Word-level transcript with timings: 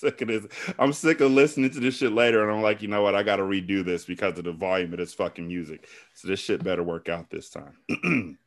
sick 0.00 0.20
of 0.22 0.28
this. 0.28 0.46
I'm 0.78 0.92
sick 0.92 1.20
of 1.20 1.30
listening 1.30 1.70
to 1.70 1.80
this 1.80 1.96
shit 1.96 2.12
later, 2.12 2.42
and 2.42 2.50
I'm 2.50 2.62
like, 2.62 2.82
you 2.82 2.88
know 2.88 3.02
what? 3.02 3.14
I 3.14 3.22
got 3.22 3.36
to 3.36 3.42
redo 3.42 3.84
this 3.84 4.04
because 4.04 4.38
of 4.38 4.44
the 4.44 4.52
volume 4.52 4.92
of 4.92 4.98
this 4.98 5.14
fucking 5.14 5.46
music. 5.46 5.88
So 6.14 6.28
this 6.28 6.40
shit 6.40 6.64
better 6.64 6.82
work 6.82 7.08
out 7.08 7.30
this 7.30 7.50
time. 7.50 7.76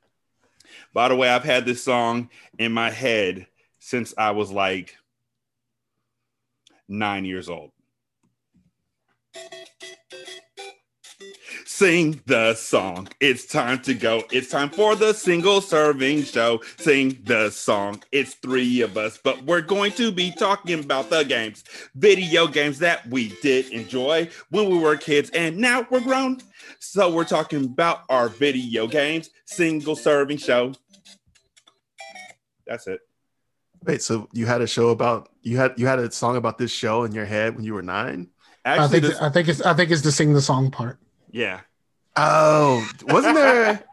By 0.94 1.08
the 1.08 1.16
way, 1.16 1.30
I've 1.30 1.44
had 1.44 1.66
this 1.66 1.84
song 1.84 2.30
in 2.58 2.72
my 2.72 2.90
head 2.90 3.48
since 3.80 4.14
I 4.18 4.32
was 4.32 4.52
like 4.52 4.96
nine 6.88 7.26
years 7.26 7.50
old. 7.50 7.72
Sing 11.76 12.22
the 12.28 12.54
song. 12.54 13.08
It's 13.20 13.48
time 13.48 13.82
to 13.82 13.96
go. 13.96 14.22
It's 14.32 14.48
time 14.48 14.70
for 14.70 14.96
the 14.96 15.12
single 15.12 15.60
serving 15.60 16.22
show. 16.22 16.62
Sing 16.78 17.18
the 17.24 17.50
song. 17.50 18.04
It's 18.12 18.36
three 18.36 18.82
of 18.82 18.96
us, 18.96 19.18
but 19.18 19.42
we're 19.42 19.62
going 19.62 19.92
to 19.94 20.12
be 20.12 20.30
talking 20.30 20.82
about 20.82 21.10
the 21.10 21.24
games, 21.24 21.64
video 21.96 22.46
games 22.46 22.78
that 22.78 23.08
we 23.08 23.30
did 23.42 23.72
enjoy 23.72 24.30
when 24.52 24.70
we 24.70 24.78
were 24.78 24.96
kids 24.96 25.32
and 25.32 25.58
now 25.58 25.88
we're 25.90 26.02
grown. 26.02 26.42
So 26.78 27.12
we're 27.12 27.26
talking 27.26 27.66
about 27.66 28.04
our 28.08 28.30
video 28.30 28.86
games, 28.86 29.32
single 29.46 29.96
serving 29.96 30.38
show. 30.38 30.74
That's 32.68 32.86
it. 32.86 33.00
Wait, 33.84 34.04
so 34.04 34.30
you 34.32 34.46
had 34.46 34.62
a 34.62 34.68
show 34.68 34.90
about 34.90 35.30
you 35.42 35.58
had 35.58 35.74
you 35.78 35.88
had 35.88 35.98
a 35.98 36.12
song 36.12 36.36
about 36.36 36.60
this 36.60 36.72
show 36.72 37.04
in 37.04 37.14
your 37.14 37.26
head 37.26 37.56
when 37.56 37.66
you 37.66 37.74
were 37.74 37.82
nine? 37.82 38.30
Actually, 38.64 38.86
I 38.86 38.88
think 38.90 39.04
this, 39.06 39.22
I 39.22 39.30
think 39.30 39.48
it's 39.48 39.62
I 39.62 39.74
think 39.74 39.90
it's 39.90 40.04
the 40.04 40.12
sing 40.12 40.34
the 40.34 40.42
song 40.42 40.70
part. 40.70 41.00
Yeah. 41.34 41.62
Oh, 42.16 42.88
wasn't 43.08 43.36
there 43.36 43.84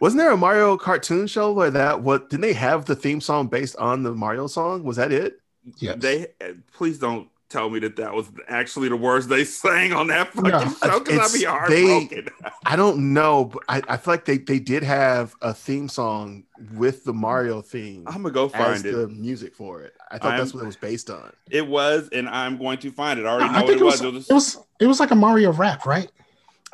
wasn't 0.00 0.18
there 0.20 0.32
a 0.32 0.36
Mario 0.36 0.76
cartoon 0.76 1.26
show 1.26 1.52
where 1.52 1.70
that 1.70 2.00
what 2.00 2.30
didn't 2.30 2.42
they 2.42 2.54
have 2.54 2.86
the 2.86 2.96
theme 2.96 3.20
song 3.20 3.46
based 3.48 3.76
on 3.76 4.02
the 4.02 4.12
Mario 4.12 4.46
song? 4.46 4.82
Was 4.82 4.96
that 4.96 5.12
it? 5.12 5.38
Yeah. 5.76 5.94
They 5.94 6.28
please 6.72 6.98
don't 6.98 7.28
tell 7.50 7.70
me 7.70 7.78
that 7.78 7.96
that 7.96 8.12
was 8.12 8.30
actually 8.48 8.88
the 8.88 8.96
words 8.96 9.28
they 9.28 9.44
sang 9.62 9.92
on 9.92 10.08
that 10.08 10.32
fucking 10.32 10.50
no, 10.50 10.60
show 10.60 11.00
because 11.00 11.34
I'd 11.34 11.38
be 11.38 11.44
heartbroken. 11.44 12.24
They, 12.24 12.50
I 12.64 12.76
don't 12.76 13.12
know, 13.12 13.44
but 13.44 13.62
I, 13.68 13.82
I, 13.88 13.96
feel 13.96 14.14
like 14.14 14.24
they, 14.24 14.38
they 14.38 14.58
did 14.58 14.82
have 14.82 15.34
a 15.40 15.54
theme 15.54 15.88
song 15.88 16.44
with 16.72 17.04
the 17.04 17.12
Mario 17.12 17.60
theme. 17.62 18.04
I'm 18.06 18.22
gonna 18.22 18.30
go 18.30 18.48
find 18.48 18.84
it. 18.84 18.92
The 18.92 19.08
music 19.08 19.54
for 19.54 19.82
it. 19.82 19.94
I 20.10 20.18
thought 20.18 20.32
I'm, 20.32 20.38
that's 20.38 20.54
what 20.54 20.62
it 20.62 20.66
was 20.66 20.76
based 20.76 21.10
on. 21.10 21.32
It 21.50 21.66
was, 21.66 22.08
and 22.10 22.28
I'm 22.28 22.56
going 22.56 22.78
to 22.78 22.90
find 22.90 23.20
it. 23.20 23.26
I 23.26 23.30
already 23.30 23.52
know 23.52 23.58
I 23.58 23.62
what 23.62 23.70
it, 23.70 23.82
was. 23.82 24.02
It 24.02 24.12
was, 24.12 24.30
it 24.30 24.34
was. 24.34 24.58
It 24.80 24.86
was 24.86 25.00
like 25.00 25.12
a 25.12 25.16
Mario 25.16 25.52
rap, 25.52 25.86
right? 25.86 26.10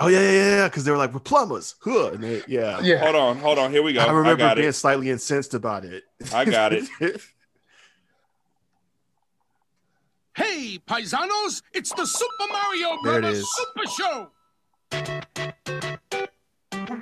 Oh 0.02 0.08
yeah, 0.08 0.20
yeah, 0.20 0.32
yeah. 0.32 0.68
Because 0.68 0.84
they 0.84 0.90
were 0.90 0.96
like, 0.96 1.12
"We're 1.12 1.20
plumbers." 1.20 1.74
Huh. 1.80 2.12
They, 2.14 2.42
yeah. 2.48 2.80
Yeah. 2.80 2.96
Hold 2.98 3.16
on, 3.16 3.36
hold 3.38 3.58
on. 3.58 3.70
Here 3.70 3.82
we 3.82 3.92
go. 3.92 4.00
I 4.00 4.10
remember 4.10 4.44
I 4.44 4.54
being 4.54 4.68
it. 4.68 4.72
slightly 4.72 5.10
incensed 5.10 5.52
about 5.52 5.84
it. 5.84 6.04
I 6.32 6.44
got 6.44 6.72
it. 6.72 6.88
Hey, 10.36 10.78
paisanos, 10.86 11.60
it's 11.74 11.92
the 11.92 12.06
Super 12.06 12.52
Mario 12.52 13.02
Brothers 13.02 13.46
Super 13.52 13.86
Show. 13.90 14.30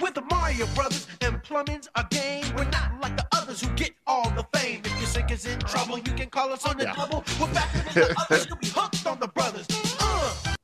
With 0.01 0.15
the 0.15 0.23
Mario 0.31 0.67
Brothers 0.75 1.07
and 1.21 1.41
plumbing's 1.45 1.89
a 1.95 2.05
game. 2.11 2.45
We're 2.57 2.65
not 2.65 3.01
like 3.01 3.17
the 3.17 3.27
others 3.33 3.61
who 3.61 3.71
get 3.77 3.93
all 4.07 4.29
the 4.31 4.45
fame. 4.59 4.81
If 4.83 4.99
your 4.99 5.07
sink 5.07 5.31
is 5.31 5.47
in 5.47 5.61
trouble, 5.61 5.99
you 5.99 6.13
can 6.15 6.31
call 6.31 6.53
us 6.53 6.67
on 6.67 6.79
the 6.79 6.85
yeah. 6.85 6.95
double. 6.95 7.19
We're 7.39 7.47
faster 7.49 7.79
than 7.79 8.09
the 8.09 8.17
others. 8.23 8.47
You'll 8.49 8.57
be 8.57 8.69
hooked 8.69 9.07
on 9.07 9.21
the 9.21 9.29
brothers. 9.29 9.67
Uh. 10.01 10.55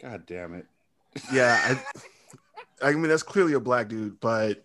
God 0.00 0.24
damn 0.24 0.54
it. 0.54 0.66
Yeah, 1.32 1.78
I, 2.82 2.88
I 2.88 2.92
mean 2.92 3.08
that's 3.08 3.22
clearly 3.22 3.52
a 3.52 3.60
black 3.60 3.88
dude, 3.88 4.20
but 4.20 4.64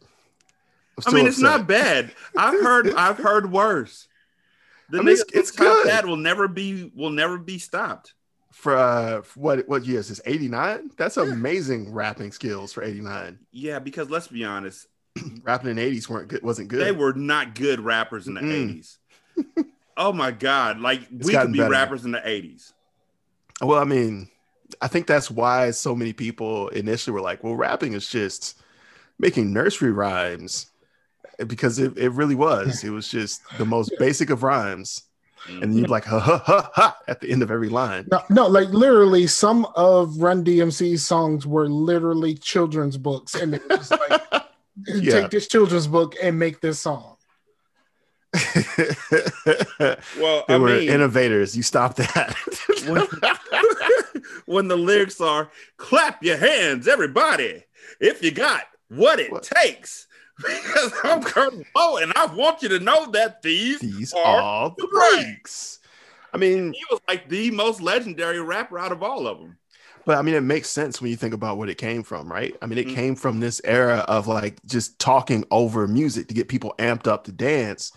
I 1.05 1.11
mean 1.11 1.27
it's 1.27 1.39
not 1.39 1.67
bad. 1.67 2.11
I've 2.35 2.61
heard 2.61 2.93
I've 2.93 3.17
heard 3.17 3.51
worse. 3.51 4.07
The 4.89 4.99
I 4.99 5.01
mean, 5.01 5.13
it's, 5.13 5.23
it's 5.33 5.51
good. 5.51 5.87
That 5.87 6.05
will 6.05 6.17
never 6.17 6.47
be 6.47 6.91
will 6.95 7.09
never 7.09 7.37
be 7.37 7.59
stopped. 7.59 8.13
For, 8.53 8.75
uh, 8.75 9.21
what 9.35 9.67
what 9.67 9.85
years 9.85 10.09
is 10.09 10.19
89? 10.25 10.91
That's 10.97 11.17
yeah. 11.17 11.23
amazing 11.23 11.93
rapping 11.93 12.31
skills 12.31 12.73
for 12.73 12.83
89. 12.83 13.37
Yeah, 13.51 13.79
because 13.79 14.09
let's 14.09 14.27
be 14.27 14.45
honest, 14.45 14.87
rapping 15.43 15.69
in 15.69 15.75
the 15.75 15.81
80s 15.83 16.09
weren't 16.09 16.29
good 16.29 16.41
wasn't 16.41 16.69
good. 16.69 16.85
They 16.85 16.91
were 16.91 17.13
not 17.13 17.53
good 17.53 17.79
rappers 17.79 18.27
in 18.27 18.33
the 18.33 18.41
mm 18.41 18.81
80s. 18.81 19.65
oh 19.97 20.13
my 20.13 20.31
god, 20.31 20.79
like 20.79 21.01
it's 21.11 21.27
we 21.27 21.33
could 21.33 21.51
be 21.51 21.59
better. 21.59 21.71
rappers 21.71 22.05
in 22.05 22.11
the 22.11 22.19
80s. 22.19 22.71
Well, 23.61 23.79
I 23.79 23.83
mean, 23.83 24.29
I 24.81 24.87
think 24.87 25.07
that's 25.07 25.31
why 25.31 25.71
so 25.71 25.95
many 25.95 26.13
people 26.13 26.69
initially 26.69 27.13
were 27.13 27.21
like, 27.21 27.43
well, 27.43 27.55
rapping 27.55 27.93
is 27.93 28.07
just 28.07 28.61
making 29.19 29.51
nursery 29.51 29.91
rhymes 29.91 30.67
because 31.45 31.79
it, 31.79 31.97
it 31.97 32.09
really 32.09 32.35
was. 32.35 32.83
It 32.83 32.89
was 32.89 33.07
just 33.07 33.41
the 33.57 33.65
most 33.65 33.91
basic 33.99 34.29
of 34.29 34.43
rhymes. 34.43 35.03
And 35.49 35.75
you'd 35.75 35.89
like 35.89 36.03
ha 36.03 36.19
ha 36.19 36.39
ha 36.39 36.71
ha 36.73 36.97
at 37.07 37.21
the 37.21 37.31
end 37.31 37.41
of 37.41 37.51
every 37.51 37.69
line. 37.69 38.07
No, 38.11 38.21
no, 38.29 38.47
like 38.47 38.67
literally, 38.69 39.27
some 39.27 39.65
of 39.75 40.17
Run 40.21 40.43
DMC's 40.43 41.05
songs 41.05 41.47
were 41.47 41.69
literally 41.69 42.33
children's 42.33 42.97
books, 42.97 43.33
and 43.33 43.53
it 43.53 43.61
was 43.69 43.89
like, 43.91 44.21
yeah. 44.87 45.21
take 45.21 45.31
this 45.31 45.47
children's 45.47 45.87
book 45.87 46.15
and 46.21 46.37
make 46.37 46.59
this 46.59 46.79
song. 46.79 47.15
well, 50.19 50.43
they 50.47 50.53
I 50.53 50.57
were 50.57 50.67
mean, 50.79 50.89
innovators. 50.89 51.55
You 51.55 51.63
stop 51.63 51.95
that. 51.95 52.35
when, 54.45 54.67
the 54.67 54.77
lyrics 54.77 55.21
are 55.21 55.51
"clap 55.77 56.23
your 56.23 56.37
hands, 56.37 56.87
everybody, 56.87 57.63
if 57.99 58.23
you 58.23 58.31
got 58.31 58.63
what 58.89 59.19
it 59.19 59.31
what? 59.31 59.43
takes." 59.43 60.07
because 60.37 60.93
I'm 61.03 61.23
Colonel 61.23 61.63
Bo, 61.73 61.97
and 61.97 62.13
I 62.15 62.27
want 62.27 62.61
you 62.61 62.69
to 62.69 62.79
know 62.79 63.09
that 63.11 63.41
these, 63.41 63.79
these 63.79 64.13
are, 64.13 64.41
are 64.41 64.75
the 64.77 64.87
breaks. 64.87 65.79
I 66.33 66.37
mean, 66.37 66.73
he 66.73 66.83
was 66.91 67.01
like 67.07 67.29
the 67.29 67.51
most 67.51 67.81
legendary 67.81 68.41
rapper 68.41 68.77
out 68.77 68.91
of 68.91 69.01
all 69.01 69.27
of 69.27 69.39
them. 69.39 69.57
But 70.05 70.17
I 70.17 70.21
mean, 70.21 70.35
it 70.35 70.41
makes 70.41 70.69
sense 70.69 71.01
when 71.01 71.11
you 71.11 71.17
think 71.17 71.33
about 71.33 71.57
what 71.57 71.69
it 71.69 71.77
came 71.77 72.01
from, 72.01 72.31
right? 72.31 72.55
I 72.61 72.65
mean, 72.65 72.77
it 72.77 72.87
mm-hmm. 72.87 72.95
came 72.95 73.15
from 73.15 73.39
this 73.39 73.59
era 73.65 74.05
of 74.07 74.27
like 74.27 74.63
just 74.65 74.99
talking 74.99 75.43
over 75.51 75.85
music 75.87 76.27
to 76.29 76.33
get 76.33 76.47
people 76.47 76.75
amped 76.79 77.07
up 77.07 77.25
to 77.25 77.31
dance. 77.31 77.91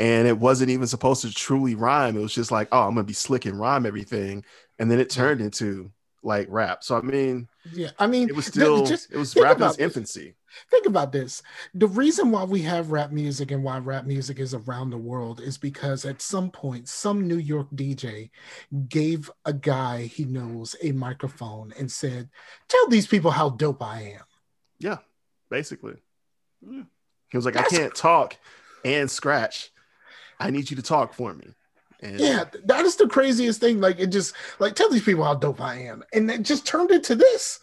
And 0.00 0.26
it 0.26 0.38
wasn't 0.38 0.70
even 0.70 0.86
supposed 0.86 1.20
to 1.22 1.32
truly 1.32 1.74
rhyme. 1.74 2.16
It 2.16 2.20
was 2.20 2.34
just 2.34 2.50
like, 2.50 2.68
oh, 2.72 2.84
I'm 2.88 2.94
gonna 2.94 3.04
be 3.04 3.12
slick 3.12 3.44
and 3.44 3.60
rhyme 3.60 3.84
everything. 3.84 4.44
And 4.78 4.90
then 4.90 4.98
it 4.98 5.10
turned 5.10 5.42
into 5.42 5.92
like 6.22 6.46
rap. 6.50 6.82
So 6.82 6.96
I 6.96 7.02
mean, 7.02 7.48
yeah, 7.72 7.90
I 7.98 8.06
mean, 8.06 8.30
it 8.30 8.34
was 8.34 8.46
still 8.46 8.86
just, 8.86 9.12
it 9.12 9.18
was 9.18 9.36
rap 9.36 9.58
in 9.58 9.62
its 9.62 9.78
infancy. 9.78 10.36
Think 10.70 10.86
about 10.86 11.12
this. 11.12 11.42
The 11.74 11.86
reason 11.86 12.30
why 12.30 12.44
we 12.44 12.62
have 12.62 12.90
rap 12.90 13.12
music 13.12 13.50
and 13.50 13.62
why 13.62 13.78
rap 13.78 14.06
music 14.06 14.40
is 14.40 14.54
around 14.54 14.90
the 14.90 14.98
world 14.98 15.40
is 15.40 15.58
because 15.58 16.04
at 16.04 16.22
some 16.22 16.50
point, 16.50 16.88
some 16.88 17.28
New 17.28 17.36
York 17.36 17.68
DJ 17.74 18.30
gave 18.88 19.30
a 19.44 19.52
guy 19.52 20.02
he 20.02 20.24
knows 20.24 20.74
a 20.82 20.92
microphone 20.92 21.72
and 21.78 21.92
said, 21.92 22.30
Tell 22.68 22.88
these 22.88 23.06
people 23.06 23.30
how 23.30 23.50
dope 23.50 23.82
I 23.82 24.14
am. 24.16 24.24
Yeah, 24.78 24.98
basically. 25.50 25.96
Yeah. 26.62 26.84
He 27.30 27.36
was 27.36 27.44
like, 27.44 27.54
That's 27.54 27.72
I 27.72 27.76
can't 27.76 27.94
talk 27.94 28.36
and 28.84 29.10
scratch. 29.10 29.70
I 30.40 30.50
need 30.50 30.70
you 30.70 30.76
to 30.76 30.82
talk 30.82 31.12
for 31.14 31.34
me. 31.34 31.48
And 32.02 32.18
yeah, 32.18 32.44
that 32.64 32.84
is 32.84 32.96
the 32.96 33.06
craziest 33.06 33.60
thing. 33.60 33.80
Like, 33.80 33.98
it 34.00 34.06
just, 34.06 34.34
like, 34.58 34.74
tell 34.74 34.88
these 34.88 35.04
people 35.04 35.24
how 35.24 35.34
dope 35.34 35.60
I 35.60 35.76
am. 35.82 36.02
And 36.14 36.30
it 36.30 36.42
just 36.42 36.66
turned 36.66 36.90
into 36.90 37.14
this. 37.14 37.60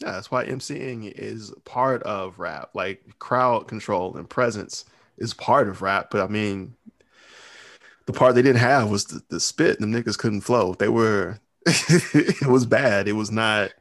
Yeah, 0.00 0.12
that's 0.12 0.30
why 0.30 0.46
MCing 0.46 1.12
is 1.12 1.52
part 1.64 2.02
of 2.04 2.38
rap. 2.38 2.70
Like 2.74 3.18
crowd 3.18 3.66
control 3.66 4.16
and 4.16 4.30
presence 4.30 4.84
is 5.16 5.34
part 5.34 5.68
of 5.68 5.82
rap. 5.82 6.08
But 6.10 6.20
I 6.20 6.28
mean, 6.28 6.76
the 8.06 8.12
part 8.12 8.34
they 8.34 8.42
didn't 8.42 8.60
have 8.60 8.90
was 8.90 9.06
the, 9.06 9.22
the 9.28 9.40
spit. 9.40 9.80
The 9.80 9.86
niggas 9.86 10.18
couldn't 10.18 10.42
flow. 10.42 10.74
They 10.74 10.88
were, 10.88 11.40
it 11.66 12.46
was 12.46 12.64
bad. 12.64 13.08
It 13.08 13.14
was 13.14 13.30
not. 13.32 13.72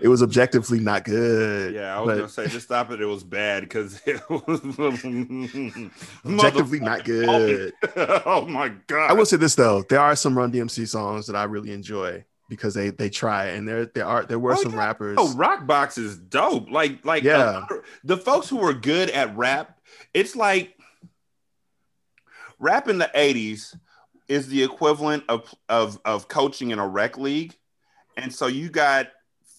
It 0.00 0.08
was 0.08 0.22
objectively 0.22 0.78
not 0.78 1.04
good. 1.04 1.74
Yeah, 1.74 1.96
I 1.96 2.00
was 2.00 2.16
gonna 2.16 2.28
say 2.28 2.48
just 2.48 2.66
stop 2.66 2.90
it. 2.90 3.00
It 3.00 3.06
was 3.06 3.24
bad 3.24 3.62
because 3.62 4.00
it 4.06 4.20
was 4.28 4.60
objectively 6.24 6.80
not 6.80 7.04
good. 7.04 7.72
oh 7.96 8.46
my 8.48 8.72
god! 8.86 9.10
I 9.10 9.14
will 9.14 9.26
say 9.26 9.36
this 9.36 9.54
though: 9.54 9.82
there 9.88 10.00
are 10.00 10.14
some 10.16 10.36
Run 10.36 10.52
DMC 10.52 10.86
songs 10.88 11.26
that 11.26 11.36
I 11.36 11.44
really 11.44 11.72
enjoy 11.72 12.24
because 12.48 12.74
they 12.74 12.90
they 12.90 13.08
try 13.08 13.46
and 13.46 13.66
there 13.66 13.86
there 13.86 14.06
are 14.06 14.24
there 14.24 14.38
were 14.38 14.52
oh, 14.52 14.62
some 14.62 14.72
yeah. 14.72 14.78
rappers. 14.78 15.16
Oh, 15.18 15.32
Rockbox 15.36 15.98
is 15.98 16.18
dope. 16.18 16.70
Like 16.70 17.04
like 17.04 17.22
yeah, 17.22 17.38
uh, 17.38 17.66
the 18.04 18.16
folks 18.16 18.48
who 18.48 18.58
were 18.58 18.74
good 18.74 19.10
at 19.10 19.36
rap. 19.36 19.78
It's 20.12 20.36
like 20.36 20.76
rap 22.58 22.88
in 22.88 22.98
the 22.98 23.10
'80s 23.14 23.76
is 24.28 24.48
the 24.48 24.62
equivalent 24.62 25.24
of 25.28 25.54
of 25.68 25.98
of 26.04 26.28
coaching 26.28 26.70
in 26.70 26.78
a 26.78 26.86
rec 26.86 27.16
league, 27.16 27.56
and 28.16 28.32
so 28.32 28.46
you 28.46 28.68
got 28.68 29.08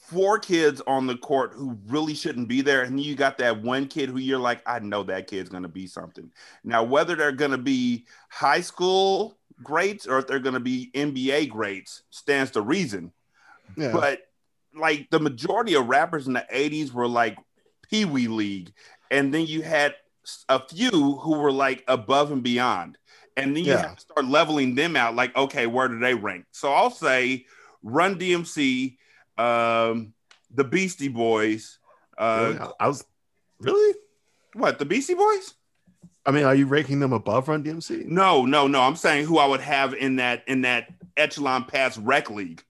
four 0.07 0.39
kids 0.39 0.81
on 0.87 1.05
the 1.05 1.17
court 1.17 1.53
who 1.53 1.77
really 1.87 2.13
shouldn't 2.13 2.47
be 2.47 2.61
there, 2.61 2.83
and 2.83 2.99
you 2.99 3.15
got 3.15 3.37
that 3.39 3.61
one 3.61 3.87
kid 3.87 4.09
who 4.09 4.17
you're 4.19 4.39
like, 4.39 4.61
I 4.65 4.79
know 4.79 5.03
that 5.03 5.27
kid's 5.27 5.49
going 5.49 5.63
to 5.63 5.69
be 5.69 5.85
something. 5.87 6.31
Now, 6.63 6.83
whether 6.83 7.15
they're 7.15 7.31
going 7.33 7.51
to 7.51 7.57
be 7.57 8.05
high 8.29 8.61
school 8.61 9.37
greats 9.63 10.07
or 10.07 10.19
if 10.19 10.27
they're 10.27 10.39
going 10.39 10.53
to 10.53 10.59
be 10.59 10.91
NBA 10.93 11.49
greats 11.49 12.03
stands 12.09 12.51
to 12.51 12.61
reason. 12.61 13.11
Yeah. 13.75 13.91
But 13.91 14.21
like 14.75 15.09
the 15.09 15.19
majority 15.19 15.73
of 15.73 15.87
rappers 15.87 16.27
in 16.27 16.33
the 16.33 16.45
80s 16.53 16.91
were 16.93 17.07
like 17.07 17.37
Pee 17.89 18.05
Wee 18.05 18.27
League. 18.27 18.71
And 19.11 19.33
then 19.33 19.45
you 19.45 19.61
had 19.63 19.95
a 20.47 20.61
few 20.67 21.15
who 21.17 21.39
were 21.39 21.51
like 21.51 21.83
above 21.87 22.31
and 22.31 22.43
beyond. 22.43 22.97
and 23.35 23.55
then 23.55 23.63
you 23.63 23.71
Yeah. 23.71 23.81
have 23.89 23.95
to 23.95 24.01
start 24.01 24.25
leveling 24.25 24.73
them 24.75 24.95
out. 24.95 25.15
Like, 25.15 25.35
okay, 25.35 25.67
where 25.67 25.87
do 25.87 25.99
they 25.99 26.13
rank? 26.15 26.45
So 26.51 26.71
I'll 26.73 26.89
say 26.89 27.45
Run 27.83 28.17
DMC, 28.17 28.97
um, 29.37 30.13
the 30.51 30.63
Beastie 30.63 31.07
Boys. 31.09 31.79
Uh, 32.17 32.53
Really? 32.55 32.71
I 32.79 32.87
was 32.87 33.05
really. 33.59 33.95
What 34.53 34.79
the 34.79 34.85
Beastie 34.85 35.13
Boys? 35.13 35.53
I 36.25 36.31
mean, 36.31 36.43
are 36.43 36.55
you 36.55 36.65
ranking 36.65 36.99
them 36.99 37.13
above 37.13 37.47
Run 37.47 37.63
DMC? 37.63 38.05
No, 38.05 38.45
no, 38.45 38.67
no. 38.67 38.81
I'm 38.81 38.95
saying 38.95 39.25
who 39.25 39.37
I 39.37 39.45
would 39.45 39.61
have 39.61 39.93
in 39.93 40.17
that 40.17 40.43
in 40.47 40.61
that 40.61 40.87
echelon 41.15 41.63
pass 41.65 41.97
rec 41.97 42.29
league. 42.29 42.63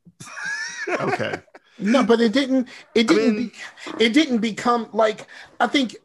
Okay. 0.89 1.35
No, 1.79 2.01
but 2.03 2.19
it 2.19 2.31
didn't. 2.33 2.69
It 2.95 3.07
didn't. 3.07 3.35
mean- 3.35 3.51
be, 3.99 4.03
it 4.03 4.11
didn't 4.11 4.39
become 4.39 4.89
like. 4.93 5.27
I 5.59 5.67
think. 5.67 5.95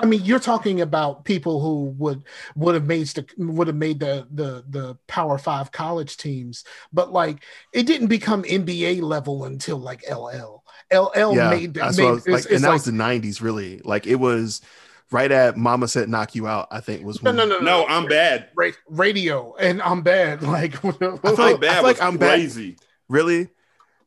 I 0.00 0.06
mean, 0.06 0.24
you're 0.24 0.38
talking 0.40 0.80
about 0.80 1.24
people 1.24 1.60
who 1.60 1.90
would 1.98 2.24
would 2.56 2.74
have 2.74 2.86
made 2.86 3.06
the 3.08 3.26
would 3.38 3.66
have 3.68 3.76
made 3.76 4.00
the 4.00 4.26
the 4.30 4.64
the 4.68 4.96
Power 5.06 5.38
Five 5.38 5.70
college 5.72 6.16
teams, 6.16 6.64
but 6.92 7.12
like 7.12 7.44
it 7.72 7.84
didn't 7.86 8.08
become 8.08 8.42
NBA 8.42 9.02
level 9.02 9.44
until 9.44 9.78
like 9.78 10.02
LL. 10.10 10.62
LL 10.92 11.34
yeah, 11.36 11.50
made 11.50 11.74
that's 11.74 11.96
made 11.98 12.04
what 12.04 12.10
I 12.10 12.12
was, 12.14 12.26
it's- 12.26 12.32
like, 12.32 12.44
it's 12.44 12.52
and 12.54 12.64
that 12.64 12.68
like- 12.68 12.74
was 12.74 12.84
the 12.84 12.92
'90s, 12.92 13.40
really. 13.42 13.80
Like 13.84 14.06
it 14.06 14.16
was 14.16 14.60
right 15.10 15.30
at 15.30 15.56
"Mama 15.56 15.86
Said 15.88 16.08
Knock 16.08 16.34
You 16.34 16.46
Out." 16.46 16.68
I 16.70 16.80
think 16.80 17.04
was 17.04 17.22
no, 17.22 17.30
when, 17.30 17.36
no, 17.36 17.44
no, 17.46 17.60
No, 17.60 17.86
I'm 17.86 18.06
bad. 18.06 18.48
Ra- 18.56 18.70
radio, 18.88 19.54
and 19.56 19.80
I'm 19.82 20.02
bad. 20.02 20.42
Like, 20.58 20.76
I 20.84 20.90
feel 20.92 21.20
I'm 21.24 21.34
like- 21.36 21.60
bad. 21.60 21.74
feel 21.74 21.82
like 21.82 22.02
I'm 22.02 22.16
bad. 22.16 22.30
crazy. 22.38 22.76
Really, 23.08 23.48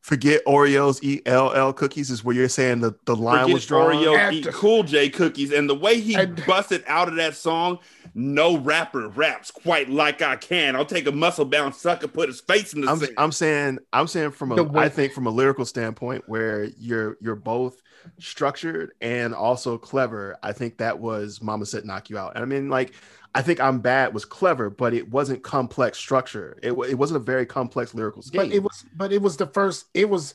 forget 0.02 0.44
Oreos, 0.46 0.98
eat 1.02 1.26
LL 1.26 1.72
cookies 1.72 2.10
is 2.10 2.22
where 2.22 2.34
you're 2.36 2.48
saying 2.48 2.80
the 2.80 2.94
the 3.06 3.16
line 3.16 3.42
Forget 3.42 3.54
was 3.54 3.66
drawn. 3.66 3.92
Oreo 3.94 4.18
After- 4.18 4.36
eat 4.36 4.48
Cool 4.52 4.82
J 4.82 5.08
cookies, 5.08 5.52
and 5.52 5.70
the 5.70 5.74
way 5.74 5.98
he 6.00 6.14
And- 6.14 6.44
busted 6.46 6.84
out 6.86 7.08
of 7.08 7.14
that 7.16 7.34
song, 7.36 7.78
no 8.14 8.56
rapper 8.58 9.08
raps 9.08 9.50
quite 9.50 9.88
like 9.88 10.20
I 10.20 10.36
can. 10.36 10.76
I'll 10.76 10.84
take 10.84 11.06
a 11.06 11.12
muscle 11.12 11.44
bound 11.46 11.74
sucker, 11.74 12.08
put 12.08 12.28
his 12.28 12.40
face 12.40 12.74
in 12.74 12.82
the 12.82 12.90
I'm, 12.90 12.98
sand. 12.98 13.12
I'm 13.16 13.32
saying 13.32 13.78
I'm 13.92 14.06
saying 14.06 14.32
from 14.32 14.50
The 14.50 14.56
a 14.56 14.64
way- 14.64 14.84
I 14.84 14.88
think 14.88 15.12
from 15.12 15.26
a 15.26 15.30
lyrical 15.30 15.64
standpoint 15.64 16.24
where 16.26 16.64
you're 16.78 17.16
you're 17.20 17.36
both 17.36 17.80
structured 18.18 18.92
and 19.00 19.32
also 19.34 19.78
clever. 19.78 20.36
I 20.42 20.52
think 20.52 20.78
that 20.78 20.98
was 20.98 21.40
Mama 21.40 21.64
said 21.66 21.84
knock 21.84 22.10
you 22.10 22.18
out. 22.18 22.32
And 22.34 22.42
I 22.42 22.46
mean 22.46 22.68
like 22.68 22.92
I 23.34 23.40
think 23.42 23.60
I'm 23.60 23.80
bad 23.80 24.12
was 24.12 24.24
clever, 24.24 24.68
but 24.68 24.92
it 24.92 25.10
wasn't 25.10 25.42
complex 25.42 25.96
structure. 25.98 26.58
It, 26.62 26.72
it 26.72 26.98
wasn't 26.98 27.16
a 27.16 27.24
very 27.24 27.46
complex 27.46 27.94
lyrical 27.94 28.20
scheme. 28.22 28.42
but 28.42 28.52
it 28.52 28.62
was, 28.62 28.84
but 28.94 29.12
it 29.12 29.22
was 29.22 29.36
the 29.38 29.46
first. 29.46 29.86
It 29.94 30.08
was. 30.10 30.34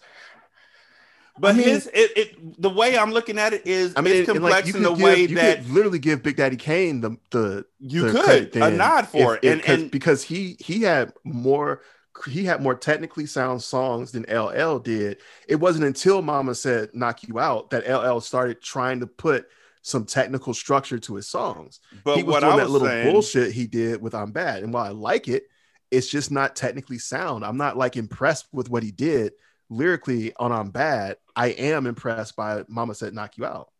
But 1.40 1.54
I 1.54 1.58
mean- 1.60 1.68
his 1.68 1.88
it, 1.94 2.18
it 2.18 2.62
the 2.62 2.70
way 2.72 2.98
I'm 2.98 3.12
looking 3.12 3.38
at 3.38 3.54
it 3.54 3.68
is 3.68 3.94
I 3.96 4.02
mean, 4.02 4.16
it's 4.16 4.30
and, 4.30 4.40
complex 4.40 4.66
like 4.68 4.76
in 4.76 4.82
the 4.82 4.90
could 4.96 5.04
way 5.04 5.22
you 5.22 5.36
that 5.36 5.58
could 5.60 5.70
literally 5.70 6.00
give 6.00 6.24
Big 6.24 6.36
Daddy 6.38 6.56
Kane 6.56 7.02
the 7.02 7.18
the 7.30 7.66
you 7.80 8.06
the 8.06 8.12
could 8.12 8.26
credit 8.26 8.56
a 8.56 8.72
nod 8.72 9.08
for 9.08 9.36
if- 9.38 9.44
it. 9.44 9.46
if- 9.48 9.54
And, 9.54 9.62
'cause- 9.64 9.82
and 9.82 9.92
because 9.92 10.24
he 10.24 10.56
he 10.60 10.82
had 10.82 11.14
more 11.24 11.82
he 12.26 12.46
had 12.46 12.64
more 12.64 12.74
technically 12.74 13.28
sound 13.28 13.62
songs 13.62 14.14
than 14.14 14.24
LL 14.28 14.80
did. 14.80 15.18
It 15.48 15.58
wasn't 15.58 15.86
until 15.86 16.24
Mama 16.24 16.56
said 16.56 16.90
"Knock 16.96 17.22
You 17.28 17.38
Out" 17.38 17.70
that 17.70 17.88
LL 17.88 18.20
started 18.22 18.60
trying 18.60 19.02
to 19.02 19.06
put 19.08 19.46
some 19.88 20.06
technical 20.06 20.54
structure 20.54 21.00
to 21.00 21.16
his 21.16 21.30
songs. 21.30 21.80
but 22.04 22.18
he 22.18 22.24
was 22.24 22.34
what 22.34 22.40
doing 22.42 22.54
I 22.54 22.58
that 22.58 22.70
little 22.70 22.88
saying, 22.88 23.12
bullshit 23.12 23.54
he 23.54 23.68
did 23.68 24.02
with 24.02 24.14
"I'm 24.14 24.32
Bad," 24.32 24.64
and 24.64 24.74
while 24.74 24.84
I 24.84 24.90
like 24.90 25.28
it, 25.28 25.44
it's 25.92 26.08
just 26.08 26.30
not 26.30 26.56
technically 26.56 27.00
sound. 27.00 27.46
I'm 27.46 27.58
not 27.58 27.78
like 27.78 27.96
impressed 27.96 28.48
with 28.52 28.70
what 28.70 28.84
he 28.84 28.92
did 28.92 29.34
lyrically 29.70 30.34
on 30.36 30.52
"I'm 30.52 30.72
Bad." 30.72 31.18
I 31.36 31.48
am 31.48 31.88
impressed 31.88 32.36
by 32.36 32.66
"Mama 32.68 32.96
Said 32.96 33.14
Knock 33.14 33.38
You 33.38 33.46
Out." 33.46 33.72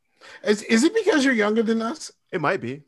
Is, 0.44 0.64
is 0.64 0.84
it 0.84 0.96
because 0.96 1.26
you're 1.26 1.34
younger 1.34 1.62
than 1.62 1.82
us? 1.82 2.12
It 2.32 2.42
might 2.42 2.62
be 2.62 2.84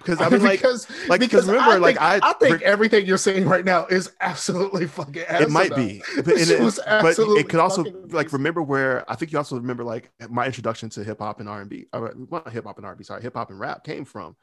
because 0.00 0.20
I 0.20 0.28
mean, 0.28 0.42
like, 0.42 0.58
because 0.60 0.88
like, 1.08 1.20
'cause 1.30 1.46
remember, 1.46 1.70
I 1.72 1.76
like, 1.76 1.96
think, 1.98 2.24
I- 2.24 2.30
I 2.30 2.32
think 2.34 2.62
everything 2.62 3.06
you're 3.06 3.18
saying 3.18 3.46
right 3.46 3.64
now 3.64 3.86
is 3.86 4.10
absolutely 4.20 4.86
fucking. 4.86 5.24
it 5.28 5.50
might 5.50 5.74
be, 5.76 6.02
but, 6.16 6.28
it- 6.28 6.60
was 6.60 6.80
but 6.86 7.16
it 7.18 7.48
could 7.48 7.60
also 7.60 7.84
like 7.84 7.94
amazing. 8.12 8.28
remember 8.32 8.62
where 8.62 9.10
I 9.10 9.14
think 9.14 9.30
you 9.32 9.38
also 9.38 9.56
remember 9.56 9.84
like 9.84 10.10
my 10.28 10.46
introduction 10.46 10.88
to 10.90 11.04
hip 11.04 11.18
hop 11.20 11.40
and 11.40 11.48
R 11.48 11.60
and 11.60 11.70
B, 11.70 11.86
or 11.92 12.12
well, 12.28 12.42
not 12.44 12.52
hip 12.52 12.64
hop 12.64 12.78
and 12.78 12.86
R 12.86 12.92
and 12.92 12.98
B, 12.98 13.04
sorry, 13.04 13.22
hip 13.22 13.34
hop 13.34 13.50
and 13.50 13.60
rap 13.60 13.84
came 13.84 14.04
from. 14.04 14.36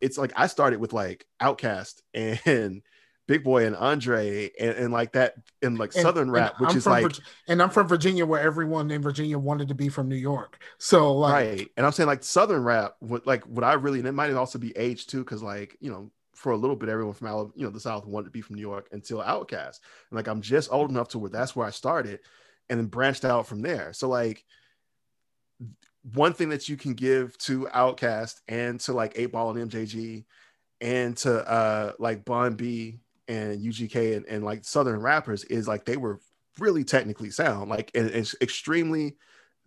It's 0.00 0.16
like 0.16 0.32
I 0.36 0.46
started 0.46 0.80
with 0.80 0.92
like 0.92 1.26
Outkast 1.42 2.00
and 2.14 2.82
Big 3.30 3.44
Boy 3.44 3.64
and 3.64 3.76
Andre 3.76 4.50
and, 4.58 4.70
and 4.70 4.92
like 4.92 5.12
that 5.12 5.34
and 5.62 5.78
like 5.78 5.94
And- 5.94 6.02
Southern 6.02 6.32
rap, 6.32 6.58
which 6.58 6.70
I'm 6.70 6.76
is 6.76 6.84
like 6.84 7.04
Virg- 7.04 7.22
and 7.46 7.62
I'm 7.62 7.70
from 7.70 7.86
Virginia, 7.86 8.26
where 8.26 8.40
everyone 8.40 8.90
in 8.90 9.02
Virginia 9.02 9.38
wanted 9.38 9.68
to 9.68 9.74
be 9.76 9.88
from 9.88 10.08
New 10.08 10.16
York. 10.16 10.60
So 10.78 11.12
like, 11.12 11.32
right. 11.32 11.68
And 11.76 11.86
I'm 11.86 11.92
saying 11.92 12.08
like 12.08 12.24
Southern 12.24 12.64
rap, 12.64 12.96
what 12.98 13.28
like 13.28 13.44
what 13.44 13.62
I 13.62 13.74
really 13.74 14.00
and 14.00 14.08
it 14.08 14.12
might 14.14 14.32
also 14.32 14.58
be 14.58 14.76
age 14.76 15.06
too, 15.06 15.20
because 15.20 15.44
like 15.44 15.76
you 15.78 15.92
know 15.92 16.10
for 16.34 16.50
a 16.50 16.56
little 16.56 16.74
bit 16.74 16.88
everyone 16.88 17.14
from 17.14 17.28
Alabama, 17.28 17.52
you 17.54 17.64
know 17.64 17.70
the 17.70 17.78
South 17.78 18.04
wanted 18.04 18.24
to 18.24 18.30
be 18.32 18.40
from 18.40 18.56
New 18.56 18.62
York 18.62 18.88
until 18.90 19.18
Outkast, 19.18 19.78
and 20.10 20.16
like 20.16 20.26
I'm 20.26 20.40
just 20.40 20.72
old 20.72 20.90
enough 20.90 21.10
to 21.10 21.20
where 21.20 21.30
that's 21.30 21.54
where 21.54 21.68
I 21.68 21.70
started, 21.70 22.18
and 22.68 22.80
then 22.80 22.86
branched 22.86 23.24
out 23.24 23.46
from 23.46 23.62
there. 23.62 23.92
So 23.92 24.08
like 24.08 24.44
one 26.14 26.32
thing 26.32 26.48
that 26.48 26.68
you 26.68 26.76
can 26.76 26.94
give 26.94 27.38
to 27.38 27.68
Outkast 27.72 28.40
and 28.48 28.80
to 28.80 28.92
like 28.92 29.12
Eight 29.14 29.30
Ball 29.30 29.56
and 29.56 29.70
MJG 29.70 30.24
and 30.80 31.16
to 31.18 31.48
uh 31.48 31.92
like 32.00 32.24
Bun 32.24 32.54
B 32.54 32.98
and 33.30 33.60
UGK 33.62 34.16
and, 34.16 34.26
and 34.26 34.44
like 34.44 34.64
Southern 34.64 35.00
rappers 35.00 35.44
is 35.44 35.68
like 35.68 35.84
they 35.84 35.96
were 35.96 36.20
really 36.58 36.84
technically 36.84 37.30
sound, 37.30 37.70
like 37.70 37.90
and 37.94 38.10
it's 38.10 38.34
extremely 38.40 39.16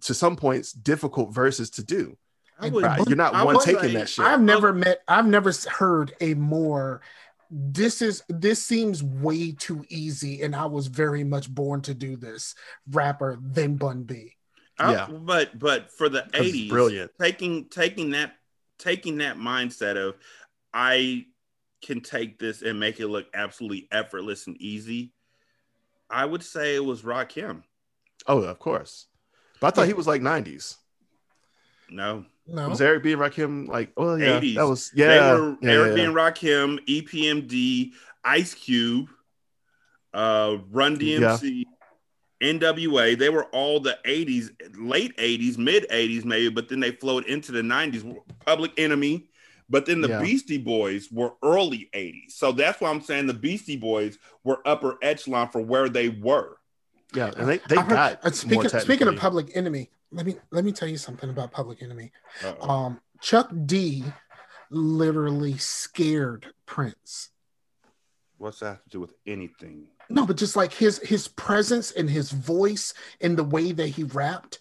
to 0.02 0.14
some 0.14 0.36
points 0.36 0.74
difficult 0.74 1.34
verses 1.34 1.70
to 1.72 1.84
do. 1.84 2.18
I 2.60 2.70
would, 2.70 2.84
Right, 2.84 3.02
You're 3.08 3.16
not 3.18 3.34
I 3.34 3.44
one 3.44 3.60
taking 3.60 3.82
say- 3.82 3.94
that 3.94 4.10
shit. 4.10 4.26
I've 4.26 4.42
never 4.42 4.74
met, 4.74 5.00
I've 5.08 5.26
never 5.28 5.52
heard 5.70 6.14
a 6.22 6.34
more. 6.36 7.02
This 7.50 8.02
is 8.02 8.24
this 8.30 8.64
seems 8.64 9.02
way 9.04 9.52
too 9.52 9.86
easy, 9.90 10.42
and 10.42 10.56
I 10.56 10.66
was 10.66 10.88
very 10.88 11.24
much 11.24 11.50
born 11.50 11.82
to 11.82 11.94
do 11.94 12.16
this 12.16 12.56
rapper 12.92 13.40
than 13.42 13.76
Bun 13.76 14.04
b 14.04 14.36
Yeah. 14.80 15.08
but 15.08 15.58
but 15.58 15.92
for 15.92 16.10
the 16.10 16.28
eighties, 16.34 16.70
brilliant. 16.70 17.12
Taking 17.20 17.70
taking 17.70 18.12
that 18.12 18.34
taking 18.80 19.18
that 19.20 19.38
mindset 19.38 19.98
of 19.98 20.16
I 20.74 21.28
can 21.84 22.02
take 22.02 22.40
this 22.40 22.62
and 22.62 22.80
make 22.80 23.00
it 23.00 23.08
look 23.08 23.28
absolutely 23.34 23.88
effortless 23.92 24.48
and 24.48 24.58
easy. 24.58 25.14
I 26.10 26.26
would 26.26 26.44
say 26.44 26.76
it 26.76 26.84
was 26.84 27.04
Rock 27.04 27.30
Rakim. 27.34 27.64
Oh, 28.28 28.40
of 28.40 28.60
course. 28.60 29.08
But 29.60 29.68
I 29.68 29.72
thought 29.72 29.88
he 29.88 29.94
was 29.94 30.08
like 30.08 30.22
90s. 30.22 30.78
No, 31.90 32.26
No, 32.48 32.70
Was 32.70 32.82
Eric 32.82 33.04
B 33.04 33.14
and 33.14 33.22
Rakim 33.22 33.68
like, 33.68 33.92
oh 33.98 34.16
yeah, 34.16 34.40
80s. 34.40 34.56
that 34.56 34.68
was 34.68 34.92
they 34.92 35.04
yeah. 35.04 35.34
were 35.34 35.58
yeah, 35.62 35.72
Eric 35.72 35.96
B 35.96 36.02
yeah. 36.02 36.08
and 36.08 36.16
Rakim, 36.16 36.80
EPMD, 36.88 37.92
Ice 38.24 38.54
Cube, 38.54 39.10
uh, 40.14 40.58
Run 40.72 40.98
DMC, 40.98 41.64
NWA. 42.42 43.18
They 43.18 43.30
were 43.30 43.46
all 43.46 43.80
the 43.80 43.98
'80s, 44.06 44.50
late 44.78 45.16
'80s, 45.18 45.58
mid 45.58 45.86
'80s 45.90 46.26
maybe, 46.26 46.50
but 46.50 46.68
then 46.70 46.80
they 46.80 46.92
flowed 46.92 47.26
into 47.26 47.52
the 47.52 47.62
'90s. 47.62 48.18
Public 48.46 48.72
Enemy, 48.78 49.28
but 49.70 49.86
then 49.86 50.02
the 50.02 50.10
Yeah. 50.10 50.22
Beastie 50.22 50.58
Boys 50.58 51.10
were 51.12 51.34
early 51.44 51.90
'80s. 51.94 52.32
So 52.32 52.52
that's 52.52 52.80
why 52.82 52.90
I'm 52.90 53.02
saying 53.02 53.28
the 53.28 53.34
Beastie 53.34 53.78
Boys 53.78 54.18
were 54.44 54.60
upper 54.66 54.98
echelon 55.02 55.50
for 55.50 55.62
where 55.62 55.90
they 55.90 56.10
were. 56.10 56.58
Yeah, 57.14 57.32
and 57.38 57.48
they, 57.48 57.58
they 57.70 57.78
I've 57.78 57.88
heard- 57.88 58.18
uh, 58.24 58.32
speaking 58.32 58.56
more 58.72 58.80
speaking 58.82 59.08
of. 59.08 59.16
Public 59.18 59.56
Enemy. 59.56 59.90
Let 60.12 60.26
me 60.26 60.36
let 60.52 60.64
me 60.64 60.72
tell 60.72 60.88
you 60.88 60.98
something 60.98 61.30
about 61.30 61.52
Public 61.52 61.82
Enemy. 61.82 62.12
Uh-oh. 62.44 62.70
Um, 62.70 63.02
Chuck 63.22 63.52
D 63.66 64.04
literally 64.70 65.58
scared 65.58 66.54
Prince. 66.66 67.30
What's 68.38 68.60
that 68.60 68.66
have 68.68 68.84
to 68.84 68.90
do 68.90 69.00
with 69.00 69.14
anything? 69.26 69.88
No, 70.10 70.26
but 70.26 70.38
just 70.38 70.56
like 70.56 70.74
his 70.74 71.00
his 71.00 71.28
presence 71.28 71.92
and 71.92 72.10
his 72.10 72.32
voice 72.32 72.94
and 73.22 73.38
the 73.38 73.44
way 73.44 73.72
that 73.72 73.88
he 73.88 74.04
rapped, 74.04 74.60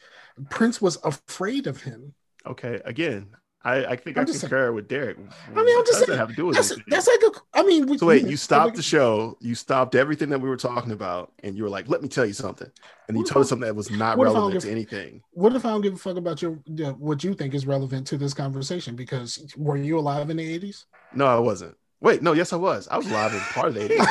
Prince 0.50 0.80
was 0.80 0.98
afraid 1.04 1.66
of 1.66 1.82
him. 1.82 2.14
Okay, 2.46 2.80
again, 2.84 3.28
I, 3.64 3.84
I 3.86 3.96
think 3.96 4.16
I'm 4.16 4.22
i 4.22 4.24
just 4.24 4.40
concur 4.40 4.72
with 4.72 4.88
Derek. 4.88 5.18
I 5.54 5.62
mean, 5.62 5.78
I'm 5.78 5.86
just 5.86 6.04
saying, 6.04 6.18
have 6.18 6.30
to 6.30 6.34
do 6.34 6.46
with 6.46 6.56
That's 6.56 6.72
that's 6.88 7.06
like 7.06 7.22
a. 7.22 7.58
I 7.58 7.62
mean, 7.62 7.86
we, 7.86 7.96
So 7.96 8.06
wait, 8.06 8.26
you 8.26 8.36
stopped 8.36 8.74
the 8.74 8.82
show, 8.82 9.36
you 9.40 9.54
stopped 9.54 9.94
everything 9.94 10.30
that 10.30 10.40
we 10.40 10.48
were 10.48 10.56
talking 10.56 10.90
about, 10.90 11.32
and 11.44 11.56
you 11.56 11.62
were 11.62 11.68
like, 11.68 11.88
"Let 11.88 12.02
me 12.02 12.08
tell 12.08 12.26
you 12.26 12.32
something," 12.32 12.68
and 13.08 13.16
you 13.16 13.24
told 13.24 13.44
us 13.44 13.50
something 13.50 13.66
that 13.66 13.76
was 13.76 13.90
not 13.90 14.18
what 14.18 14.26
if 14.26 14.30
I 14.30 14.34
don't 14.34 14.40
relevant 14.52 14.62
give- 14.64 14.68
to 14.68 14.70
anything. 14.72 15.22
What 15.32 15.54
if 15.54 15.64
I 15.64 15.70
don't 15.70 15.80
give 15.82 15.94
a 15.94 15.96
fuck 15.96 16.16
about 16.16 16.42
your 16.42 16.52
what 16.98 17.22
you 17.22 17.34
think 17.34 17.54
is 17.54 17.64
relevant 17.66 18.06
to 18.08 18.18
this 18.18 18.34
conversation? 18.34 18.96
Because 18.96 19.54
were 19.56 19.76
you 19.76 19.98
alive 19.98 20.28
in 20.30 20.38
the 20.38 20.54
eighties? 20.54 20.86
No, 21.14 21.26
I 21.26 21.38
wasn't. 21.38 21.76
Wait, 22.00 22.20
no, 22.20 22.32
yes, 22.32 22.52
I 22.52 22.56
was. 22.56 22.88
I 22.88 22.96
was 22.96 23.08
alive 23.08 23.32
in 23.32 23.38
part 23.40 23.68
of 23.68 23.74
the 23.74 23.88
'80s. 23.88 24.06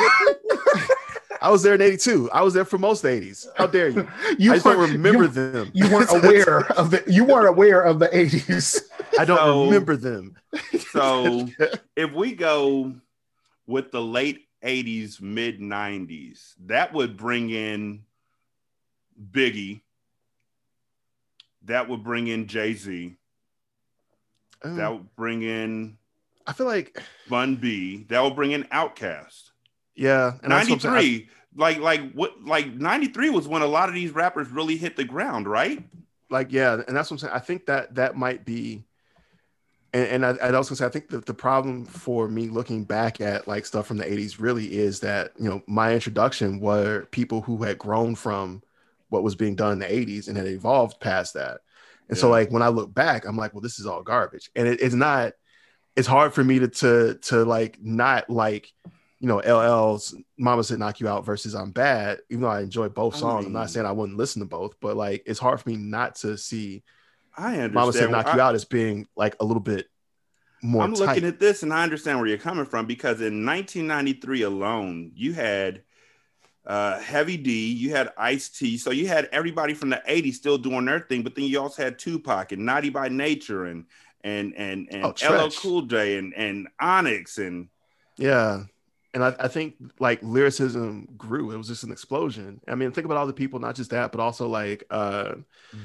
I 1.44 1.50
was 1.50 1.64
there 1.64 1.74
in 1.74 1.82
'82. 1.82 2.30
I 2.32 2.44
was 2.44 2.54
there 2.54 2.66
for 2.66 2.78
most 2.78 3.04
of 3.04 3.10
the 3.10 3.20
'80s. 3.20 3.48
How 3.58 3.66
dare 3.66 3.90
you? 3.90 4.08
you 4.38 4.52
I 4.52 4.56
just 4.56 4.66
don't 4.66 4.78
remember 4.92 5.24
you- 5.24 5.28
them. 5.30 5.72
You 5.74 5.92
weren't 5.92 6.12
aware 6.24 6.72
of 6.74 6.92
the. 6.92 7.04
You 7.08 7.26
weren't 7.26 7.50
aware 7.50 7.82
of 7.82 8.00
the 8.00 8.16
eighties. 8.16 8.82
I 9.22 9.26
don't 9.26 9.38
So- 9.38 9.66
remember 9.66 9.96
them. 9.96 10.36
So 10.92 11.48
if 11.96 12.12
we 12.12 12.34
go 12.34 12.94
with 13.66 13.92
the 13.92 14.02
late 14.02 14.48
80s, 14.64 15.22
mid 15.22 15.60
90s, 15.62 16.54
that 16.66 16.92
would 16.94 17.16
bring 17.16 17.50
in 17.50 18.04
Biggie. 19.32 19.82
That 21.66 21.88
would 21.88 22.04
bring 22.04 22.28
in 22.28 22.48
Jay 22.48 22.74
Z. 22.74 23.16
Oh, 24.64 24.76
That 24.76 24.92
would 24.92 25.16
bring 25.16 25.44
in 25.44 25.98
I 26.48 26.54
feel 26.54 26.66
like 26.68 27.02
Bun 27.30 27.56
B. 27.56 28.06
That 28.10 28.22
would 28.24 28.36
bring 28.36 28.52
in 28.52 28.68
Outcast. 28.72 29.52
yeah, 29.96 30.34
and 30.44 30.52
that's 30.52 30.68
what 30.70 30.76
I'm 30.76 30.80
saying. 30.82 30.94
I- 30.94 30.98
93. 30.98 31.30
Like 31.56 31.80
like 31.80 32.12
what 32.14 32.44
like 32.44 32.74
93 32.74 33.30
was 33.30 33.48
when 33.48 33.62
a 33.62 33.66
lot 33.68 33.88
of 33.90 33.96
these 33.96 34.12
rappers 34.12 34.50
really 34.50 34.78
hit 34.78 34.96
the 34.98 35.04
ground, 35.06 35.48
right? 35.48 35.84
like 36.30 36.52
yeah, 36.52 36.82
and 36.88 36.96
that's 36.96 37.10
what 37.12 37.16
I'm 37.16 37.28
saying. 37.28 37.34
I 37.34 37.40
think 37.40 37.66
that 37.68 37.96
that 37.96 38.16
might 38.16 38.46
be, 38.46 38.84
and, 39.94 40.24
and 40.24 40.26
I, 40.26 40.48
I'd 40.48 40.56
also 40.56 40.76
say 40.76 40.86
I 40.86 40.90
think 40.90 41.10
that 41.10 41.26
the 41.26 41.34
problem 41.34 41.86
for 41.86 42.28
me 42.28 42.48
looking 42.48 42.84
back 42.84 43.20
at 43.22 43.48
like 43.48 43.66
stuff 43.66 43.88
from 43.88 43.98
the 43.98 44.06
'80s 44.06 44.40
really 44.40 44.78
is 44.78 45.00
that 45.02 45.34
you 45.38 45.50
know 45.50 45.62
my 45.68 45.94
introduction 45.94 46.60
were 46.60 47.06
people 47.12 47.42
who 47.42 47.64
had 47.64 47.78
grown 47.78 48.16
from 48.16 48.62
what 49.10 49.24
was 49.24 49.36
being 49.36 49.56
done 49.56 49.74
in 49.74 49.80
the 49.80 49.86
'80s 49.86 50.28
and 50.28 50.38
had 50.38 50.48
evolved 50.48 51.00
past 51.00 51.34
that, 51.34 51.62
and 52.10 52.18
so 52.18 52.30
like 52.30 52.52
when 52.52 52.62
I 52.62 52.70
look 52.70 52.94
back, 52.94 53.26
I'm 53.26 53.38
like, 53.38 53.54
well, 53.54 53.62
this 53.62 53.80
is 53.80 53.86
all 53.86 54.04
garbage, 54.04 54.50
and 54.56 54.68
it, 54.68 54.82
it's 54.82 54.96
not. 54.96 55.34
It's 55.98 56.08
hard 56.08 56.34
for 56.34 56.44
me 56.44 56.60
to 56.60 56.68
to 56.70 57.16
to 57.24 57.44
like 57.44 57.78
not 57.82 58.30
like 58.30 58.72
you 59.20 59.28
know 59.28 59.40
LL's 59.40 60.16
Mama 60.38 60.64
Said 60.64 60.80
Knock 60.80 61.02
You 61.02 61.10
Out 61.10 61.26
versus 61.26 61.54
I'm 61.54 61.72
Bad, 61.72 62.20
even 62.30 62.44
though 62.44 62.50
I 62.50 62.62
enjoy 62.62 62.88
both 62.88 63.16
I 63.16 63.20
songs. 63.20 63.46
I'm 63.46 63.52
mean- 63.52 63.60
not 63.60 63.70
saying 63.70 63.86
I 63.86 63.92
wouldn't 63.92 64.18
listen 64.18 64.42
to 64.42 64.48
both, 64.48 64.76
but 64.80 64.96
like 64.96 65.24
it's 65.26 65.40
hard 65.40 65.60
for 65.60 65.70
me 65.70 65.76
not 65.76 66.16
to 66.16 66.38
see 66.38 66.84
I 67.38 67.54
understand. 67.54 67.74
Mama 67.74 67.94
Said 67.94 68.12
Knock 68.12 68.28
I- 68.28 68.36
You 68.36 68.42
Out 68.42 68.56
as 68.56 68.66
being 68.66 69.08
like 69.16 69.36
a 69.40 69.46
little 69.46 69.62
bit 69.62 69.88
more 70.62 70.84
I'm 70.84 70.94
tight. 70.94 71.00
looking 71.08 71.26
at 71.26 71.40
this 71.40 71.64
and 71.64 71.74
I 71.74 71.84
understand 71.84 72.20
where 72.20 72.28
you're 72.28 72.38
coming 72.38 72.66
from 72.66 72.86
because 72.86 73.22
in 73.22 73.46
1993 73.46 74.42
alone, 74.44 75.12
you 75.16 75.34
had 75.34 75.84
uh, 76.68 77.00
Heavy 77.00 77.38
D, 77.38 77.72
you 77.72 77.90
had 77.92 78.10
Ice 78.18 78.50
T, 78.50 78.78
so 78.78 78.92
you 78.92 79.08
had 79.08 79.28
everybody 79.32 79.74
from 79.74 79.90
the 79.90 80.02
80s 80.08 80.36
still 80.36 80.60
doing 80.60 80.86
their 80.86 81.00
thing, 81.00 81.24
but 81.24 81.34
then 81.36 81.46
you 81.46 81.60
also 81.60 81.84
had 81.84 81.98
Tupac 81.98 82.52
and 82.52 82.66
Naughty 82.66 82.90
by 82.90 83.10
Nature 83.10 83.66
and 83.66 83.86
and 84.24 84.54
and 84.56 84.88
and 84.92 85.04
Oh, 85.06 85.46
LL 85.46 85.50
Cool 85.50 85.82
J 85.84 86.18
and 86.20 86.34
and 86.36 86.68
Onyx 86.80 87.40
and 87.40 87.70
yeah. 88.18 88.66
And 89.14 89.24
I, 89.24 89.36
I 89.40 89.48
think 89.50 89.76
like 90.00 90.20
lyricism 90.24 91.08
grew. 91.18 91.52
It 91.52 91.58
was 91.58 91.68
just 91.68 91.84
an 91.84 91.92
explosion. 91.92 92.62
I 92.68 92.76
mean, 92.76 92.92
think 92.92 93.06
about 93.06 93.18
all 93.18 93.28
the 93.28 93.34
people, 93.34 93.60
not 93.60 93.76
just 93.76 93.90
that, 93.92 94.12
but 94.12 94.22
also 94.22 94.48
like 94.48 94.84
uh 94.90 95.36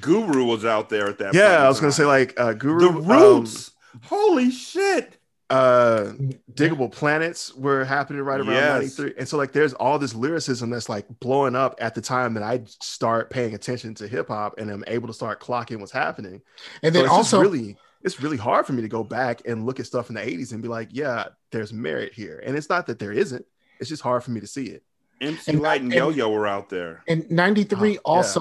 Guru 0.00 0.44
was 0.44 0.64
out 0.64 0.88
there 0.88 1.08
at 1.08 1.18
that. 1.18 1.26
point 1.26 1.34
yeah, 1.36 1.64
I 1.64 1.68
was 1.68 1.80
gonna 1.80 1.92
say 1.92 2.04
like 2.04 2.38
uh 2.38 2.52
Guru 2.52 2.78
the 2.80 2.88
um, 2.88 3.04
Roots. 3.38 3.72
Holy 4.04 4.50
shit! 4.50 5.18
uh 5.48 6.12
Diggable 6.54 6.90
Planets 6.90 7.54
were 7.54 7.84
happening 7.84 8.20
right 8.22 8.40
around 8.40 8.48
Yes. 8.48 8.98
93. 8.98 9.14
And 9.18 9.28
so 9.28 9.36
like 9.36 9.52
there's 9.52 9.74
all 9.74 9.98
this 9.98 10.14
lyricism 10.14 10.70
that's 10.70 10.88
like 10.88 11.06
blowing 11.20 11.54
up 11.54 11.76
at 11.80 11.94
the 11.94 12.00
time 12.00 12.34
that 12.34 12.42
I 12.42 12.62
start 12.66 13.30
paying 13.30 13.54
attention 13.54 13.94
to 13.96 14.08
hip 14.08 14.28
hop 14.28 14.58
and 14.58 14.70
I'm 14.70 14.82
able 14.88 15.06
to 15.06 15.14
start 15.14 15.40
clocking 15.40 15.78
what's 15.78 15.92
happening. 15.92 16.42
And 16.82 16.92
So 16.94 17.00
then 17.02 17.08
also, 17.10 17.40
really 17.40 17.76
it's 18.06 18.22
really 18.22 18.36
hard 18.36 18.64
for 18.64 18.72
me 18.72 18.82
to 18.82 18.88
go 18.88 19.02
back 19.02 19.42
and 19.46 19.66
look 19.66 19.80
at 19.80 19.86
stuff 19.86 20.08
in 20.08 20.14
the 20.14 20.20
80s 20.22 20.52
and 20.52 20.62
be 20.62 20.68
like, 20.68 20.88
yeah, 20.92 21.24
there's 21.50 21.72
merit 21.72 22.12
here. 22.14 22.40
And 22.46 22.56
it's 22.56 22.68
not 22.68 22.86
that 22.86 23.00
there 23.00 23.12
isn't, 23.12 23.44
it's 23.80 23.88
just 23.90 24.00
hard 24.02 24.22
for 24.22 24.30
me 24.30 24.38
to 24.40 24.46
see 24.46 24.66
it. 24.66 24.84
MC 25.20 25.50
And- 25.52 25.60
Light 25.60 25.80
and 25.82 25.92
and- 25.92 25.98
Yo 25.98 26.08
Yo 26.10 26.30
were 26.30 26.46
out 26.46 26.68
there. 26.70 27.02
and 27.08 27.28
93 27.30 27.78
Oh, 27.78 27.92
yeah. 27.92 27.98
also, 28.04 28.40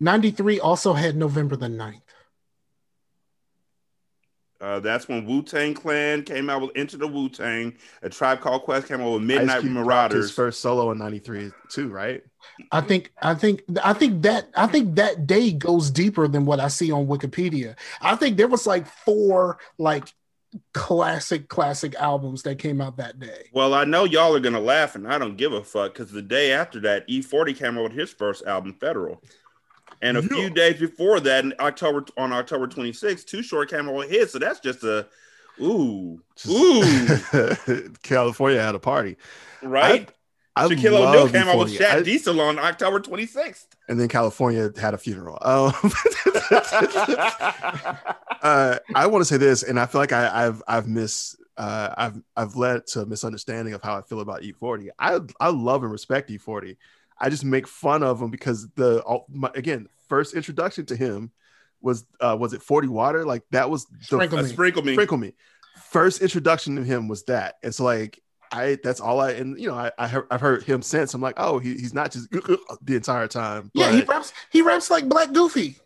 93 0.00 0.60
also 0.60 0.94
had 0.94 1.14
November 1.14 1.56
the 1.56 1.66
9th. 1.68 2.00
Uh, 4.62 4.78
that's 4.78 5.08
when 5.08 5.26
Wu 5.26 5.42
Tang 5.42 5.74
Clan 5.74 6.22
came 6.22 6.48
out 6.48 6.62
with 6.62 6.76
Into 6.76 6.96
the 6.96 7.08
Wu 7.08 7.28
Tang. 7.28 7.74
A 8.02 8.08
Tribe 8.08 8.40
Called 8.40 8.62
Quest 8.62 8.86
came 8.86 9.00
out 9.00 9.14
with 9.14 9.22
Midnight 9.22 9.62
Cube 9.62 9.72
dropped 9.72 10.12
His 10.12 10.26
Marauders. 10.26 10.30
first 10.30 10.60
solo 10.60 10.92
in 10.92 10.98
93 10.98 11.50
too, 11.68 11.88
right? 11.88 12.22
I 12.70 12.80
think 12.80 13.12
I 13.20 13.34
think 13.34 13.62
I 13.82 13.92
think 13.92 14.22
that 14.22 14.48
I 14.54 14.68
think 14.68 14.94
that 14.96 15.26
day 15.26 15.52
goes 15.52 15.90
deeper 15.90 16.28
than 16.28 16.44
what 16.44 16.60
I 16.60 16.68
see 16.68 16.92
on 16.92 17.06
Wikipedia. 17.08 17.76
I 18.00 18.14
think 18.14 18.36
there 18.36 18.48
was 18.48 18.66
like 18.66 18.86
four 18.86 19.58
like 19.78 20.12
classic 20.74 21.48
classic 21.48 21.94
albums 21.96 22.42
that 22.42 22.58
came 22.58 22.80
out 22.80 22.98
that 22.98 23.18
day. 23.18 23.48
Well, 23.52 23.74
I 23.74 23.84
know 23.84 24.04
y'all 24.04 24.34
are 24.34 24.40
gonna 24.40 24.60
laugh, 24.60 24.94
and 24.94 25.08
I 25.08 25.18
don't 25.18 25.36
give 25.36 25.52
a 25.52 25.64
fuck 25.64 25.94
because 25.94 26.12
the 26.12 26.22
day 26.22 26.52
after 26.52 26.78
that, 26.80 27.08
E40 27.08 27.56
came 27.56 27.78
out 27.78 27.84
with 27.84 27.92
his 27.92 28.12
first 28.12 28.44
album, 28.44 28.74
Federal. 28.74 29.22
And 30.02 30.16
a 30.18 30.20
Yeah. 30.22 30.28
few 30.28 30.50
days 30.50 30.78
before 30.80 31.20
that, 31.20 31.44
in 31.44 31.54
October 31.60 32.04
on 32.18 32.32
October 32.32 32.66
26th, 32.66 33.24
Too 33.24 33.42
Short 33.42 33.70
came 33.70 33.88
out 33.88 33.94
with 33.94 34.10
his. 34.10 34.32
So 34.32 34.38
that's 34.40 34.60
just 34.60 34.82
a 34.84 35.06
ooh, 35.60 36.20
ooh, 36.48 36.82
California 38.02 38.60
had 38.60 38.74
a 38.74 38.78
party. 38.80 39.16
right? 39.62 40.08
I 40.54 40.66
Shaquille 40.68 40.98
O'Neal 41.08 41.28
came 41.30 41.48
out 41.48 41.56
with 41.58 41.70
E40. 41.72 41.78
Shaq 41.78 41.90
I- 41.94 42.02
Diesel 42.02 42.38
on 42.40 42.58
October 42.58 43.00
26th. 43.00 43.66
and 43.88 43.98
then 43.98 44.08
California 44.08 44.70
had 44.78 44.92
a 44.92 44.98
funeral. 44.98 45.38
Um, 45.40 45.72
uh, 48.42 48.78
I 48.94 49.06
want 49.06 49.22
to 49.22 49.24
say 49.24 49.36
this, 49.36 49.62
and 49.62 49.78
I 49.78 49.86
feel 49.86 50.00
like 50.00 50.12
I, 50.12 50.46
I've 50.46 50.62
I've 50.68 50.86
missed 50.88 51.36
uh, 51.56 51.94
I've 51.96 52.20
I've 52.36 52.56
led 52.56 52.86
to 52.88 53.02
a 53.02 53.06
misunderstanding 53.06 53.74
of 53.74 53.82
how 53.82 53.96
I 53.96 54.02
feel 54.02 54.20
about 54.20 54.42
E40. 54.42 54.88
I 54.98 55.20
I 55.40 55.48
love 55.50 55.82
and 55.84 55.92
respect 55.92 56.30
E40. 56.30 56.76
I 57.22 57.30
just 57.30 57.44
make 57.44 57.66
fun 57.68 58.02
of 58.02 58.20
him 58.20 58.30
because 58.30 58.68
the 58.74 59.00
all- 59.02 59.26
my, 59.30 59.50
again 59.54 59.88
first 60.08 60.34
introduction 60.34 60.84
to 60.86 60.96
him 60.96 61.30
was 61.80 62.04
uh, 62.20 62.36
was 62.38 62.52
it 62.52 62.62
40 62.62 62.88
water 62.88 63.24
like 63.24 63.42
that 63.52 63.70
was 63.70 63.86
the 63.86 64.04
Sprinkle 64.04 64.38
Uh, 64.38 64.42
me. 64.42 64.48
sprinkle 64.48 64.82
me. 64.82 64.92
sprinkle 64.92 65.16
me. 65.16 65.34
First 65.90 66.20
introduction 66.20 66.76
to 66.76 66.84
him 66.84 67.08
was 67.08 67.22
that. 67.24 67.54
It's 67.62 67.80
like 67.80 68.20
I 68.50 68.76
that's 68.84 69.00
all 69.00 69.20
I 69.20 69.30
and 69.32 69.58
you 69.58 69.68
know 69.68 69.74
I, 69.74 69.90
I 69.98 70.08
heard, 70.08 70.26
I've 70.30 70.40
heard 70.42 70.62
him 70.64 70.82
since. 70.82 71.14
I'm 71.14 71.22
like, 71.22 71.34
oh, 71.38 71.58
he, 71.58 71.70
he's 71.74 71.94
not 71.94 72.12
just 72.12 72.30
the 72.82 72.96
entire 72.96 73.26
time. 73.28 73.70
Yeah, 73.74 73.90
he 73.92 74.02
raps 74.02 74.32
he 74.50 74.60
raps 74.62 74.90
like 74.90 75.08
Black 75.08 75.32
Goofy. 75.32 75.76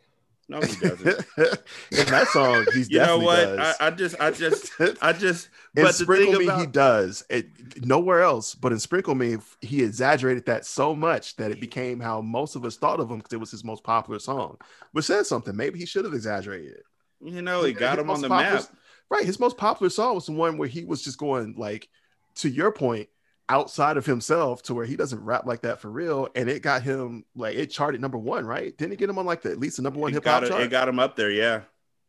No, 0.48 0.60
he 0.60 0.76
doesn't. 0.76 1.06
in 1.38 2.06
that 2.06 2.28
song, 2.32 2.64
he's 2.72 2.88
you 2.88 2.98
know 3.00 3.18
what? 3.18 3.58
I, 3.58 3.74
I 3.80 3.90
just, 3.90 4.20
I 4.20 4.30
just, 4.30 4.70
I 5.02 5.12
just. 5.12 5.48
in 5.76 5.82
But 5.82 5.88
the 5.98 6.04
Sprinkle 6.04 6.38
Me, 6.38 6.44
about 6.44 6.60
he 6.60 6.66
does. 6.66 7.24
It 7.28 7.84
nowhere 7.84 8.22
else, 8.22 8.54
but 8.54 8.70
in 8.70 8.78
Sprinkle 8.78 9.16
Me, 9.16 9.38
he 9.60 9.82
exaggerated 9.82 10.46
that 10.46 10.64
so 10.64 10.94
much 10.94 11.34
that 11.36 11.50
it 11.50 11.60
became 11.60 11.98
how 11.98 12.20
most 12.20 12.54
of 12.54 12.64
us 12.64 12.76
thought 12.76 13.00
of 13.00 13.10
him 13.10 13.16
because 13.18 13.32
it 13.32 13.40
was 13.40 13.50
his 13.50 13.64
most 13.64 13.82
popular 13.82 14.20
song. 14.20 14.56
Which 14.92 15.06
says 15.06 15.28
something. 15.28 15.56
Maybe 15.56 15.78
he 15.80 15.86
should 15.86 16.04
have 16.04 16.14
exaggerated 16.14 16.82
you 17.22 17.42
know, 17.42 17.64
he 17.64 17.72
got 17.72 17.96
His 17.98 18.04
him 18.04 18.10
on 18.10 18.20
the 18.20 18.28
popular- 18.28 18.60
map. 18.60 18.64
Right. 19.08 19.24
His 19.24 19.38
most 19.38 19.56
popular 19.56 19.88
song 19.90 20.16
was 20.16 20.26
the 20.26 20.32
one 20.32 20.58
where 20.58 20.68
he 20.68 20.84
was 20.84 21.02
just 21.02 21.18
going 21.18 21.54
like, 21.56 21.88
to 22.36 22.48
your 22.48 22.72
point, 22.72 23.08
outside 23.48 23.96
of 23.96 24.06
himself 24.06 24.62
to 24.62 24.74
where 24.74 24.84
he 24.84 24.96
doesn't 24.96 25.24
rap 25.24 25.46
like 25.46 25.62
that 25.62 25.80
for 25.80 25.90
real. 25.90 26.28
And 26.34 26.48
it 26.48 26.62
got 26.62 26.82
him 26.82 27.24
like 27.34 27.56
it 27.56 27.66
charted 27.66 28.00
number 28.00 28.18
one, 28.18 28.44
right? 28.46 28.76
Didn't 28.76 28.94
it 28.94 28.98
get 28.98 29.08
him 29.08 29.18
on 29.18 29.26
like 29.26 29.42
the 29.42 29.50
at 29.50 29.58
least 29.58 29.76
the 29.76 29.82
number 29.82 30.00
one 30.00 30.12
hip 30.12 30.24
hop 30.24 30.44
chart? 30.44 30.62
it 30.62 30.70
got 30.70 30.88
him 30.88 30.98
up 30.98 31.16
there, 31.16 31.30
yeah. 31.30 31.60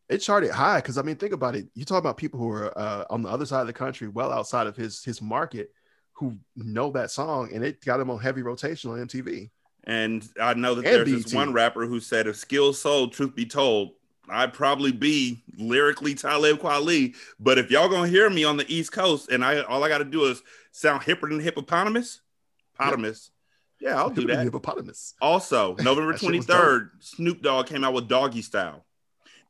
it 0.10 0.20
charted 0.20 0.52
high 0.52 0.78
because 0.80 0.98
I 0.98 1.02
mean, 1.02 1.16
think 1.16 1.34
about 1.34 1.56
it. 1.56 1.68
You 1.76 1.86
talk 1.86 2.00
about 2.00 2.18
people 2.18 2.40
who 2.40 2.50
are 2.50 2.78
uh, 2.78 3.06
on 3.10 3.22
the 3.22 3.30
other 3.30 3.46
side 3.46 3.62
of 3.62 3.68
the 3.68 3.74
country, 3.74 4.08
well 4.08 4.32
outside 4.32 4.68
of 4.68 4.76
his 4.76 5.04
his 5.04 5.22
market, 5.22 5.72
who 6.14 6.38
know 6.56 6.92
that 6.92 7.12
song, 7.12 7.52
and 7.54 7.64
it 7.64 7.84
got 7.84 8.00
him 8.00 8.10
on 8.10 8.20
heavy 8.20 8.42
rotation 8.42 8.92
on 8.92 8.98
MTV. 9.08 9.50
And 9.84 10.28
I 10.42 10.54
know 10.54 10.76
that 10.76 10.86
And 10.86 11.08
there's 11.08 11.24
this 11.24 11.34
one 11.34 11.54
rapper 11.54 11.86
who 11.86 12.02
said, 12.02 12.28
if 12.28 12.36
skills 12.36 12.82
sold, 12.82 13.14
truth 13.14 13.36
be 13.36 13.46
told, 13.46 13.92
I'd 14.30 14.54
probably 14.54 14.92
be 14.92 15.44
lyrically 15.58 16.16
Talib 16.16 16.60
Kweli. 16.60 17.16
But 17.40 17.58
if 17.58 17.72
y'all 17.72 17.90
gonna 17.90 18.08
hear 18.08 18.30
me 18.30 18.44
on 18.44 18.58
the 18.58 18.72
East 18.74 18.92
Coast 18.92 19.32
and 19.32 19.44
I 19.44 19.62
all 19.62 19.84
I 19.84 19.90
gotta 19.90 20.06
do 20.06 20.26
is 20.26 20.42
sound 20.72 21.02
hipper 21.04 21.30
than 21.30 21.40
hippopotamus, 21.40 22.22
hippopotamus. 22.80 23.32
Yeah, 23.80 23.98
I'll 23.98 24.10
do 24.10 24.26
that. 24.28 24.44
Hippopotamus. 24.44 25.14
Also, 25.22 25.76
November 25.80 26.14
That 26.14 26.22
shit 26.22 26.36
was 26.36 26.46
23rd, 26.48 26.90
Snoop 27.00 27.42
Dogg 27.42 27.68
came 27.68 27.84
out 27.84 27.94
with 27.94 28.08
Doggy 28.08 28.42
Style. 28.42 28.86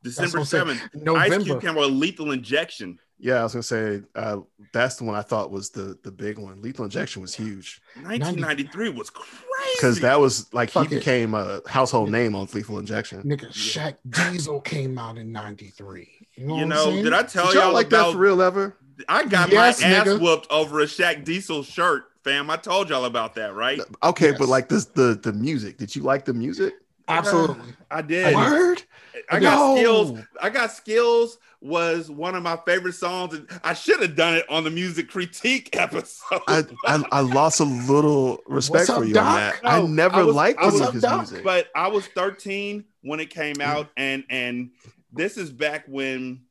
December 0.02 0.40
7th, 0.40 0.46
saying. 0.46 0.68
Ice 0.78 0.94
November. 0.94 1.44
Cube 1.44 1.60
came 1.60 1.70
out 1.70 1.80
with 1.80 1.90
Lethal 1.90 2.32
Injection. 2.32 2.98
Yeah, 3.20 3.40
I 3.40 3.42
was 3.42 3.52
gonna 3.52 3.62
say 3.64 4.02
uh, 4.14 4.38
that's 4.72 4.96
the 4.96 5.04
one 5.04 5.16
I 5.16 5.22
thought 5.22 5.50
was 5.50 5.70
the 5.70 5.98
the 6.04 6.10
big 6.12 6.38
one. 6.38 6.62
Lethal 6.62 6.84
Injection 6.84 7.20
was 7.20 7.34
huge 7.34 7.80
1993 7.96 8.90
was 8.90 9.10
crazy. 9.10 9.30
because 9.76 10.00
that 10.00 10.20
was 10.20 10.52
like 10.54 10.70
Fuck 10.70 10.88
he 10.88 10.94
it. 10.96 10.98
became 11.00 11.34
a 11.34 11.60
household 11.68 12.10
name 12.10 12.34
on 12.36 12.46
Lethal 12.52 12.78
Injection. 12.78 13.22
Nigga, 13.24 13.48
Shaq 13.50 13.96
Diesel 14.08 14.60
came 14.60 14.98
out 14.98 15.18
in 15.18 15.32
93. 15.32 16.28
You 16.36 16.46
know, 16.46 16.56
you 16.58 16.66
know, 16.66 17.02
did 17.02 17.12
I 17.12 17.24
tell 17.24 17.46
Did 17.46 17.54
y'all 17.54 17.64
y'all 17.64 17.72
like 17.72 17.88
about 17.88 18.06
that 18.06 18.12
for 18.12 18.18
real 18.18 18.40
ever? 18.40 18.76
I 19.08 19.24
got 19.24 19.50
Yes, 19.50 19.80
my 19.80 19.88
ass 19.88 20.06
nigga. 20.06 20.20
whooped 20.20 20.46
over 20.50 20.80
a 20.80 20.84
Shaq 20.84 21.24
Diesel 21.24 21.62
shirt, 21.64 22.04
fam. 22.22 22.50
I 22.50 22.56
told 22.56 22.88
y'all 22.88 23.04
about 23.04 23.34
that, 23.34 23.54
right? 23.54 23.80
Okay, 24.02 24.30
Yes. 24.30 24.38
but 24.38 24.48
like 24.48 24.68
this 24.68 24.84
the 24.86 25.18
the 25.20 25.32
music. 25.32 25.76
Did 25.78 25.96
you 25.96 26.02
like 26.02 26.24
the 26.24 26.34
music? 26.34 26.74
Absolutely. 27.08 27.72
I 27.90 28.02
did. 28.02 28.34
Word. 28.34 28.82
I 29.30 29.40
got 29.40 29.58
No. 29.58 29.76
skills. 29.76 30.20
I 30.42 30.50
got 30.50 30.72
skills 30.72 31.38
was 31.60 32.08
one 32.10 32.34
of 32.36 32.42
my 32.44 32.56
favorite 32.66 32.92
songs, 32.94 33.34
and 33.34 33.48
I 33.64 33.74
should 33.74 34.00
have 34.00 34.14
done 34.14 34.34
it 34.36 34.48
on 34.48 34.62
the 34.64 34.70
music 34.70 35.08
critique 35.08 35.70
episode. 35.76 36.40
I, 36.46 36.64
I 36.86 37.02
I 37.10 37.20
lost 37.20 37.58
a 37.60 37.64
little 37.64 38.38
respect 38.46 38.88
up, 38.90 38.98
for 38.98 39.04
you 39.04 39.14
Doc? 39.14 39.26
on 39.26 39.34
that. 39.36 39.62
No, 39.64 39.70
I 39.70 39.86
never 39.86 40.16
I 40.16 40.22
was- 40.22 40.36
liked 40.36 40.60
I 40.60 40.66
was- 40.66 40.74
any 40.76 40.84
of 40.86 40.92
his 40.94 41.02
Doc? 41.02 41.16
music. 41.18 41.44
but 41.44 41.68
I 41.74 41.88
was 41.88 42.06
13 42.08 42.84
when 43.02 43.18
it 43.20 43.30
came 43.30 43.60
out, 43.60 43.90
and 43.96 44.24
and 44.30 44.70
this 45.12 45.36
is 45.36 45.50
back 45.50 45.84
when, 45.88 46.42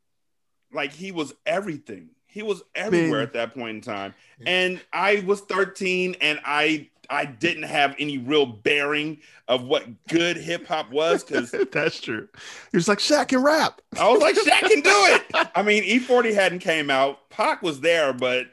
like, 0.74 0.92
he 0.92 1.12
was 1.12 1.34
everything. 1.46 2.10
He 2.26 2.44
was 2.44 2.62
everywhere 2.76 3.20
Man. 3.20 3.28
at 3.28 3.34
that 3.34 3.54
point 3.56 3.76
in 3.78 3.82
time, 3.82 4.14
and 4.46 4.82
I 4.92 5.24
was 5.26 5.42
13, 5.42 6.18
and 6.22 6.40
I 6.46 6.90
I 7.10 7.26
didn't 7.26 7.64
have 7.64 7.96
any 8.00 8.18
real 8.18 8.46
bearing 8.46 9.20
of 9.48 9.64
what 9.64 9.86
good 10.08 10.38
hip 10.38 10.68
hop 10.68 10.92
was 10.92 11.24
because 11.24 11.52
That's 11.72 12.00
true. 12.00 12.28
You're 12.74 12.82
like 12.88 13.00
Shaq 13.00 13.30
can 13.30 13.42
rap. 13.42 13.82
I 14.00 14.10
was 14.10 14.22
like, 14.22 14.36
Shaq 14.36 14.70
can 14.70 14.82
do 14.82 14.92
it. 14.92 15.50
I 15.56 15.62
mean, 15.62 15.84
E40 15.84 16.34
hadn't 16.34 16.60
came 16.60 16.90
out. 16.90 17.30
Pac 17.30 17.62
was 17.62 17.80
there, 17.82 18.14
but 18.14 18.48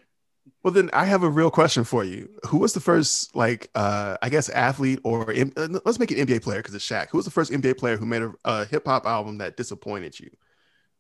Well, 0.63 0.73
then 0.73 0.91
I 0.93 1.05
have 1.05 1.23
a 1.23 1.29
real 1.29 1.51
question 1.51 1.85
for 1.85 2.05
you. 2.05 2.29
Who 2.49 2.59
was 2.59 2.73
the 2.73 2.81
first, 2.81 3.35
like, 3.35 3.71
uh, 3.75 4.17
I 4.23 4.29
guess, 4.29 4.49
athlete 4.49 5.01
or 5.05 5.33
M- 5.33 5.53
uh, 5.57 5.69
let's 5.85 5.99
make 5.99 6.11
it 6.11 6.19
NBA 6.27 6.43
player 6.43 6.61
because 6.61 6.75
it's 6.75 6.89
Shaq. 6.89 7.09
Who 7.11 7.19
was 7.19 7.25
the 7.25 7.33
first 7.33 7.51
NBA 7.51 7.79
player 7.79 7.97
who 7.97 8.07
made 8.07 8.23
a, 8.23 8.33
a 8.45 8.65
hip 8.67 8.87
hop 8.87 9.07
album 9.07 9.39
that 9.39 9.57
disappointed 9.57 10.19
you? 10.19 10.31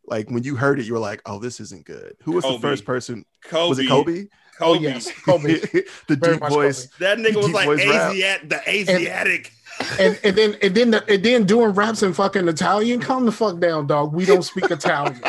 Like 0.07 0.31
when 0.31 0.43
you 0.43 0.57
heard 0.57 0.81
it, 0.81 0.87
you 0.87 0.93
were 0.93 0.99
like, 0.99 1.23
"Oh, 1.25 1.39
this 1.39 1.61
isn't 1.61 1.87
good." 1.87 2.17
Who 2.25 2.33
was 2.33 2.45
Kobe. 2.45 2.57
the 2.57 2.61
first 2.61 2.85
person? 2.85 3.25
Kobe. 3.43 3.69
Was 3.71 3.79
it 3.79 3.89
Kobe? 3.89 4.27
Oh 4.61 4.75
Kobe. 4.75 4.81
yes, 4.83 5.11
Kobe. 5.25 5.59
the 6.07 6.17
Very 6.17 6.33
deep 6.35 6.41
much 6.41 6.53
voice. 6.53 6.87
That 6.99 7.19
nigga 7.19 7.37
was 7.37 7.51
like 7.53 7.67
voice 7.67 7.87
rap. 7.87 8.13
Asiat, 8.13 8.49
the 8.49 8.61
Asiatic. 8.71 9.53
and 9.99 10.19
and 10.25 10.37
then 10.37 10.57
and 10.63 10.75
then 10.75 10.95
and 11.09 11.23
then 11.25 11.45
doing 11.45 11.71
raps 11.73 12.03
in 12.03 12.13
fucking 12.13 12.47
Italian. 12.49 13.01
Calm 13.01 13.27
the 13.27 13.33
fuck 13.33 13.59
down, 13.59 13.87
dog. 13.87 14.13
We 14.13 14.25
don't 14.25 14.43
speak 14.43 14.71
Italian. 14.71 15.21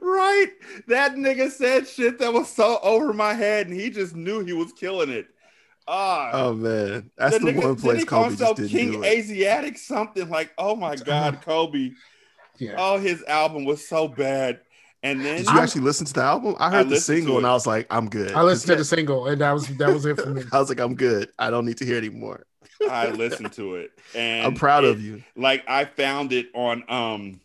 right? 0.00 0.48
That 0.88 1.14
nigga 1.14 1.50
said 1.50 1.86
shit 1.88 2.18
that 2.18 2.32
was 2.32 2.48
so 2.48 2.78
over 2.82 3.12
my 3.12 3.34
head, 3.34 3.68
and 3.68 3.78
he 3.78 3.90
just 3.90 4.14
knew 4.14 4.44
he 4.44 4.52
was 4.52 4.72
killing 4.72 5.10
it. 5.10 5.26
Ah, 5.88 6.30
Oh 6.32 6.54
man, 6.54 7.10
that's 7.16 7.38
the, 7.38 7.44
nigga, 7.46 7.56
one 7.56 7.74
didn't 7.74 7.80
place 7.80 7.98
he 8.00 8.04
call 8.06 8.24
Kobe 8.24 8.36
just 8.36 8.38
himself 8.38 8.56
didn't 8.58 8.70
King 8.70 8.92
do 8.92 9.02
it. 9.02 9.06
Asiatic 9.06 9.78
something 9.78 10.28
like, 10.28 10.52
oh 10.56 10.76
my 10.76 10.94
god, 10.96 11.40
Kobe. 11.42 11.92
Yeah. 12.58 12.74
Oh, 12.76 12.98
his 12.98 13.22
album 13.24 13.64
was 13.64 13.88
so 13.88 14.06
bad. 14.06 14.60
And 15.02 15.24
then 15.24 15.38
Did 15.38 15.46
you 15.46 15.58
actually 15.58 15.80
listen 15.80 16.06
to 16.06 16.12
the 16.12 16.20
album? 16.22 16.56
I 16.58 16.70
heard 16.70 16.90
the 16.90 17.00
single 17.00 17.38
and. 17.38 17.46
I 17.46 17.52
was 17.54 17.66
like, 17.66 17.86
I'm 17.90 18.08
good. 18.10 18.32
I 18.32 18.42
listened 18.42 18.68
to 18.72 18.76
the 18.76 18.84
single, 18.84 19.26
and 19.28 19.40
that 19.40 19.52
was 19.52 19.66
that 19.78 19.92
was 19.92 20.04
it 20.04 20.20
for 20.20 20.28
me. 20.30 20.42
I 20.52 20.58
was 20.58 20.68
like, 20.68 20.80
I'm 20.80 20.94
good. 20.94 21.30
I 21.38 21.48
don't 21.50 21.64
need 21.64 21.78
to 21.78 21.86
hear 21.86 21.96
anymore. 21.96 22.44
I 22.88 23.08
listened 23.10 23.52
to 23.54 23.76
it, 23.76 23.92
and 24.14 24.46
I'm 24.46 24.54
proud 24.54 24.84
it- 24.84 24.90
of 24.90 25.00
you. 25.00 25.22
Like 25.36 25.64
I 25.68 25.86
found 25.86 26.32
it 26.32 26.48
on 26.54 26.84
um, 26.88 27.40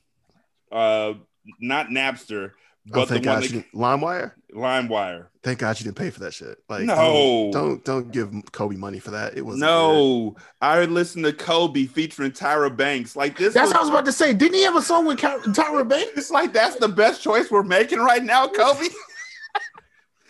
uh, 0.70 1.14
not 1.62 1.88
Napster, 1.88 2.52
Oh, 2.88 2.92
but 2.92 3.08
the 3.08 3.16
thank 3.16 3.26
one 3.26 3.36
God 3.36 3.44
that 3.44 3.50
you 3.50 3.62
didn't, 3.62 3.74
LimeWire. 3.74 4.32
LimeWire. 4.54 5.28
Thank 5.42 5.60
God 5.60 5.80
you 5.80 5.86
didn't 5.86 5.98
pay 5.98 6.12
for 6.12 6.20
that 6.22 6.34
shit. 6.34 6.60
Like, 6.70 6.84
No. 6.84 7.50
don't, 7.52 7.52
don't 7.52 7.84
don't 7.84 8.12
give 8.12 8.32
Kobe 8.52 8.76
money 8.76 9.00
for 9.00 9.12
that. 9.12 9.36
It 9.36 9.46
was 9.46 9.58
No, 9.58 10.36
I 10.62 10.86
listened 10.86 11.26
to 11.26 11.34
Kobe 11.34 11.86
featuring 11.86 12.32
Tyra 12.32 12.76
Banks. 12.76 13.16
Like 13.16 13.38
this, 13.38 13.54
That's 13.54 13.66
was, 13.68 13.74
what 13.74 13.78
I 13.78 13.82
was 13.82 13.90
about 13.90 14.06
to 14.06 14.12
say. 14.12 14.34
Didn't 14.34 14.56
he 14.56 14.64
have 14.64 14.76
a 14.76 14.82
song 14.82 15.06
with 15.06 15.18
Tyra 15.20 15.88
Banks? 15.88 16.12
it's 16.16 16.32
like 16.32 16.54
that's 16.54 16.76
the 16.76 16.88
best 16.88 17.24
choice 17.24 17.50
we're 17.50 17.64
making 17.64 18.00
right 18.00 18.24
now, 18.24 18.48
Kobe. 18.48 18.88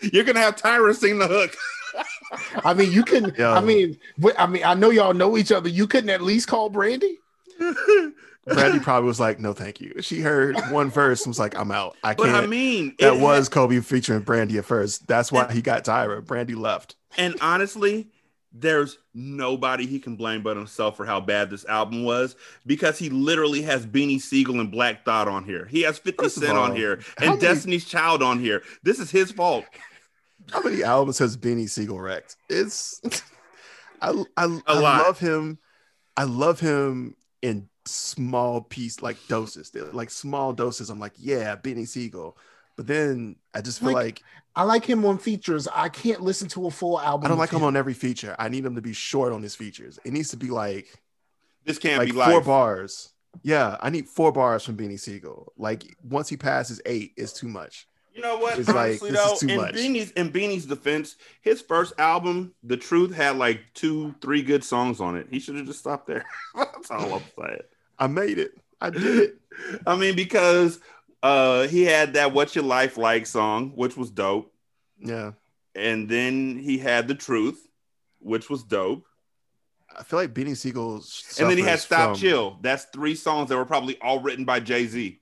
You're 0.12 0.24
gonna 0.24 0.40
have 0.40 0.56
Tyra 0.56 0.94
sing 0.94 1.18
the 1.18 1.28
hook. 1.28 1.54
I 2.64 2.74
mean, 2.74 2.92
you 2.92 3.02
can. 3.02 3.34
Yo. 3.38 3.52
I 3.52 3.60
mean, 3.60 3.98
I 4.38 4.46
mean, 4.46 4.64
I 4.64 4.74
know 4.74 4.90
y'all 4.90 5.14
know 5.14 5.36
each 5.36 5.52
other. 5.52 5.68
You 5.68 5.86
couldn't 5.86 6.10
at 6.10 6.22
least 6.22 6.48
call 6.48 6.68
Brandy. 6.68 7.18
Brandy 8.46 8.78
probably 8.78 9.08
was 9.08 9.18
like, 9.18 9.40
no, 9.40 9.52
thank 9.52 9.80
you. 9.80 9.94
She 10.00 10.20
heard 10.20 10.56
one 10.70 10.90
verse 10.90 11.22
and 11.22 11.30
was 11.30 11.38
like, 11.38 11.58
I'm 11.58 11.70
out. 11.72 11.96
I 12.04 12.14
can't. 12.14 12.32
But 12.32 12.44
I 12.44 12.46
mean, 12.46 12.94
that 13.00 13.14
it 13.14 13.20
was 13.20 13.48
Kobe 13.48 13.80
featuring 13.80 14.20
Brandy 14.20 14.58
at 14.58 14.64
first. 14.64 15.06
That's 15.06 15.32
why 15.32 15.52
he 15.52 15.60
got 15.62 15.84
Tyra. 15.84 16.24
Brandy 16.24 16.54
left. 16.54 16.94
And 17.18 17.34
honestly, 17.40 18.08
there's 18.52 18.98
nobody 19.14 19.86
he 19.86 19.98
can 19.98 20.16
blame 20.16 20.42
but 20.42 20.56
himself 20.56 20.96
for 20.96 21.04
how 21.04 21.20
bad 21.20 21.50
this 21.50 21.64
album 21.66 22.04
was 22.04 22.36
because 22.64 22.98
he 22.98 23.10
literally 23.10 23.62
has 23.62 23.84
Beanie 23.84 24.20
Siegel 24.20 24.60
and 24.60 24.70
Black 24.70 25.04
Thought 25.04 25.28
on 25.28 25.44
here. 25.44 25.66
He 25.66 25.82
has 25.82 25.98
50 25.98 26.28
Cent 26.28 26.56
all, 26.56 26.64
on 26.64 26.76
here 26.76 27.00
and 27.18 27.30
many- 27.30 27.40
Destiny's 27.40 27.84
Child 27.84 28.22
on 28.22 28.38
here. 28.38 28.62
This 28.82 28.98
is 28.98 29.10
his 29.10 29.32
fault. 29.32 29.64
How 30.52 30.62
many 30.62 30.82
albums 30.84 31.18
has 31.18 31.36
Beanie 31.36 31.68
Siegel 31.68 32.00
wrecked? 32.00 32.36
It's 32.48 33.00
I 34.00 34.24
I, 34.36 34.60
I 34.66 34.78
love 34.78 35.18
him. 35.18 35.58
I 36.16 36.24
love 36.24 36.60
him 36.60 37.16
in 37.42 37.68
small 37.86 38.60
piece 38.62 39.02
like 39.02 39.16
doses. 39.28 39.70
They're 39.70 39.84
like 39.92 40.10
small 40.10 40.52
doses. 40.52 40.90
I'm 40.90 41.00
like, 41.00 41.12
yeah, 41.16 41.56
Beanie 41.56 41.88
Siegel. 41.88 42.36
But 42.76 42.86
then 42.86 43.36
I 43.54 43.62
just 43.62 43.80
feel 43.80 43.92
Like, 43.92 44.04
like, 44.04 44.22
I 44.54 44.62
like 44.64 44.84
him 44.84 45.04
on 45.04 45.18
features. 45.18 45.66
I 45.72 45.88
can't 45.88 46.20
listen 46.20 46.48
to 46.48 46.66
a 46.66 46.70
full 46.70 47.00
album. 47.00 47.24
I 47.24 47.28
don't 47.28 47.38
like 47.38 47.50
him 47.52 47.62
on 47.62 47.76
every 47.76 47.94
feature. 47.94 48.36
I 48.38 48.48
need 48.48 48.64
him 48.66 48.74
to 48.74 48.82
be 48.82 48.92
short 48.92 49.32
on 49.32 49.42
his 49.42 49.54
features. 49.54 49.98
It 50.04 50.12
needs 50.12 50.30
to 50.30 50.36
be 50.36 50.48
like 50.50 50.88
This 51.64 51.78
can't 51.78 52.00
be 52.04 52.12
like 52.12 52.28
be 52.28 52.30
four 52.32 52.40
life. 52.40 52.44
bars. 52.46 53.12
Yeah, 53.42 53.76
I 53.80 53.90
need 53.90 54.08
four 54.08 54.32
bars 54.32 54.62
from 54.64 54.76
Beanie 54.76 55.00
Siegel. 55.00 55.52
Like 55.56 55.84
once 56.02 56.28
he 56.28 56.36
passes 56.36 56.80
eight, 56.86 57.12
it's 57.16 57.32
too 57.32 57.48
much. 57.48 57.86
You 58.14 58.22
know 58.22 58.38
what? 58.38 58.58
It's 58.58 58.68
like, 58.68 59.02
Honestly, 59.02 59.10
this 59.10 59.24
though, 59.24 59.32
is 59.34 59.40
too 59.40 59.48
in 59.50 59.56
much. 59.56 59.74
Beanie's 59.74 60.10
in 60.12 60.30
Beanie's 60.32 60.64
defense, 60.64 61.16
his 61.42 61.60
first 61.60 61.92
album, 61.98 62.54
The 62.62 62.78
Truth, 62.78 63.14
had 63.14 63.36
like 63.36 63.60
two, 63.74 64.14
three 64.22 64.42
good 64.42 64.64
songs 64.64 65.02
on 65.02 65.16
it. 65.18 65.26
He 65.30 65.38
should 65.38 65.56
have 65.56 65.66
just 65.66 65.80
stopped 65.80 66.06
there. 66.06 66.24
That's 66.54 66.90
all 66.90 67.12
I'm 67.14 67.22
saying. 67.38 67.60
I 67.98 68.06
made 68.06 68.38
it. 68.38 68.52
I 68.80 68.90
did 68.90 69.18
it. 69.18 69.36
I 69.86 69.96
mean, 69.96 70.16
because 70.16 70.80
uh 71.22 71.66
he 71.68 71.82
had 71.84 72.14
that 72.14 72.32
"What's 72.32 72.54
Your 72.54 72.64
Life 72.64 72.96
Like" 72.98 73.26
song, 73.26 73.70
which 73.74 73.96
was 73.96 74.10
dope, 74.10 74.52
Yeah. 74.98 75.32
and 75.74 76.08
then 76.08 76.58
he 76.58 76.78
had 76.78 77.08
"The 77.08 77.14
Truth," 77.14 77.66
which 78.20 78.50
was 78.50 78.62
dope, 78.62 79.06
I 79.96 80.02
feel 80.02 80.18
like 80.18 80.34
Beanie 80.34 80.56
Siegel. 80.56 80.96
and 81.38 81.50
then 81.50 81.56
he 81.56 81.62
had 81.64 81.80
"Stop 81.80 82.10
from- 82.10 82.18
Chill." 82.20 82.58
That's 82.60 82.84
three 82.92 83.14
songs 83.14 83.48
that 83.48 83.56
were 83.56 83.64
probably 83.64 83.98
all 84.00 84.20
written 84.20 84.44
by 84.44 84.60
Jay 84.60 84.86
Z, 84.86 85.20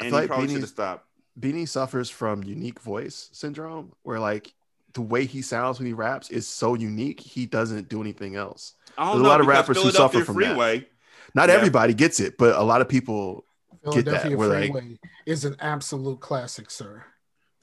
I 0.00 0.04
and 0.04 0.14
he 0.14 0.20
like 0.20 0.28
probably 0.28 0.48
should 0.48 0.60
have 0.60 0.68
stopped. 0.68 1.06
Beanie 1.40 1.68
suffers 1.68 2.10
from 2.10 2.44
unique 2.44 2.80
voice 2.80 3.30
syndrome, 3.32 3.92
where 4.02 4.20
like 4.20 4.54
the 4.92 5.00
way 5.00 5.24
he 5.24 5.40
sounds 5.42 5.78
when 5.78 5.86
he 5.86 5.92
raps 5.94 6.30
is 6.30 6.46
so 6.46 6.74
unique, 6.74 7.18
he 7.18 7.46
doesn't 7.46 7.88
do 7.88 8.00
anything 8.00 8.36
else. 8.36 8.74
I 8.96 9.06
don't 9.06 9.16
There's 9.16 9.26
a 9.26 9.28
lot 9.28 9.40
of 9.40 9.46
rappers 9.46 9.82
who 9.82 9.90
suffer 9.90 10.24
from 10.24 10.36
that. 10.40 10.56
Freeway. 11.34 11.46
Not 11.46 11.48
Yeah. 11.52 11.56
everybody 11.58 11.94
gets 11.94 12.20
it, 12.20 12.36
but 12.38 12.56
a 12.56 12.62
lot 12.62 12.80
of 12.80 12.88
people. 12.88 13.44
Get 13.92 14.06
that, 14.06 14.22
Philadelphia 14.22 14.36
we're 14.38 14.60
like- 14.80 14.98
is 15.26 15.44
an 15.44 15.56
absolute 15.60 16.20
classic, 16.20 16.70
sir. 16.70 17.04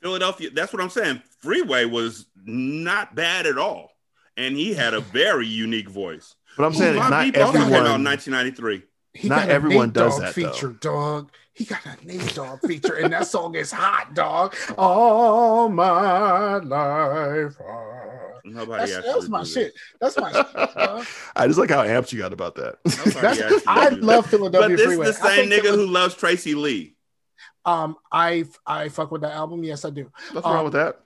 Philadelphia. 0.03 0.49
That's 0.53 0.71
what 0.71 0.81
I'm 0.81 0.89
saying. 0.91 1.21
Freeway 1.39 1.85
was 1.85 2.27
not 2.45 3.15
bad 3.15 3.47
at 3.47 3.57
all, 3.57 3.91
and 4.37 4.55
he 4.55 4.73
had 4.75 4.93
a 4.93 4.99
very 5.19 5.47
unique 5.47 5.89
voice. 5.89 6.35
But 6.57 6.65
I'm 6.65 6.73
saying 6.75 6.95
My 6.97 7.09
not 7.09 7.23
Beat 7.25 7.37
also 7.37 7.53
came 7.53 7.61
out 7.61 7.67
in 7.69 7.73
everyone. 7.73 8.03
1993. 8.03 8.83
He 9.13 9.27
Not 9.29 9.49
everyone 9.49 9.87
Nate 9.87 9.93
does 9.93 10.13
Dogg 10.13 10.21
that, 10.21 10.35
though. 10.35 10.51
feature, 10.51 10.69
dog. 10.69 11.31
He 11.53 11.65
got 11.65 11.79
a 11.85 12.05
Nate 12.05 12.33
Dogg 12.35 12.59
feature, 12.61 12.93
and 12.95 13.11
that 13.13 13.27
song 13.27 13.55
is 13.55 13.71
hot, 13.71 14.13
dog. 14.13 14.55
All 14.77 15.67
my 15.69 16.57
life. 16.57 17.55
ah. 17.67 18.20
Nobody 18.43 18.91
That's, 18.91 19.05
that 19.05 19.15
was 19.15 19.29
my 19.29 19.43
do 19.43 19.49
shit. 19.49 19.73
That's 19.99 20.17
my 20.17 20.31
shit. 20.31 20.53
dog. 20.75 21.05
I 21.35 21.47
just 21.47 21.59
like 21.59 21.69
how 21.69 21.83
amped 21.83 22.11
you 22.11 22.19
got 22.19 22.33
about 22.33 22.55
that. 22.55 22.75
That's, 22.83 23.15
asked 23.17 23.39
you 23.39 23.59
to 23.59 23.63
I 23.69 23.89
do 23.89 23.95
that. 23.97 24.03
love 24.03 24.25
Philadelphia 24.27 24.69
But 24.69 24.77
this 24.77 24.85
Freeway. 24.87 25.07
is 25.07 25.19
the 25.19 25.27
same 25.29 25.49
nigga 25.49 25.61
Phila- 25.61 25.77
who 25.77 25.85
loves 25.87 26.15
Tracy 26.15 26.55
Lee. 26.55 26.95
um 27.65 27.95
I 28.11 28.45
I 28.65 28.89
fuck 28.89 29.11
with 29.11 29.21
that 29.21 29.33
album. 29.33 29.63
Yes, 29.63 29.85
I 29.85 29.89
do. 29.91 30.11
Nothing 30.33 30.43
Um, 30.49 30.53
wrong 30.55 30.63
with 30.65 30.73
that. 30.73 30.99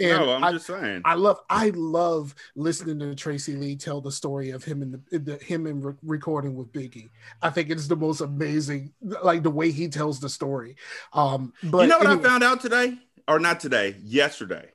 And 0.00 0.24
no, 0.24 0.32
I'm 0.32 0.42
I, 0.44 0.52
just 0.52 0.66
saying. 0.66 1.02
I 1.04 1.12
love 1.14 1.40
I 1.50 1.72
love 1.74 2.34
listening 2.56 2.98
to 3.00 3.14
Tracy 3.14 3.54
Lee 3.54 3.76
tell 3.76 4.00
the 4.00 4.10
story 4.10 4.48
of 4.50 4.64
him 4.64 4.80
and 4.80 4.98
the, 5.10 5.18
the 5.18 5.36
him 5.44 5.66
and 5.66 5.84
re- 5.84 5.94
recording 6.02 6.56
with 6.56 6.72
Biggie. 6.72 7.10
I 7.42 7.50
think 7.50 7.68
it's 7.68 7.86
the 7.86 7.96
most 7.96 8.22
amazing, 8.22 8.94
like 9.02 9.42
the 9.42 9.50
way 9.50 9.70
he 9.70 9.88
tells 9.88 10.18
the 10.18 10.30
story. 10.30 10.76
Um, 11.12 11.52
but 11.62 11.82
you 11.82 11.88
know 11.88 11.98
what 11.98 12.06
anyway, 12.06 12.24
I 12.24 12.28
found 12.30 12.42
out 12.42 12.62
today? 12.62 12.96
Or 13.28 13.38
not 13.38 13.60
today, 13.60 13.94
yesterday. 14.02 14.70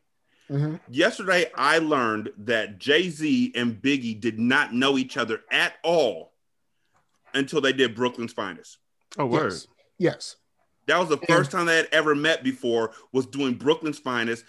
Mhm. 0.49 0.79
Yesterday, 0.89 1.51
I 1.55 1.79
learned 1.79 2.31
that 2.37 2.77
Jay 2.77 3.09
Z 3.09 3.51
and 3.55 3.81
Biggie 3.81 4.19
did 4.19 4.39
not 4.39 4.73
know 4.73 4.97
each 4.97 5.17
other 5.17 5.41
at 5.51 5.73
all 5.83 6.33
until 7.33 7.61
they 7.61 7.73
did 7.73 7.95
Brooklyn's 7.95 8.33
Finest. 8.33 8.77
Oh, 9.17 9.25
word. 9.25 9.51
Yes, 9.53 9.67
yes. 9.97 10.35
That 10.87 10.99
was 10.99 11.09
the 11.09 11.17
first 11.17 11.49
time 11.49 11.65
they 11.65 11.77
had 11.77 11.89
ever 11.91 12.13
met 12.13 12.43
before. 12.43 12.93
Was 13.11 13.25
doing 13.25 13.55
Brooklyn's 13.55 13.97
Finest. 13.97 14.45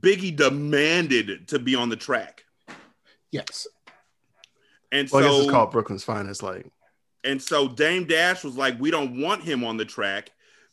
Biggie 0.00 0.36
demanded 0.36 1.48
to 1.48 1.58
be 1.58 1.74
on 1.74 1.88
the 1.88 1.96
track, 1.96 2.44
Yes. 3.30 3.66
and 4.92 5.08
Well, 5.10 5.22
I 5.24 5.26
guess 5.26 5.34
so 5.36 5.42
it's 5.44 5.50
called 5.50 5.70
Brooklyn's 5.70 6.04
Finest. 6.04 6.42
Like, 6.42 6.66
and 7.24 7.40
so 7.42 7.68
Dame 7.68 8.04
Dash 8.04 8.44
was 8.44 8.56
like, 8.56 8.78
"We 8.78 8.90
don't 8.90 9.18
want 9.20 9.44
him 9.44 9.64
on 9.64 9.78
the 9.78 9.84
track 9.86 10.30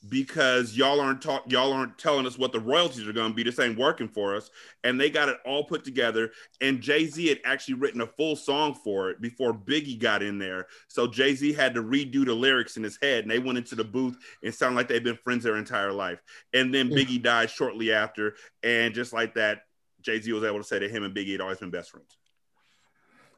because 0.09 0.75
y'all 0.75 0.99
aren't 0.99 1.21
talk, 1.21 1.43
y'all 1.47 1.73
aren't 1.73 1.97
telling 1.97 2.25
us 2.25 2.37
what 2.37 2.51
the 2.51 2.59
royalties 2.59 3.07
are 3.07 3.13
going 3.13 3.29
to 3.31 3.35
be. 3.35 3.43
This 3.43 3.59
ain't 3.59 3.77
working 3.77 4.07
for 4.07 4.35
us." 4.35 4.49
And 4.83 4.99
they 4.99 5.09
got 5.09 5.29
it 5.29 5.37
all 5.45 5.63
put 5.63 5.83
together. 5.83 6.31
And 6.61 6.81
Jay 6.81 7.05
Z 7.05 7.27
had 7.27 7.39
actually 7.45 7.75
written 7.75 8.01
a 8.01 8.07
full 8.07 8.35
song 8.35 8.73
for 8.73 9.09
it 9.09 9.21
before 9.21 9.53
Biggie 9.53 9.99
got 9.99 10.23
in 10.23 10.37
there. 10.37 10.67
So 10.87 11.07
Jay 11.07 11.35
Z 11.35 11.53
had 11.53 11.73
to 11.75 11.83
redo 11.83 12.25
the 12.25 12.33
lyrics 12.33 12.77
in 12.77 12.83
his 12.83 12.97
head, 13.01 13.23
and 13.23 13.31
they 13.31 13.39
went 13.39 13.57
into 13.57 13.75
the 13.75 13.83
booth 13.83 14.17
and 14.43 14.53
sounded 14.53 14.75
like 14.75 14.87
they'd 14.87 15.03
been 15.03 15.19
friends 15.23 15.43
their 15.43 15.57
entire 15.57 15.91
life. 15.91 16.21
And 16.53 16.73
then 16.73 16.91
Yeah. 16.91 16.97
Biggie 16.97 17.21
died 17.21 17.49
shortly 17.49 17.91
after, 17.91 18.35
and 18.63 18.93
just 18.93 19.13
like 19.13 19.35
that, 19.35 19.61
Jay 20.01 20.19
Z 20.21 20.31
was 20.31 20.43
able 20.43 20.59
to 20.59 20.63
say 20.63 20.79
that 20.79 20.91
him 20.91 21.03
and 21.03 21.15
Biggie 21.15 21.31
had 21.33 21.41
always 21.41 21.57
been 21.57 21.71
best 21.71 21.91
friends. 21.91 22.17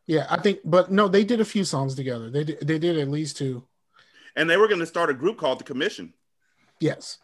Yeah, 0.06 0.26
I 0.30 0.40
think, 0.40 0.60
but 0.64 0.90
no, 0.90 1.10
they 1.10 1.26
did 1.26 1.42
a 1.42 1.46
few 1.46 1.66
songs 1.66 1.94
together. 1.96 2.30
They 2.30 2.46
did, 2.46 2.66
they 2.66 2.80
did 2.80 2.98
at 2.98 3.10
least 3.10 3.38
two. 3.38 3.66
And 4.38 4.50
they 4.50 4.56
were 4.56 4.68
going 4.68 4.80
to 4.80 4.86
start 4.86 5.10
a 5.10 5.14
group 5.14 5.38
called 5.38 5.60
the 5.60 5.66
Commission. 5.66 6.14
Yes. 6.80 7.18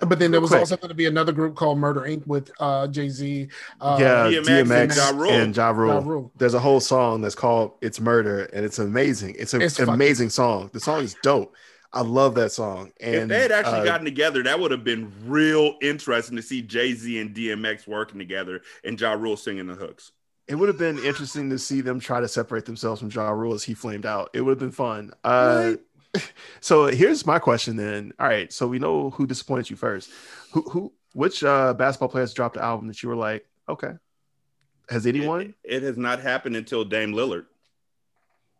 But 0.00 0.18
then 0.18 0.30
there 0.30 0.40
was 0.40 0.48
Quick. 0.48 0.60
also 0.60 0.76
going 0.78 0.88
to 0.88 0.94
be 0.94 1.04
another 1.04 1.30
group 1.32 1.56
called 1.56 1.78
Murder 1.78 2.00
Inc. 2.00 2.26
with 2.26 2.50
uh, 2.58 2.86
Jay 2.88 3.10
Z. 3.10 3.48
Uh, 3.82 3.98
yeah, 4.00 4.24
DMX 4.28 4.44
DMX, 4.64 4.80
and 4.80 4.96
Ja 4.96 5.10
Rule. 5.10 5.30
and 5.30 5.56
Ja 5.56 5.70
Rule. 5.70 5.92
Ja 5.92 5.98
Rule. 6.08 6.32
There's 6.38 6.54
a 6.54 6.58
whole 6.58 6.80
song 6.80 7.20
that's 7.20 7.34
called 7.34 7.72
"It's 7.82 8.00
Murder," 8.00 8.44
and 8.44 8.64
it's 8.64 8.78
amazing. 8.78 9.36
It's 9.38 9.52
a- 9.52 9.60
It's 9.60 9.78
an 9.78 9.84
fucking- 9.86 9.94
amazing 9.94 10.30
song. 10.30 10.70
The 10.72 10.80
song 10.80 11.02
is 11.02 11.16
dope. 11.22 11.54
I 11.92 12.00
love 12.00 12.34
that 12.36 12.50
song. 12.52 12.92
And 13.00 13.14
if 13.24 13.28
they 13.28 13.40
had 13.40 13.52
actually 13.52 13.80
uh, 13.80 13.84
gotten 13.84 14.06
together, 14.06 14.42
that 14.44 14.58
would 14.58 14.70
have 14.70 14.84
been 14.84 15.12
real 15.26 15.74
interesting 15.82 16.36
to 16.36 16.42
see 16.42 16.62
Jay 16.62 16.94
Z 16.94 17.18
and 17.20 17.34
DMX 17.36 17.86
working 17.86 18.18
together 18.18 18.62
and 18.84 18.98
Ja 18.98 19.12
Rule 19.12 19.36
singing 19.36 19.66
the 19.66 19.74
hooks. 19.74 20.12
it 20.48 20.54
would 20.54 20.68
have 20.68 20.78
been 20.78 20.98
interesting 21.00 21.50
to 21.50 21.58
see 21.58 21.80
them 21.82 22.00
try 22.00 22.20
to 22.20 22.28
separate 22.28 22.64
themselves 22.64 23.00
from 23.00 23.10
Ja 23.10 23.28
Rule 23.30 23.52
as 23.54 23.64
he 23.64 23.74
flamed 23.74 24.06
out. 24.06 24.30
It 24.34 24.40
would 24.40 24.52
have 24.52 24.58
been 24.58 24.70
fun. 24.70 25.12
Uh, 25.24 25.74
so 26.60 26.86
here's 26.86 27.26
my 27.26 27.38
question 27.38 27.76
then. 27.76 28.12
All 28.18 28.26
right, 28.26 28.52
so 28.52 28.66
we 28.66 28.78
know 28.78 29.10
who 29.10 29.26
disappointed 29.26 29.70
you 29.70 29.76
first. 29.76 30.10
Who 30.52 30.62
who 30.62 30.92
which 31.12 31.42
uh 31.44 31.74
basketball 31.74 32.08
players 32.08 32.34
dropped 32.34 32.54
the 32.54 32.62
album 32.62 32.88
that 32.88 33.02
you 33.02 33.08
were 33.08 33.16
like, 33.16 33.46
okay. 33.68 33.92
Has 34.88 35.06
anyone? 35.06 35.54
It, 35.62 35.76
it 35.76 35.82
has 35.84 35.96
not 35.96 36.20
happened 36.20 36.56
until 36.56 36.84
Dame 36.84 37.12
Lillard. 37.12 37.46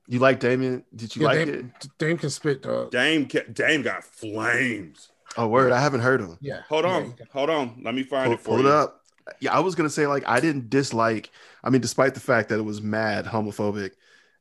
You 0.07 0.19
like 0.21 0.39
Damien? 0.41 0.85
Did 0.95 1.15
you 1.15 1.23
yeah, 1.23 1.29
like 1.29 1.47
Dame, 1.47 1.73
it? 1.83 1.89
Dame 1.99 2.19
can 2.19 2.31
spit, 2.31 2.63
dog. 2.63 2.91
Dame 2.91 3.29
ca- 3.29 3.47
Dame 3.53 3.83
got 3.83 4.05
flames. 4.05 5.11
Oh 5.37 5.47
word, 5.49 5.73
I 5.73 5.81
haven't 5.81 6.01
heard 6.01 6.21
him. 6.21 6.37
Yeah. 6.41 6.63
Hold 6.69 6.85
on, 6.85 7.05
he 7.05 7.11
got- 7.13 7.29
hold 7.33 7.51
on. 7.51 7.81
Let 7.85 7.95
me 7.95 8.03
find 8.03 8.27
Pull, 8.27 8.35
it 8.35 8.41
for 8.41 8.45
pull 8.51 8.61
it 8.61 8.63
you. 8.65 8.69
up. 8.71 9.03
Yeah, 9.41 9.55
I 9.57 9.61
was 9.61 9.75
gonna 9.75 9.91
say 9.91 10.07
like 10.07 10.25
I 10.27 10.41
didn't 10.41 10.71
dislike. 10.71 11.31
I 11.63 11.71
mean, 11.71 11.81
despite 11.81 12.15
the 12.15 12.21
fact 12.21 12.49
that 12.49 12.59
it 12.59 12.63
was 12.65 12.81
mad 12.83 13.27
homophobic 13.27 13.93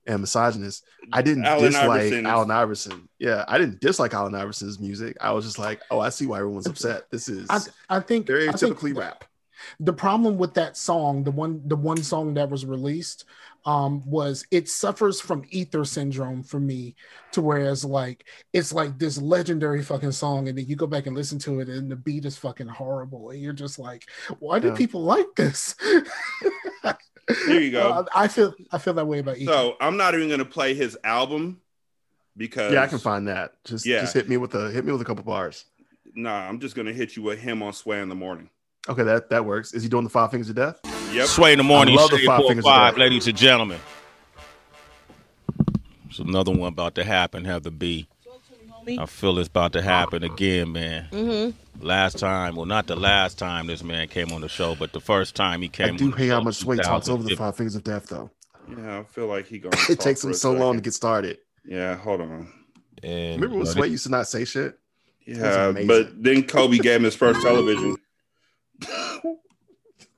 and 0.10 0.20
misogynist, 0.22 0.84
I 1.14 1.22
didn't 1.22 1.46
Allen 1.46 1.66
dislike 1.66 1.90
Iverson 2.02 2.20
is- 2.20 2.26
Allen 2.26 2.52
Iverson. 2.52 3.10
Yeah, 3.20 3.46
I 3.48 3.58
didn't 3.58 3.80
dislike 3.80 4.14
Allen 4.14 4.36
Iverson's 4.36 4.80
music. 4.80 5.16
I 5.22 5.32
was 5.32 5.46
just 5.46 5.60
like, 5.60 5.82
oh, 5.92 6.00
I 6.00 6.10
see 6.10 6.26
why 6.26 6.40
everyone's 6.40 6.68
upset. 6.68 7.10
This 7.12 7.30
is 7.30 7.48
I, 7.50 7.60
I 7.90 8.00
think 8.02 8.28
very 8.28 8.50
I 8.50 8.52
think 8.52 8.60
typically 8.60 8.94
rap. 8.94 9.24
the 9.80 9.94
problem 9.94 10.38
with 10.38 10.54
that 10.56 10.76
song, 10.78 11.24
the 11.24 11.32
one 11.32 11.62
the 11.66 11.76
one 11.76 12.02
song 12.04 12.34
that 12.36 12.50
was 12.50 12.66
released, 12.66 13.26
um, 13.66 14.02
was 14.10 14.46
it 14.52 14.70
suffers 14.70 15.20
from 15.20 15.44
ether 15.50 15.84
syndrome 15.86 16.44
for 16.44 16.60
me, 16.62 16.96
to 17.34 17.42
whereas 17.42 17.84
like 17.84 18.26
it's 18.54 18.72
like 18.74 18.98
this 18.98 19.18
legendary 19.22 19.84
fucking 19.84 20.14
song, 20.14 20.48
and 20.48 20.58
then 20.58 20.66
you 20.66 20.76
go 20.78 20.88
back 20.88 21.08
and 21.08 21.16
listen 21.16 21.38
to 21.40 21.60
it, 21.60 21.68
and 21.70 21.92
the 21.92 21.96
beat 21.98 22.26
is 22.26 22.38
fucking 22.38 22.68
horrible, 22.70 23.32
and 23.32 23.42
you're 23.42 23.52
just 23.54 23.78
like, 23.78 24.10
why 24.40 24.60
do 24.60 24.70
Yeah. 24.70 24.76
people 24.76 25.04
like 25.04 25.28
this? 25.36 25.76
Here 27.46 27.60
you 27.60 27.72
go. 27.72 28.06
I 28.16 28.28
feel 28.28 28.54
I 28.72 28.78
feel 28.78 28.94
that 28.96 29.06
way 29.06 29.20
about 29.20 29.40
you. 29.40 29.48
So 29.48 29.76
I'm 29.80 29.98
not 29.98 30.16
even 30.16 30.30
gonna 30.30 30.46
play 30.46 30.74
his 30.74 30.98
album 31.04 31.62
because 32.36 32.74
Yeah, 32.74 32.84
I 32.84 32.88
can 32.88 32.98
find 33.00 33.28
that. 33.28 33.54
Just 33.66 33.86
Yeah. 33.86 34.02
just 34.02 34.14
hit 34.14 34.28
me 34.30 34.38
with 34.38 34.56
a 34.56 34.72
hit 34.72 34.86
me 34.86 34.92
with 34.92 35.02
a 35.02 35.06
couple 35.06 35.24
bars. 35.24 35.66
Nah, 36.16 36.48
I'm 36.48 36.60
just 36.60 36.76
gonna 36.76 36.94
hit 36.94 37.16
you 37.16 37.24
with 37.24 37.40
him 37.40 37.62
on 37.62 37.74
Sway 37.74 38.02
in 38.02 38.10
the 38.10 38.16
morning. 38.16 38.50
Okay, 38.88 39.04
that 39.04 39.30
that 39.30 39.46
works. 39.46 39.74
Is 39.74 39.84
he 39.84 39.90
doing 39.90 40.04
the 40.04 40.10
five 40.10 40.32
fingers 40.32 40.50
of 40.50 40.56
death? 40.56 40.80
Yep. 41.14 41.28
Sway 41.28 41.52
in 41.52 41.58
the 41.58 41.64
morning, 41.64 41.98
I 41.98 42.02
love 42.02 42.12
the 42.12 42.26
five 42.26 42.40
four 42.40 42.50
fingers 42.50 42.66
of 42.66 42.72
five, 42.72 42.94
death. 42.94 43.00
ladies 43.00 43.28
and 43.28 43.38
gentlemen. 43.38 43.80
There's 46.06 46.20
another 46.20 46.52
one 46.52 46.70
about 46.70 46.96
to 46.96 47.04
happen. 47.04 47.46
Have 47.46 47.64
the 47.64 47.72
be. 47.72 48.08
I 48.98 49.06
feel 49.06 49.38
it's 49.40 49.50
about 49.50 49.74
to 49.74 49.82
happen 49.82 50.24
again, 50.24 50.72
man. 50.72 51.08
Mm-hmm. 51.12 51.86
Last 51.86 52.18
time, 52.18 52.56
well, 52.56 52.66
not 52.66 52.88
the 52.88 52.96
last 52.96 53.38
time 53.38 53.68
this 53.68 53.84
man 53.84 54.08
came 54.08 54.32
on 54.32 54.42
the 54.42 54.50
show, 54.50 54.76
but 54.76 54.94
the 54.94 55.00
first 55.00 55.36
time 55.36 55.62
he 55.62 55.70
came. 55.70 55.94
I 55.94 55.98
do 55.98 56.12
on 56.12 56.18
hate 56.18 56.30
how 56.30 56.42
much 56.42 56.56
Sway 56.56 56.78
talks 56.78 57.08
over 57.10 57.24
the 57.24 57.36
five 57.36 57.56
fingers 57.56 57.76
of 57.76 57.84
death, 57.84 58.08
though. 58.08 58.32
Yeah, 58.78 59.00
I 59.00 59.04
feel 59.04 59.28
like 59.28 59.48
he 59.48 59.60
going. 59.60 59.74
It 59.90 60.00
takes 60.00 60.24
him 60.24 60.34
so 60.34 60.52
long 60.52 60.76
to 60.76 60.82
get 60.82 60.94
started. 60.94 61.40
Yeah, 61.66 61.96
hold 61.96 62.22
on. 62.22 62.52
And, 63.04 63.42
Remember 63.42 63.58
when 63.58 63.66
Sway 63.66 63.88
used 63.88 64.04
to 64.04 64.10
not 64.10 64.28
say 64.28 64.46
shit? 64.46 64.78
Yeah, 65.26 65.74
but 65.86 66.22
then 66.22 66.44
Kobe 66.44 66.78
gave 66.78 66.98
him 66.98 67.04
his 67.04 67.16
first 67.16 67.42
television. 67.42 67.96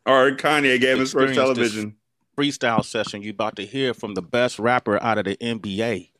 or 0.06 0.32
Kanye 0.32 0.80
gave 0.80 0.94
him 0.94 1.00
his 1.00 1.12
first 1.12 1.34
television. 1.34 1.98
freestyle 2.38 2.84
session, 2.84 3.22
you 3.22 3.32
about 3.32 3.58
to 3.58 3.66
hear 3.66 3.94
from 3.94 4.14
the 4.14 4.22
best 4.22 4.58
rapper 4.58 5.02
out 5.04 5.18
of 5.18 5.26
the 5.26 5.36
NBA, 5.38 6.11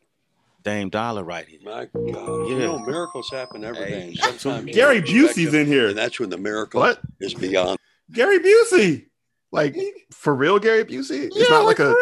Dame 0.62 0.88
Dollar, 0.90 1.24
right 1.24 1.46
here. 1.46 1.60
My 1.64 1.86
God, 1.86 2.48
you 2.48 2.58
know 2.58 2.78
miracles 2.78 3.28
happen 3.30 3.64
every 3.64 3.86
day. 3.86 4.14
and 4.22 4.40
Sometimes 4.40 4.70
Gary 4.74 5.02
Busey's 5.02 5.54
in 5.54 5.66
here. 5.66 5.88
and 5.88 5.98
that's 5.98 6.18
when 6.20 6.30
the 6.30 6.38
miracle 6.38 6.80
What? 6.80 7.00
is 7.20 7.34
beyond. 7.34 7.78
Gary 8.12 8.38
Busey. 8.38 9.06
Like 9.50 9.76
for 10.12 10.34
real, 10.34 10.58
Gary 10.58 10.84
Busey? 10.84 11.26
It's 11.26 11.36
Yeah, 11.36 11.46
not 11.50 11.64
like, 11.66 11.78
a 11.78 11.94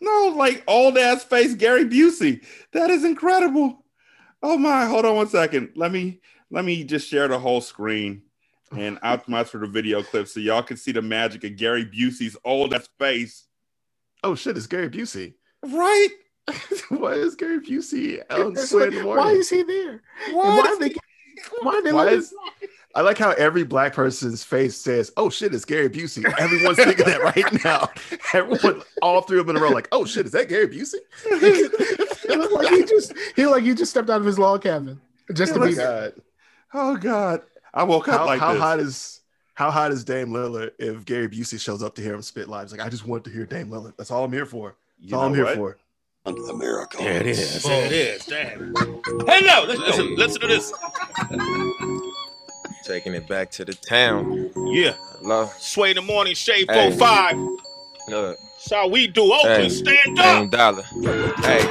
no, 0.00 0.34
like 0.36 0.62
old 0.66 0.96
ass 0.98 1.24
face 1.24 1.54
Gary 1.54 1.84
Busey. 1.84 2.44
That 2.72 2.90
is 2.90 3.04
incredible. 3.04 3.84
Oh 4.42 4.56
my, 4.58 4.86
hold 4.86 5.04
on 5.04 5.16
one 5.16 5.28
second. 5.28 5.70
Let 5.76 5.92
me 5.92 6.20
let 6.50 6.64
me 6.64 6.84
just 6.84 7.08
share 7.08 7.28
the 7.28 7.38
whole 7.38 7.60
screen 7.60 8.22
and 8.76 9.00
optimize 9.02 9.48
for 9.48 9.58
the 9.58 9.66
video 9.66 10.02
clip 10.02 10.28
so 10.28 10.40
y'all 10.40 10.62
can 10.62 10.76
see 10.76 10.92
the 10.92 11.02
magic 11.02 11.44
of 11.44 11.56
Gary 11.56 11.84
Busey's 11.84 12.36
old 12.44 12.72
ass 12.74 12.88
face. 12.98 13.44
oh 14.24 14.34
shit, 14.34 14.56
it's 14.56 14.66
Gary 14.66 14.88
Busey. 14.88 15.34
Right? 15.62 16.08
why 16.90 17.12
is 17.12 17.34
Gary 17.34 17.60
Busey 17.60 18.20
on 18.30 18.52
It's 18.52 18.70
Sway 18.70 18.84
like, 18.86 18.92
in 18.92 18.98
the 19.02 19.06
why 19.06 19.30
is 19.32 19.50
he 19.50 19.62
there? 19.62 20.02
And 20.26 20.36
What? 20.36 20.46
Why 20.64 20.70
are 20.72 20.78
they? 20.78 20.94
Why 21.60 21.74
are 21.74 21.82
they 21.82 21.92
Why 21.92 22.08
is- 22.08 22.32
I 22.94 23.02
like 23.02 23.18
how 23.18 23.32
every 23.32 23.62
black 23.62 23.92
person's 23.92 24.42
face 24.42 24.74
says, 24.74 25.12
"Oh 25.18 25.28
shit, 25.28 25.54
it's 25.54 25.66
Gary 25.66 25.90
Busey." 25.90 26.24
Everyone's 26.38 26.78
thinking 26.78 27.04
that 27.04 27.22
right 27.22 27.64
now. 27.64 27.90
Everyone, 28.32 28.82
all 29.02 29.20
three 29.20 29.38
of 29.38 29.46
them 29.46 29.54
in 29.56 29.60
a 29.60 29.64
row, 29.64 29.70
like, 29.70 29.86
"Oh 29.92 30.06
shit, 30.06 30.24
is 30.24 30.32
that 30.32 30.48
Gary 30.48 30.66
Busey?" 30.68 30.94
He 32.26 32.36
looked 32.36 32.54
like 32.54 32.68
he 32.68 32.84
just 32.84 33.12
he 33.36 33.46
like 33.46 33.62
he 33.64 33.74
just 33.74 33.90
stepped 33.90 34.08
out 34.10 34.20
of 34.20 34.26
his 34.26 34.38
log 34.38 34.62
cabin 34.62 35.00
just 35.34 35.54
to 35.54 35.60
Oh 35.60 35.66
be 35.66 35.74
there. 35.74 35.86
god, 35.86 36.22
Oh 36.74 36.96
God. 36.96 37.42
I 37.74 37.82
woke 37.84 38.08
up 38.08 38.20
how, 38.20 38.26
like 38.26 38.40
how 38.40 38.52
this. 38.54 38.62
hot 38.62 38.80
is 38.80 39.20
how 39.54 39.70
hot 39.70 39.92
is 39.92 40.02
Dame 40.02 40.28
Lillard 40.30 40.70
if 40.78 41.04
Gary 41.04 41.28
Busey 41.28 41.60
shows 41.60 41.82
up 41.82 41.94
to 41.96 42.02
hear 42.02 42.14
him 42.14 42.22
spit 42.22 42.48
live? 42.48 42.62
He's 42.64 42.72
like, 42.72 42.80
"I 42.86 42.88
just 42.88 43.06
want 43.06 43.24
to 43.24 43.30
hear 43.30 43.44
Dame 43.44 43.68
Lillard. 43.68 43.92
That's 43.98 44.10
all 44.10 44.24
I'm 44.24 44.32
here 44.32 44.46
for. 44.46 44.74
That's 45.00 45.10
You 45.10 45.16
all 45.18 45.24
I'm 45.26 45.34
here 45.34 45.44
what? 45.44 45.54
for." 45.54 45.78
The 46.26 46.54
miracle. 46.56 47.04
There 47.04 47.20
it 47.20 47.26
is. 47.26 47.62
There 47.62 47.86
it 47.86 47.92
is. 47.92 48.24
Damn. 48.26 48.74
Hey, 49.26 49.40
no, 49.42 49.64
listen, 49.66 49.84
listen, 49.86 50.16
listen 50.16 50.40
to 50.40 50.46
this. 50.48 50.72
Taking 52.84 53.14
it 53.14 53.28
back 53.28 53.50
to 53.52 53.64
the 53.64 53.74
town. 53.74 54.50
Yeah, 54.72 54.94
Love. 55.22 55.52
Sway 55.54 55.90
in 55.90 55.96
the 55.96 56.02
morning, 56.02 56.34
Shade 56.34 56.66
Hey. 56.70 56.90
four 56.90 56.98
five. 56.98 57.36
Look. 58.08 58.38
That's 58.38 58.70
how 58.72 58.88
we 58.88 59.06
do. 59.06 59.32
open, 59.32 59.62
Hey. 59.62 59.68
stand 59.68 60.18
up. 60.18 60.50
dollar. 60.50 60.82
Hey, 61.44 61.62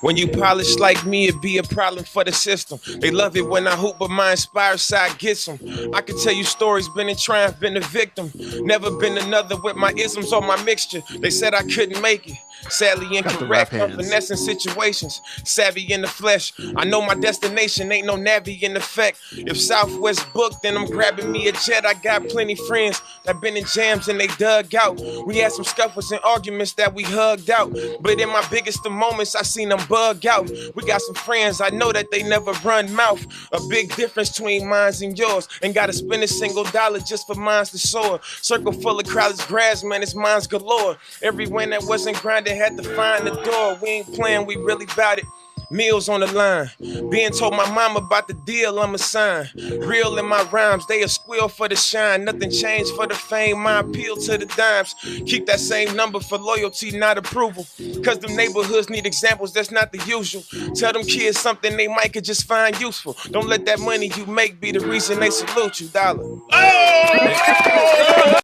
when 0.00 0.16
you 0.16 0.26
polish 0.28 0.76
like 0.76 1.04
me, 1.04 1.28
it 1.28 1.40
be 1.42 1.58
a 1.58 1.62
problem 1.62 2.04
for 2.04 2.24
the 2.24 2.32
system. 2.32 2.78
They 3.00 3.10
love 3.10 3.36
it 3.36 3.46
when 3.46 3.66
I 3.66 3.76
hoop, 3.76 3.96
but 3.98 4.08
my 4.10 4.30
inspired 4.32 4.80
side 4.80 5.18
gets 5.18 5.44
them. 5.44 5.58
I 5.92 6.00
can 6.00 6.18
tell 6.18 6.32
you 6.32 6.44
stories, 6.44 6.88
been 6.90 7.08
in 7.10 7.16
triumph, 7.16 7.60
been 7.60 7.76
a 7.76 7.80
victim. 7.80 8.30
Never 8.60 8.90
been 8.90 9.18
another 9.18 9.56
with 9.60 9.76
my 9.76 9.92
isms 9.96 10.32
or 10.32 10.40
my 10.40 10.62
mixture. 10.64 11.02
They 11.20 11.30
said 11.30 11.52
I 11.54 11.62
couldn't 11.62 12.00
make 12.00 12.26
it. 12.28 12.36
Sadly 12.68 13.16
incorrect, 13.16 13.72
I'm 13.72 13.92
finessing 13.92 14.36
situations. 14.36 15.20
Savvy 15.44 15.92
in 15.92 16.02
the 16.02 16.08
flesh. 16.08 16.52
I 16.76 16.84
know 16.84 17.00
my 17.00 17.14
destination, 17.14 17.90
ain't 17.92 18.06
no 18.06 18.16
navy 18.16 18.54
in 18.62 18.76
effect. 18.76 19.18
If 19.32 19.60
Southwest 19.60 20.26
booked, 20.32 20.62
then 20.62 20.76
I'm 20.76 20.86
grabbing 20.86 21.30
me 21.30 21.48
a 21.48 21.52
jet. 21.52 21.86
I 21.86 21.94
got 21.94 22.28
plenty 22.28 22.54
friends 22.54 23.00
that 23.24 23.40
been 23.40 23.56
in 23.56 23.64
jams 23.64 24.08
and 24.08 24.20
they 24.20 24.26
dug 24.26 24.74
out. 24.74 25.00
We 25.26 25.38
had 25.38 25.52
some 25.52 25.64
scuffles 25.64 26.10
and 26.10 26.20
arguments 26.24 26.72
that 26.74 26.94
we 26.94 27.02
hugged 27.04 27.50
out. 27.50 27.72
But 28.00 28.20
in 28.20 28.28
my 28.28 28.46
biggest 28.50 28.84
of 28.84 28.92
moments, 28.92 29.34
I 29.34 29.42
seen 29.42 29.68
them 29.70 29.80
bug 29.88 30.26
out. 30.26 30.50
We 30.74 30.84
got 30.84 31.00
some 31.02 31.14
friends, 31.14 31.60
I 31.60 31.70
know 31.70 31.92
that 31.92 32.10
they 32.10 32.22
never 32.22 32.52
run 32.64 32.92
mouth. 32.94 33.24
A 33.52 33.60
big 33.68 33.94
difference 33.96 34.30
between 34.30 34.68
mines 34.68 35.02
and 35.02 35.18
yours. 35.18 35.48
Ain't 35.62 35.74
gotta 35.74 35.92
spend 35.92 36.22
a 36.22 36.28
single 36.28 36.64
dollar 36.64 37.00
just 37.00 37.26
for 37.26 37.34
mines 37.34 37.70
to 37.70 37.78
soar. 37.78 38.20
Circle 38.40 38.72
full 38.72 38.98
of 38.98 39.06
crowded 39.06 39.38
grass, 39.46 39.84
man, 39.84 40.02
it's 40.02 40.14
mines 40.14 40.46
galore. 40.46 40.96
Everyone 41.22 41.70
that 41.70 41.82
wasn't 41.84 42.16
grinding 42.48 42.62
had 42.62 42.76
to 42.82 42.94
find 42.94 43.26
the 43.26 43.34
door. 43.42 43.78
We 43.82 43.88
ain't 43.88 44.14
playing, 44.14 44.46
we 44.46 44.56
really 44.56 44.86
bout 44.96 45.18
it. 45.18 45.24
Meals 45.70 46.08
on 46.08 46.20
the 46.20 46.26
line. 46.28 46.70
Being 47.10 47.30
told 47.30 47.54
my 47.54 47.70
mom 47.72 47.98
about 47.98 48.26
the 48.26 48.32
deal, 48.32 48.78
I'm 48.78 48.94
a 48.94 48.98
sign. 48.98 49.50
Real 49.80 50.16
in 50.16 50.24
my 50.24 50.42
rhymes, 50.50 50.86
they 50.86 51.02
a 51.02 51.08
squeal 51.08 51.46
for 51.48 51.68
the 51.68 51.76
shine. 51.76 52.24
Nothing 52.24 52.50
changed 52.50 52.94
for 52.94 53.06
the 53.06 53.14
fame, 53.14 53.58
my 53.58 53.80
appeal 53.80 54.16
to 54.16 54.38
the 54.38 54.46
dimes. 54.46 54.94
Keep 55.26 55.44
that 55.44 55.60
same 55.60 55.94
number 55.94 56.20
for 56.20 56.38
loyalty, 56.38 56.96
not 56.96 57.18
approval. 57.18 57.66
Cause 58.02 58.18
them 58.18 58.34
neighborhoods 58.34 58.88
need 58.88 59.04
examples, 59.04 59.52
that's 59.52 59.70
not 59.70 59.92
the 59.92 60.02
usual. 60.06 60.42
Tell 60.74 60.94
them 60.94 61.02
kids 61.02 61.38
something 61.38 61.76
they 61.76 61.88
might 61.88 62.14
could 62.14 62.24
just 62.24 62.44
find 62.44 62.80
useful. 62.80 63.14
Don't 63.30 63.48
let 63.48 63.66
that 63.66 63.78
money 63.78 64.10
you 64.16 64.24
make 64.24 64.62
be 64.62 64.72
the 64.72 64.80
reason 64.80 65.20
they 65.20 65.28
salute 65.28 65.82
you, 65.82 65.88
dollar. 65.88 66.24
Oh! 66.50 68.40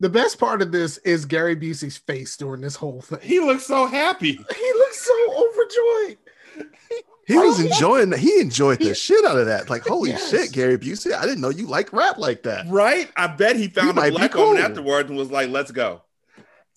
The 0.00 0.08
best 0.08 0.38
part 0.38 0.62
of 0.62 0.70
this 0.72 0.98
is 0.98 1.24
Gary 1.24 1.56
Busey's 1.56 1.96
face 1.96 2.36
during 2.36 2.60
this 2.60 2.76
whole 2.76 3.00
thing. 3.00 3.18
He 3.20 3.40
looks 3.40 3.66
so 3.66 3.86
happy. 3.86 4.32
He 4.32 4.72
looks 4.74 5.00
so 5.00 5.48
overjoyed. 5.48 6.18
He 7.26 7.36
was 7.36 7.60
enjoying. 7.60 8.10
He 8.12 8.40
enjoyed 8.40 8.78
the 8.78 8.94
shit 8.94 9.24
out 9.24 9.36
of 9.36 9.46
that. 9.46 9.68
Like, 9.68 9.82
holy 9.86 10.10
Yes. 10.10 10.30
shit, 10.30 10.52
Gary 10.52 10.78
Busey! 10.78 11.12
I 11.12 11.22
didn't 11.26 11.40
know 11.42 11.50
you 11.50 11.66
like 11.66 11.92
rap 11.92 12.16
like 12.16 12.44
that. 12.44 12.66
Right? 12.68 13.10
I 13.16 13.26
bet 13.26 13.56
he 13.56 13.68
found 13.68 13.96
might 13.96 14.06
a 14.06 14.10
be 14.12 14.16
black 14.16 14.34
woman 14.34 14.62
afterwards 14.62 15.10
and 15.10 15.18
was 15.18 15.30
like, 15.30 15.50
let's 15.50 15.70
go. 15.70 16.02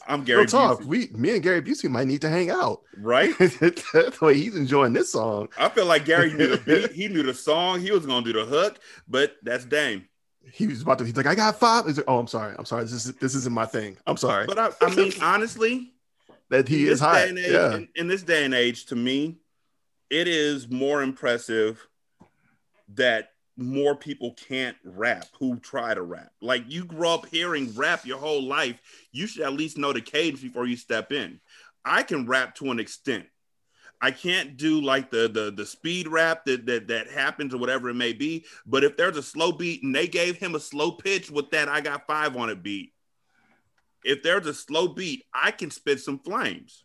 I'm 0.08 0.20
Real 0.22 0.26
Gary 0.26 0.46
talk. 0.48 0.82
Busey, 0.82 0.86
We, 0.88 1.08
me 1.14 1.30
and 1.36 1.44
Gary 1.44 1.62
Busey 1.62 1.90
might 1.90 2.08
need 2.08 2.22
to 2.22 2.30
hang 2.30 2.50
out. 2.50 2.82
right? 2.98 3.30
the 3.38 4.18
way 4.20 4.34
he's 4.34 4.56
enjoying 4.58 4.94
this 4.94 5.12
song. 5.12 5.48
I 5.58 5.70
feel 5.70 5.86
like 5.86 6.06
Gary 6.06 6.34
knew 6.34 6.48
the 6.48 6.58
beat, 6.88 6.92
he 6.92 7.08
knew 7.08 7.24
the 7.24 7.34
song, 7.36 7.80
he 7.80 7.92
was 7.92 8.06
gonna 8.06 8.26
do 8.26 8.34
the 8.34 8.44
hook, 8.44 8.80
but 9.08 9.36
that's 9.44 9.64
Dame. 9.64 10.08
He 10.52 10.68
was 10.68 10.82
about 10.82 10.98
to. 11.00 11.06
He's 11.06 11.16
like, 11.16 11.28
I 11.28 11.36
got 11.36 11.60
five. 11.60 11.86
He's 11.86 11.98
like, 11.98 12.06
oh, 12.08 12.20
I'm 12.20 12.28
sorry. 12.28 12.56
I'm 12.58 12.66
sorry. 12.66 12.84
This 12.84 13.06
is 13.06 13.14
this 13.16 13.36
isn't 13.36 13.54
my 13.54 13.66
thing. 13.66 13.98
I'm 14.08 14.18
sorry. 14.18 14.46
But 14.48 14.60
I, 14.60 14.70
I 14.82 14.94
mean, 14.96 15.12
honestly, 15.22 15.94
that 16.50 16.68
he 16.68 16.88
is 16.88 17.00
high. 17.00 17.24
age, 17.26 17.38
Yeah. 17.38 17.76
in, 17.76 17.88
in 17.96 18.08
this 18.08 18.24
day 18.24 18.44
and 18.46 18.54
age, 18.54 18.86
to 18.88 18.96
me, 18.96 19.38
it 20.10 20.28
is 20.28 20.70
more 20.70 21.04
impressive 21.04 21.86
that 22.96 23.30
more 23.58 23.96
people 23.96 24.34
can't 24.34 24.76
rap 24.84 25.26
who 25.40 25.58
try 25.60 25.94
to 25.94 26.02
rap. 26.02 26.32
Like 26.42 26.64
you 26.68 26.84
grew 26.86 27.08
up 27.08 27.28
hearing 27.28 27.74
rap 27.76 28.06
your 28.06 28.18
whole 28.18 28.44
life, 28.44 28.80
you 29.12 29.28
should 29.28 29.44
at 29.44 29.54
least 29.54 29.78
know 29.78 29.94
the 29.94 30.02
cadence 30.02 30.42
before 30.42 30.66
you 30.66 30.76
step 30.76 31.12
in. 31.12 31.40
I 31.86 32.04
can 32.04 32.26
rap 32.26 32.56
to 32.56 32.72
an 32.72 32.80
extent. 32.80 33.26
I 34.04 34.10
can't 34.12 34.58
do 34.58 34.82
like 34.82 35.12
the 35.12 35.28
the 35.28 35.52
the 35.56 35.66
speed 35.66 36.08
rap 36.08 36.46
that 36.46 36.66
that 36.66 36.88
that 36.88 37.10
happens 37.10 37.54
or 37.54 37.58
whatever 37.58 37.90
it 37.90 37.94
may 37.94 38.14
be. 38.14 38.46
But 38.66 38.84
if 38.84 38.98
there's 38.98 39.18
a 39.18 39.24
slow 39.24 39.52
beat 39.52 39.84
and 39.84 39.94
they 39.96 40.08
gave 40.08 40.38
him 40.38 40.56
a 40.56 40.60
slow 40.60 40.92
pitch 40.94 41.30
with 41.30 41.52
that, 41.52 41.70
I 41.70 41.82
got 41.82 42.08
five 42.08 42.36
on 42.36 42.50
it 42.50 42.64
beat. 42.64 42.94
If 44.04 44.24
there's 44.24 44.48
a 44.48 44.54
slow 44.54 44.88
beat, 44.88 45.26
I 45.34 45.52
can 45.52 45.70
spit 45.70 46.00
some 46.00 46.18
flames. 46.20 46.84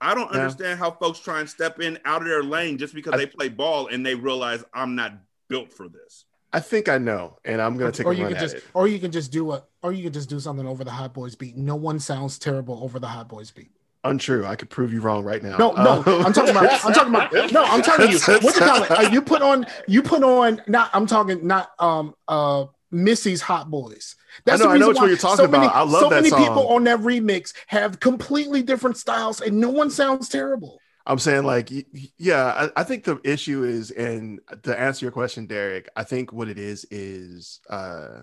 I 0.00 0.14
don't 0.14 0.32
Yeah. 0.32 0.40
understand 0.40 0.80
how 0.80 0.90
folks 0.90 1.20
try 1.20 1.38
and 1.38 1.48
step 1.48 1.80
in 1.80 1.96
out 2.04 2.22
of 2.22 2.28
their 2.28 2.42
lane 2.42 2.76
just 2.76 2.92
because 2.92 3.12
I- 3.14 3.18
they 3.18 3.26
play 3.26 3.48
ball 3.48 3.86
and 3.86 4.04
they 4.04 4.16
realize 4.16 4.64
I'm 4.74 4.96
not 4.96 5.12
built 5.48 5.72
for 5.72 5.88
this. 5.88 6.24
I 6.52 6.58
think 6.60 6.88
I 6.88 6.98
know, 6.98 7.38
and 7.44 7.62
I'm 7.62 7.78
gonna 7.78 7.92
take 7.92 8.04
or 8.06 8.12
a 8.12 8.16
you 8.16 8.24
run 8.24 8.32
can 8.32 8.36
at 8.38 8.42
just 8.42 8.56
it. 8.56 8.64
or 8.74 8.88
you 8.88 8.98
can 8.98 9.12
just 9.12 9.30
do 9.30 9.52
a 9.52 9.64
or 9.82 9.92
you 9.92 10.02
can 10.02 10.12
just 10.12 10.28
do 10.28 10.40
something 10.40 10.66
over 10.66 10.82
the 10.82 10.90
hot 10.90 11.14
boys 11.14 11.36
beat. 11.36 11.56
No 11.56 11.76
one 11.76 11.98
sounds 12.00 12.38
terrible 12.38 12.82
over 12.82 12.98
the 12.98 13.06
hot 13.06 13.28
boys 13.28 13.50
beat. 13.52 13.70
Untrue. 14.04 14.44
I 14.44 14.56
could 14.56 14.68
prove 14.68 14.92
you 14.92 15.00
wrong 15.00 15.22
right 15.24 15.42
now. 15.42 15.56
No, 15.56 15.72
no, 15.72 16.02
Uh, 16.04 16.22
I'm 16.24 16.32
talking 16.32 16.50
about. 16.50 16.84
I'm 16.84 16.92
talking 16.92 17.14
about. 17.14 17.52
No, 17.52 17.62
I'm 17.64 17.82
telling 17.82 18.10
you. 18.10 18.18
What 18.40 18.54
you 18.56 18.60
call 18.60 18.82
it? 18.82 19.12
You 19.12 19.22
put 19.22 19.42
on. 19.42 19.66
You 19.86 20.02
put 20.02 20.22
on. 20.24 20.60
Not. 20.66 20.90
I'm 20.92 21.06
talking. 21.06 21.46
Not. 21.46 21.70
Um. 21.78 22.14
Uh. 22.26 22.66
Missy's 22.94 23.40
Hot 23.40 23.70
Boys. 23.70 24.16
I 24.46 24.56
know- 24.56 24.68
I 24.68 24.76
know 24.76 24.88
which 24.88 24.98
one 24.98 25.08
you're 25.08 25.16
talking 25.16 25.50
many, 25.50 25.64
about. 25.64 25.74
I 25.76 25.82
love 25.82 26.02
so 26.02 26.08
that 26.10 26.16
many 26.16 26.28
song. 26.28 26.40
people 26.46 26.68
on 26.68 26.84
that 26.84 26.98
remix 27.00 27.54
have 27.68 28.00
completely 28.00 28.62
different 28.62 28.98
styles, 28.98 29.40
and 29.40 29.58
no 29.58 29.70
one 29.70 29.88
sounds 29.88 30.28
terrible. 30.28 30.78
I'm 31.06 31.18
saying 31.18 31.44
like, 31.44 31.70
yeah, 32.18 32.68
I, 32.76 32.80
I 32.82 32.84
think 32.84 33.04
the 33.04 33.18
issue 33.24 33.64
is, 33.64 33.90
and 33.92 34.40
to 34.64 34.78
answer 34.78 35.04
your 35.06 35.10
question, 35.12 35.46
Derek, 35.46 35.88
I 35.96 36.04
think 36.04 36.32
what 36.32 36.48
it 36.48 36.58
is 36.58 36.86
is, 36.90 37.60
uh, 37.70 38.22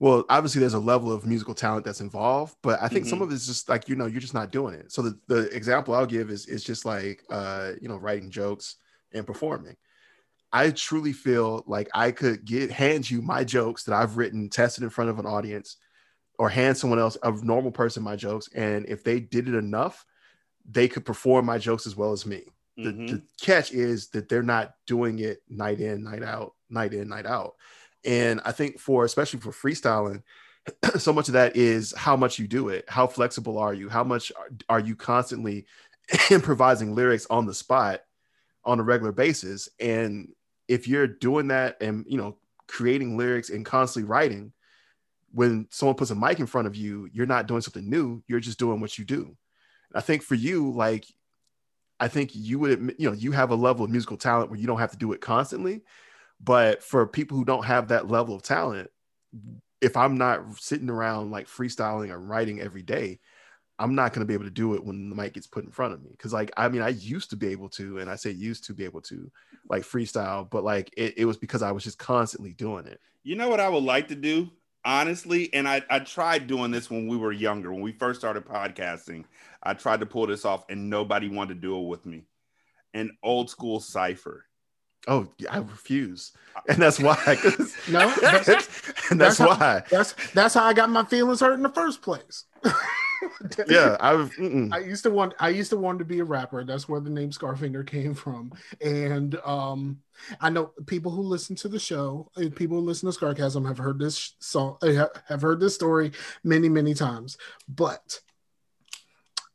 well, 0.00 0.24
obviously 0.30 0.60
there's 0.60 0.74
a 0.74 0.80
level 0.80 1.12
of 1.12 1.26
musical 1.26 1.54
talent 1.54 1.84
that's 1.84 2.00
involved, 2.00 2.56
but 2.62 2.80
I 2.82 2.88
think 2.88 3.06
some 3.06 3.22
of 3.22 3.30
it's 3.32 3.46
just 3.46 3.68
like 3.68 3.88
you 3.88 3.96
know 3.96 4.06
you're 4.06 4.20
just 4.20 4.34
not 4.34 4.50
doing 4.52 4.74
it. 4.74 4.92
So 4.92 5.02
the, 5.02 5.20
the 5.28 5.54
example 5.56 5.94
I'll 5.94 6.06
give 6.06 6.30
is 6.30 6.46
is 6.46 6.64
just 6.64 6.84
like 6.84 7.24
uh, 7.30 7.72
you 7.80 7.88
know 7.88 7.96
writing 7.98 8.30
jokes 8.30 8.76
and 9.12 9.26
performing. 9.26 9.76
I 10.52 10.70
truly 10.70 11.12
feel 11.12 11.64
like 11.66 11.88
I 11.94 12.12
could 12.12 12.44
get 12.44 12.70
hand 12.72 13.10
you 13.10 13.22
my 13.22 13.44
jokes 13.44 13.84
that 13.84 13.94
I've 13.94 14.16
written, 14.16 14.50
tested 14.50 14.84
in 14.84 14.90
front 14.90 15.10
of 15.10 15.18
an 15.18 15.26
audience, 15.26 15.76
or 16.38 16.48
hand 16.48 16.76
someone 16.78 16.98
else 16.98 17.16
a 17.22 17.32
normal 17.32 17.72
person 17.72 18.02
my 18.02 18.16
jokes, 18.16 18.48
and 18.54 18.86
if 18.86 19.04
they 19.04 19.20
did 19.20 19.48
it 19.48 19.54
enough, 19.54 20.04
they 20.64 20.88
could 20.88 21.04
perform 21.04 21.46
my 21.46 21.58
jokes 21.58 21.86
as 21.86 21.96
well 21.96 22.12
as 22.12 22.26
me. 22.26 22.46
The, 22.76 22.92
Mhm. 22.92 23.08
the 23.08 23.22
catch 23.40 23.72
is 23.72 24.08
that 24.10 24.28
they're 24.28 24.42
not 24.42 24.74
doing 24.86 25.18
it 25.18 25.42
night 25.48 25.80
in, 25.80 26.04
night 26.04 26.22
out, 26.22 26.54
night 26.70 26.94
in, 26.94 27.08
night 27.08 27.26
out. 27.26 27.56
And 28.04 28.40
I 28.44 28.52
think 28.52 28.78
for 28.78 29.04
especially 29.04 29.40
for 29.40 29.50
freestyling, 29.50 30.22
so 30.98 31.12
much 31.12 31.28
of 31.28 31.34
that 31.34 31.56
is 31.56 31.94
how 31.96 32.16
much 32.16 32.38
you 32.38 32.46
do 32.46 32.68
it. 32.68 32.84
How 32.88 33.06
flexible 33.06 33.58
are 33.58 33.74
you? 33.74 33.88
How 33.88 34.04
much 34.04 34.32
are, 34.68 34.80
you 34.80 34.96
constantly 34.96 35.66
improvising 36.30 36.94
lyrics 36.94 37.26
on 37.30 37.46
the 37.46 37.54
spot 37.54 38.00
on 38.64 38.80
a 38.80 38.82
regular 38.82 39.12
basis? 39.12 39.68
And 39.78 40.32
if 40.68 40.86
you're 40.86 41.06
doing 41.06 41.48
that 41.48 41.76
and 41.80 42.04
you 42.08 42.16
know 42.16 42.36
creating 42.66 43.16
lyrics 43.16 43.50
and 43.50 43.64
constantly 43.64 44.08
writing, 44.08 44.52
when 45.32 45.66
someone 45.70 45.96
puts 45.96 46.10
a 46.10 46.14
mic 46.14 46.40
in 46.40 46.46
front 46.46 46.66
of 46.66 46.76
you, 46.76 47.08
you're 47.12 47.26
not 47.26 47.46
doing 47.46 47.60
something 47.60 47.88
new. 47.88 48.22
You're 48.26 48.40
just 48.40 48.58
doing 48.58 48.80
what 48.80 48.98
you 48.98 49.04
do. 49.04 49.36
I 49.94 50.00
think 50.00 50.22
for 50.22 50.34
you, 50.34 50.70
like, 50.70 51.04
I 51.98 52.08
think 52.08 52.30
you 52.34 52.58
would, 52.60 52.94
you 52.98 53.08
know, 53.08 53.14
you 53.14 53.32
have 53.32 53.50
a 53.50 53.56
level 53.56 53.84
of 53.84 53.90
musical 53.90 54.16
talent 54.16 54.50
where 54.50 54.58
you 54.58 54.66
don't 54.66 54.78
have 54.78 54.92
to 54.92 54.96
do 54.96 55.12
it 55.12 55.20
constantly. 55.20 55.82
But 56.42 56.82
for 56.82 57.06
people 57.06 57.36
who 57.36 57.44
don't 57.44 57.64
have 57.64 57.88
that 57.88 58.08
level 58.08 58.34
of 58.34 58.42
talent, 58.42 58.90
if 59.80 59.96
I'm 59.96 60.16
not 60.16 60.58
sitting 60.58 60.90
around 60.90 61.30
like 61.30 61.46
freestyling 61.46 62.10
or 62.10 62.18
writing 62.18 62.60
every 62.60 62.82
day, 62.82 63.18
I'm 63.78 63.94
not 63.94 64.12
going 64.12 64.20
to 64.20 64.26
be 64.26 64.34
able 64.34 64.44
to 64.44 64.50
do 64.50 64.74
it 64.74 64.84
when 64.84 65.08
the 65.08 65.16
mic 65.16 65.32
gets 65.32 65.46
put 65.46 65.64
in 65.64 65.70
front 65.70 65.94
of 65.94 66.02
me. 66.02 66.14
Cause 66.18 66.34
like, 66.34 66.50
I 66.56 66.68
mean, 66.68 66.82
I 66.82 66.90
used 66.90 67.30
to 67.30 67.36
be 67.36 67.48
able 67.48 67.70
to, 67.70 67.98
and 67.98 68.10
I 68.10 68.16
say 68.16 68.30
used 68.30 68.64
to 68.64 68.74
be 68.74 68.84
able 68.84 69.00
to 69.02 69.30
like 69.70 69.82
freestyle, 69.84 70.48
but 70.48 70.64
like 70.64 70.92
it, 70.98 71.14
it 71.16 71.24
was 71.24 71.38
because 71.38 71.62
I 71.62 71.72
was 71.72 71.82
just 71.82 71.98
constantly 71.98 72.52
doing 72.52 72.86
it. 72.86 73.00
You 73.22 73.36
know 73.36 73.48
what 73.48 73.60
I 73.60 73.70
would 73.70 73.82
like 73.82 74.08
to 74.08 74.14
do, 74.14 74.50
honestly, 74.84 75.52
and 75.54 75.66
I, 75.66 75.82
I 75.88 76.00
tried 76.00 76.46
doing 76.46 76.70
this 76.70 76.90
when 76.90 77.06
we 77.06 77.16
were 77.16 77.32
younger, 77.32 77.72
when 77.72 77.80
we 77.80 77.92
first 77.92 78.20
started 78.20 78.44
podcasting. 78.44 79.24
I 79.62 79.72
tried 79.74 80.00
to 80.00 80.06
pull 80.06 80.26
this 80.26 80.44
off, 80.44 80.64
and 80.68 80.90
nobody 80.90 81.28
wanted 81.28 81.54
to 81.54 81.60
do 81.60 81.78
it 81.78 81.86
with 81.86 82.04
me. 82.04 82.24
An 82.92 83.10
old 83.22 83.48
school 83.48 83.80
cipher. 83.80 84.44
Oh, 85.08 85.28
I 85.50 85.58
refuse. 85.58 86.32
And 86.68 86.78
that's 86.82 86.98
why. 87.00 87.16
No, 87.88 88.08
that's- 88.20 88.48
and 89.10 89.20
that's, 89.20 89.38
that's 89.38 89.38
how- 89.38 89.48
why. 89.48 89.82
That's 89.90 90.14
that's 90.34 90.54
how 90.54 90.64
I 90.64 90.72
got 90.74 90.90
my 90.90 91.04
feelings 91.04 91.40
hurt 91.40 91.54
in 91.54 91.62
the 91.62 91.68
first 91.70 92.02
place. 92.02 92.44
Yeah, 93.68 93.98
I've. 94.00 94.30
mm-mm. 94.36 94.72
I 94.72 94.78
used 94.78 95.02
to 95.02 95.10
want 95.10 95.34
I 95.38 95.50
used 95.50 95.68
to 95.70 95.76
want 95.76 95.98
to 95.98 96.06
be 96.06 96.20
a 96.20 96.24
rapper. 96.24 96.64
That's 96.64 96.88
where 96.88 97.00
the 97.00 97.10
name 97.10 97.30
Scarfinger 97.30 97.86
came 97.86 98.14
from. 98.14 98.50
And 98.82 99.36
um 99.44 99.98
I 100.40 100.48
know 100.48 100.72
people 100.86 101.12
who 101.12 101.20
listen 101.22 101.54
to 101.56 101.68
the 101.68 101.78
show, 101.78 102.30
uh, 102.36 102.48
people 102.54 102.78
who 102.78 102.82
listen 102.86 103.08
to 103.08 103.12
Scarcasm 103.12 103.64
have 103.66 103.76
heard 103.78 103.98
this 103.98 104.34
song 104.40 104.78
uh, 104.82 104.92
ha- 104.94 105.20
have 105.28 105.42
heard 105.42 105.60
this 105.60 105.74
story 105.74 106.12
many 106.44 106.68
many 106.70 106.94
times. 106.94 107.36
But 107.68 108.20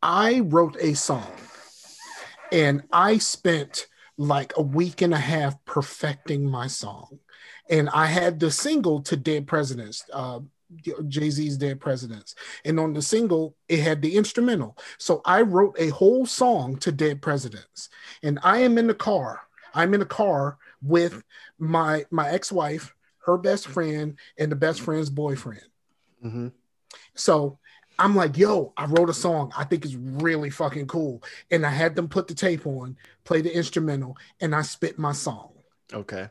I 0.01 0.41
wrote 0.41 0.77
a 0.79 0.93
song 0.93 1.31
and 2.51 2.83
I 2.91 3.17
spent 3.17 3.87
like 4.17 4.53
a 4.57 4.61
week 4.61 5.01
and 5.01 5.13
a 5.13 5.19
half 5.19 5.63
perfecting 5.65 6.49
my 6.49 6.67
song. 6.67 7.19
And 7.69 7.89
I 7.89 8.05
had 8.05 8.39
the 8.39 8.51
single 8.51 9.01
to 9.03 9.17
Dead 9.17 9.47
Presidents, 9.47 10.03
uh, 10.13 10.39
Jay 11.07 11.29
Z's 11.29 11.57
Dead 11.57 11.79
Presidents. 11.79 12.35
And 12.63 12.79
on 12.79 12.93
the 12.93 13.01
single, 13.01 13.55
it 13.67 13.79
had 13.79 14.01
the 14.01 14.15
instrumental. 14.15 14.77
So 14.97 15.21
I 15.25 15.41
wrote 15.41 15.75
a 15.79 15.89
whole 15.89 16.25
song 16.25 16.77
to 16.77 16.91
Dead 16.91 17.21
Presidents. 17.21 17.89
And 18.23 18.39
I 18.43 18.59
am 18.59 18.77
in 18.77 18.87
the 18.87 18.93
car. 18.93 19.41
I'm 19.73 19.93
in 19.93 20.01
a 20.01 20.05
car 20.05 20.57
with 20.81 21.23
my 21.59 22.05
my 22.11 22.29
ex-wife, 22.29 22.95
her 23.25 23.37
best 23.37 23.67
friend, 23.67 24.17
and 24.37 24.51
the 24.51 24.55
best 24.55 24.81
friend's 24.81 25.09
boyfriend. 25.09 25.67
Mhm. 26.23 26.51
So 27.15 27.59
I'm 27.97 28.15
like, 28.15 28.37
yo, 28.37 28.73
I 28.77 28.85
wrote 28.85 29.09
a 29.09 29.13
song. 29.13 29.51
I 29.57 29.63
think 29.63 29.85
is 29.85 29.95
really 29.95 30.49
fucking 30.49 30.87
cool. 30.87 31.23
And 31.51 31.65
I 31.65 31.69
had 31.69 31.95
them 31.95 32.07
put 32.09 32.27
the 32.27 32.33
tape 32.33 32.65
on, 32.67 32.97
play 33.23 33.41
the 33.41 33.55
instrumental, 33.55 34.17
and 34.41 34.53
I 34.55 34.61
spit 34.63 34.99
my 34.99 35.11
song. 35.13 35.51
Okay. 35.93 36.29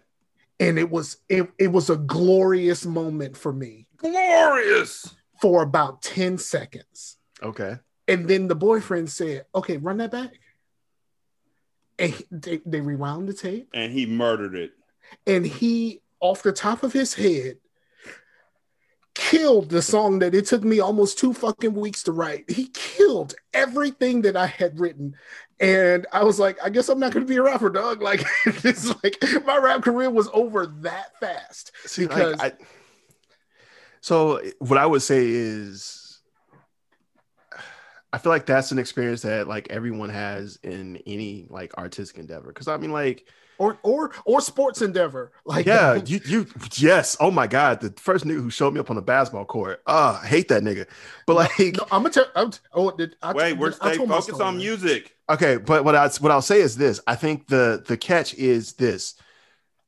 And 0.60 0.78
it 0.78 0.90
was 0.90 1.16
it, 1.28 1.50
it 1.58 1.68
was 1.68 1.90
a 1.90 1.96
glorious 1.96 2.86
moment 2.86 3.36
for 3.36 3.52
me 3.52 3.86
Glorious. 3.96 5.14
for 5.40 5.62
about 5.62 6.00
10 6.02 6.38
seconds. 6.38 7.16
Okay. 7.42 7.76
And 8.06 8.28
then 8.28 8.48
the 8.48 8.54
boyfriend 8.54 9.10
said, 9.10 9.46
okay, 9.54 9.78
run 9.78 9.96
that 9.96 10.10
back. 10.12 10.32
And 11.98 12.14
they, 12.30 12.60
they 12.66 12.80
rewound 12.80 13.28
the 13.28 13.34
tape, 13.34 13.68
And 13.72 13.92
he 13.92 14.04
murdered 14.06 14.54
it. 14.54 14.72
and 15.26 15.46
he, 15.46 16.00
off 16.20 16.42
the 16.42 16.52
top 16.52 16.82
of 16.82 16.92
his 16.92 17.14
head, 17.14 17.56
killed 19.30 19.70
the 19.70 19.80
song 19.80 20.18
that 20.18 20.34
it 20.34 20.46
took 20.46 20.62
me 20.62 20.80
almost 20.80 21.18
two 21.18 21.32
fucking 21.32 21.74
weeks 21.74 22.02
to 22.02 22.12
write. 22.12 22.50
He 22.50 22.68
killed 22.68 23.34
everything 23.54 24.22
that 24.22 24.36
I 24.36 24.46
had 24.46 24.78
written. 24.78 25.16
And 25.60 26.06
I 26.12 26.24
was 26.24 26.38
like, 26.38 26.58
I 26.62 26.68
guess 26.68 26.88
I'm 26.88 26.98
not 26.98 27.12
going 27.12 27.24
to 27.24 27.30
be 27.30 27.36
a 27.36 27.42
rapper, 27.42 27.70
dog. 27.70 28.02
Like, 28.02 28.24
it's 28.46 28.88
like 29.02 29.16
my 29.46 29.56
rap 29.56 29.82
career 29.82 30.10
was 30.10 30.28
over 30.34 30.66
that 30.82 31.18
fast. 31.20 31.72
See, 31.86 32.06
Because- 32.06 32.38
like, 32.38 32.60
I, 32.60 32.64
so 34.00 34.42
what 34.58 34.76
I 34.76 34.84
would 34.84 35.00
say 35.00 35.26
is, 35.26 36.20
I 38.12 38.18
feel 38.18 38.30
like 38.30 38.44
that's 38.44 38.70
an 38.70 38.78
experience 38.78 39.22
that 39.22 39.48
like 39.48 39.68
everyone 39.70 40.10
has 40.10 40.58
in 40.62 40.98
any 41.06 41.46
like 41.48 41.76
artistic 41.78 42.18
endeavor. 42.18 42.48
Because 42.48 42.68
I 42.68 42.76
mean, 42.76 42.92
like, 42.92 43.26
Or 43.58 43.78
or 43.82 44.12
or 44.24 44.40
sports 44.40 44.82
endeavor. 44.82 45.32
Like 45.46 45.66
yeah, 45.66 46.00
you 46.06 46.20
you 46.26 46.46
yes. 46.76 47.16
Oh 47.20 47.30
my 47.30 47.46
god, 47.46 47.80
the 47.80 47.92
first 48.00 48.24
nigga 48.24 48.42
who 48.42 48.50
showed 48.50 48.74
me 48.74 48.80
up 48.80 48.90
on 48.90 48.96
the 48.96 49.02
basketball 49.02 49.44
court. 49.44 49.82
Ah, 49.86 50.20
I 50.22 50.26
hate 50.26 50.48
that 50.48 50.62
nigga. 50.62 50.86
But 51.26 51.36
like, 51.36 51.76
No, 51.76 51.86
I'm 51.92 52.02
gonna 52.02 52.10
tell. 52.10 52.26
I'm, 52.34 52.50
oh, 52.72 52.90
did, 52.90 53.16
I, 53.22 53.32
Wait, 53.32 53.52
we're 53.54 53.70
did- 53.70 53.78
I 53.80 53.88
stay 53.88 53.96
told 53.98 54.08
focused 54.08 54.40
on 54.40 54.56
music. 54.56 55.14
Okay, 55.30 55.56
but 55.56 55.84
what 55.84 55.94
I 55.94 56.08
what 56.20 56.32
I'll 56.32 56.42
say 56.42 56.60
is 56.60 56.76
this: 56.76 57.00
I 57.06 57.14
think 57.14 57.46
the 57.46 57.84
the 57.86 57.96
catch 57.96 58.34
is 58.34 58.72
this: 58.74 59.14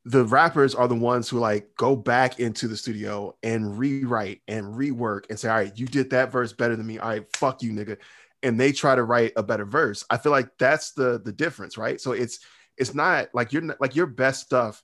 the 0.05 0.25
rappers 0.25 0.75
are 0.75 0.87
the 0.87 0.95
ones 0.95 1.29
who 1.29 1.39
like 1.39 1.75
go 1.77 1.97
back 1.97 2.39
into 2.39 2.69
the 2.69 2.77
studio 2.77 3.37
and 3.43 3.77
rewrite 3.77 4.41
and 4.47 4.67
rework 4.75 5.25
and 5.29 5.39
say, 5.39 5.49
all 5.49 5.57
right, 5.57 5.77
you 5.77 5.87
did 5.87 6.11
that 6.11 6.31
verse 6.31 6.53
better 6.53 6.77
than 6.77 6.87
me. 6.87 6.99
All 6.99 7.09
right, 7.09 7.27
fuck 7.37 7.61
you, 7.61 7.73
nigga. 7.73 7.97
And 8.43 8.61
they 8.61 8.71
try 8.71 8.95
to 8.95 9.03
write 9.03 9.33
a 9.37 9.43
better 9.43 9.65
verse. 9.65 10.05
I 10.09 10.19
feel 10.19 10.31
like 10.31 10.51
that's 10.59 10.93
the 10.93 11.21
the 11.25 11.33
difference, 11.33 11.77
right? 11.77 12.01
So 12.01 12.13
it's 12.13 12.39
it's 12.77 12.95
not 12.95 13.29
like 13.35 13.53
you're 13.53 13.63
not, 13.63 13.81
like 13.81 13.97
your 13.97 14.07
best 14.07 14.43
stuff 14.43 14.83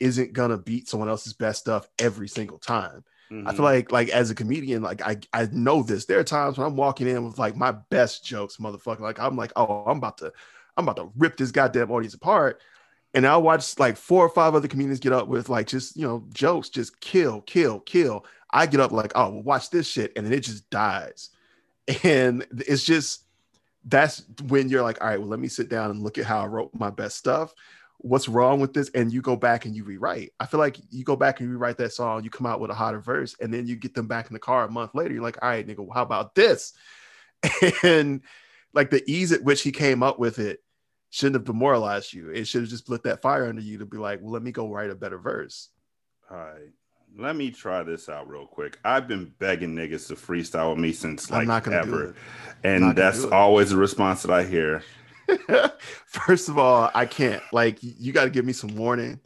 isn't 0.00 0.32
gonna 0.32 0.58
beat 0.58 0.88
someone 0.88 1.08
else's 1.08 1.32
best 1.32 1.60
stuff 1.60 1.88
every 1.98 2.28
single 2.28 2.58
time. 2.58 3.04
Mm-hmm. 3.32 3.48
I 3.48 3.52
feel 3.54 3.64
like 3.64 3.92
like 3.92 4.08
as 4.10 4.30
a 4.30 4.34
comedian, 4.34 4.82
like 4.82 5.00
I 5.02 5.18
I 5.32 5.48
know 5.52 5.82
this. 5.82 6.04
There 6.04 6.18
are 6.18 6.24
times 6.24 6.58
when 6.58 6.66
I'm 6.66 6.76
walking 6.76 7.08
in 7.08 7.24
with 7.24 7.38
like 7.38 7.56
my 7.56 7.72
best 7.72 8.24
jokes, 8.24 8.58
motherfucker. 8.58 9.00
Like 9.00 9.18
I'm 9.18 9.36
like, 9.36 9.52
oh, 9.56 9.84
I'm 9.86 9.98
about 9.98 10.18
to 10.18 10.32
I'm 10.76 10.88
about 10.88 10.96
to 11.02 11.10
rip 11.16 11.36
this 11.36 11.50
goddamn 11.50 11.90
audience 11.90 12.14
apart. 12.14 12.60
And 13.14 13.26
I'll 13.26 13.42
watch 13.42 13.78
like 13.78 13.96
four 13.96 14.24
or 14.24 14.30
five 14.30 14.54
other 14.54 14.68
comedians 14.68 15.00
get 15.00 15.12
up 15.12 15.28
with 15.28 15.48
like 15.48 15.66
just 15.66 15.96
you 15.96 16.06
know 16.06 16.26
jokes, 16.32 16.68
just 16.68 17.00
kill, 17.00 17.40
kill, 17.42 17.80
kill. 17.80 18.26
I 18.50 18.66
get 18.66 18.80
up 18.80 18.92
like, 18.92 19.12
oh, 19.14 19.30
well, 19.30 19.42
watch 19.42 19.70
this 19.70 19.86
shit, 19.88 20.12
and 20.14 20.26
then 20.26 20.32
it 20.32 20.40
just 20.40 20.68
dies. 20.70 21.30
And 22.04 22.46
it's 22.52 22.84
just 22.84 23.21
that's 23.84 24.24
when 24.48 24.68
you're 24.68 24.82
like, 24.82 25.02
all 25.02 25.08
right, 25.08 25.18
well, 25.18 25.28
let 25.28 25.40
me 25.40 25.48
sit 25.48 25.68
down 25.68 25.90
and 25.90 26.02
look 26.02 26.18
at 26.18 26.24
how 26.24 26.40
I 26.40 26.46
wrote 26.46 26.70
my 26.74 26.90
best 26.90 27.16
stuff. 27.16 27.52
What's 27.98 28.28
wrong 28.28 28.60
with 28.60 28.72
this? 28.72 28.90
And 28.94 29.12
you 29.12 29.22
go 29.22 29.36
back 29.36 29.64
and 29.64 29.74
you 29.74 29.84
rewrite. 29.84 30.32
I 30.40 30.46
feel 30.46 30.60
like 30.60 30.78
you 30.90 31.04
go 31.04 31.16
back 31.16 31.40
and 31.40 31.48
you 31.48 31.52
rewrite 31.52 31.78
that 31.78 31.92
song, 31.92 32.24
you 32.24 32.30
come 32.30 32.46
out 32.46 32.60
with 32.60 32.70
a 32.70 32.74
hotter 32.74 33.00
verse, 33.00 33.36
and 33.40 33.52
then 33.52 33.66
you 33.66 33.76
get 33.76 33.94
them 33.94 34.08
back 34.08 34.28
in 34.28 34.34
the 34.34 34.40
car 34.40 34.64
a 34.64 34.70
month 34.70 34.94
later. 34.94 35.14
You're 35.14 35.22
like, 35.22 35.38
all 35.42 35.48
right, 35.48 35.66
nigga, 35.66 35.78
well, 35.78 35.94
how 35.94 36.02
about 36.02 36.34
this? 36.34 36.72
And 37.82 38.22
like 38.72 38.90
the 38.90 39.02
ease 39.10 39.32
at 39.32 39.42
which 39.42 39.62
he 39.62 39.72
came 39.72 40.02
up 40.02 40.18
with 40.18 40.38
it 40.38 40.60
shouldn't 41.10 41.34
have 41.36 41.44
demoralized 41.44 42.12
you. 42.12 42.30
It 42.30 42.46
should 42.46 42.62
have 42.62 42.70
just 42.70 42.88
lit 42.88 43.02
that 43.02 43.20
fire 43.20 43.46
under 43.46 43.60
you 43.60 43.78
to 43.78 43.86
be 43.86 43.98
like, 43.98 44.20
well, 44.22 44.32
let 44.32 44.42
me 44.42 44.52
go 44.52 44.70
write 44.70 44.90
a 44.90 44.94
better 44.94 45.18
verse. 45.18 45.68
All 46.30 46.38
right. 46.38 46.70
Let 47.18 47.36
me 47.36 47.50
try 47.50 47.82
this 47.82 48.08
out 48.08 48.28
real 48.28 48.46
quick. 48.46 48.78
I've 48.84 49.06
been 49.06 49.32
begging 49.38 49.74
niggas 49.74 50.08
to 50.08 50.14
freestyle 50.14 50.70
with 50.70 50.78
me 50.78 50.92
since 50.92 51.30
like 51.30 51.42
I'm 51.42 51.48
not 51.48 51.64
gonna 51.64 51.82
do 51.84 51.94
ever. 51.94 52.14
And 52.64 52.96
that's 52.96 53.24
always 53.24 53.70
the 53.70 53.76
response 53.76 54.22
that 54.22 54.30
I 54.30 54.44
hear. 54.44 54.82
First 56.06 56.48
of 56.48 56.58
all, 56.58 56.90
I 56.94 57.06
can't. 57.06 57.42
Like, 57.52 57.78
you 57.80 58.12
got 58.12 58.24
to 58.24 58.30
give 58.30 58.44
me 58.44 58.52
some 58.52 58.76
warning. 58.76 59.20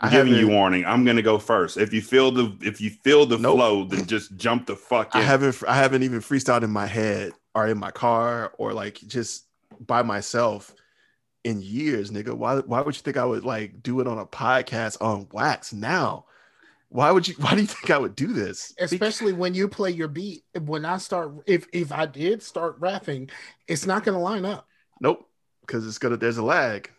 I'm 0.00 0.08
I 0.08 0.12
giving 0.12 0.34
you 0.34 0.48
warning. 0.48 0.84
I'm 0.84 1.04
gonna 1.04 1.22
go 1.22 1.38
first. 1.38 1.76
If 1.76 1.92
you 1.92 2.00
feel 2.00 2.30
the 2.30 2.56
if 2.60 2.80
you 2.80 2.90
feel 2.90 3.26
the 3.26 3.36
Nope. 3.36 3.56
flow, 3.56 3.84
then 3.84 4.06
just 4.06 4.36
jump 4.36 4.66
the 4.66 4.76
fuck 4.76 5.14
in. 5.14 5.20
I 5.20 5.24
haven't. 5.24 5.60
I 5.66 5.74
haven't 5.74 6.04
even 6.04 6.20
freestyled 6.20 6.62
in 6.62 6.70
my 6.70 6.86
head 6.86 7.32
or 7.54 7.66
in 7.66 7.78
my 7.78 7.90
car 7.90 8.52
or 8.58 8.72
like 8.72 8.94
just 9.08 9.46
by 9.80 10.02
myself 10.02 10.72
in 11.42 11.60
years, 11.60 12.12
nigga. 12.12 12.32
Why? 12.32 12.58
Why 12.58 12.80
would 12.80 12.94
you 12.94 13.02
think 13.02 13.16
I 13.16 13.24
would 13.24 13.44
like 13.44 13.82
do 13.82 13.98
it 13.98 14.06
on 14.06 14.18
a 14.18 14.26
podcast 14.26 14.98
on 15.00 15.26
wax 15.32 15.72
now? 15.72 16.26
Why 16.90 17.10
would 17.10 17.28
you? 17.28 17.34
Why 17.38 17.54
do 17.54 17.60
you 17.60 17.66
think 17.66 17.90
I 17.90 17.98
would 17.98 18.16
do 18.16 18.28
this? 18.28 18.74
Especially 18.78 19.32
when 19.32 19.54
you 19.54 19.68
play 19.68 19.90
your 19.90 20.08
beat. 20.08 20.44
When 20.58 20.84
I 20.84 20.96
start, 20.96 21.32
if 21.46 21.66
if 21.72 21.92
I 21.92 22.06
did 22.06 22.42
start 22.42 22.76
rapping, 22.78 23.30
it's 23.66 23.86
not 23.86 24.04
going 24.04 24.16
to 24.16 24.22
line 24.22 24.44
up. 24.44 24.66
nope, 25.00 25.28
because 25.60 25.86
it's 25.86 25.98
gonna. 25.98 26.16
There's 26.16 26.38
a 26.38 26.42
lag. 26.42 26.90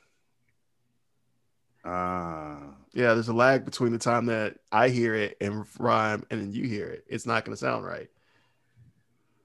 Ah. 1.84 2.75
Yeah, 2.93 3.13
there's 3.13 3.30
a 3.30 3.34
lag 3.34 3.65
between 3.65 3.91
the 3.91 3.99
time 3.99 4.25
that 4.28 4.58
I 4.71 4.89
hear 4.89 5.13
it 5.13 5.38
and 5.39 5.65
rhyme 5.78 6.25
and 6.32 6.41
then 6.41 6.52
you 6.52 6.65
hear 6.65 6.88
it. 6.88 7.06
It's 7.08 7.25
not 7.25 7.45
going 7.45 7.56
to 7.56 7.60
sound 7.60 7.86
right. 7.86 8.10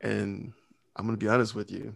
And 0.00 0.52
I'm 0.96 1.06
going 1.06 1.18
to 1.18 1.24
be 1.24 1.30
honest 1.30 1.54
with 1.54 1.70
you. 1.70 1.94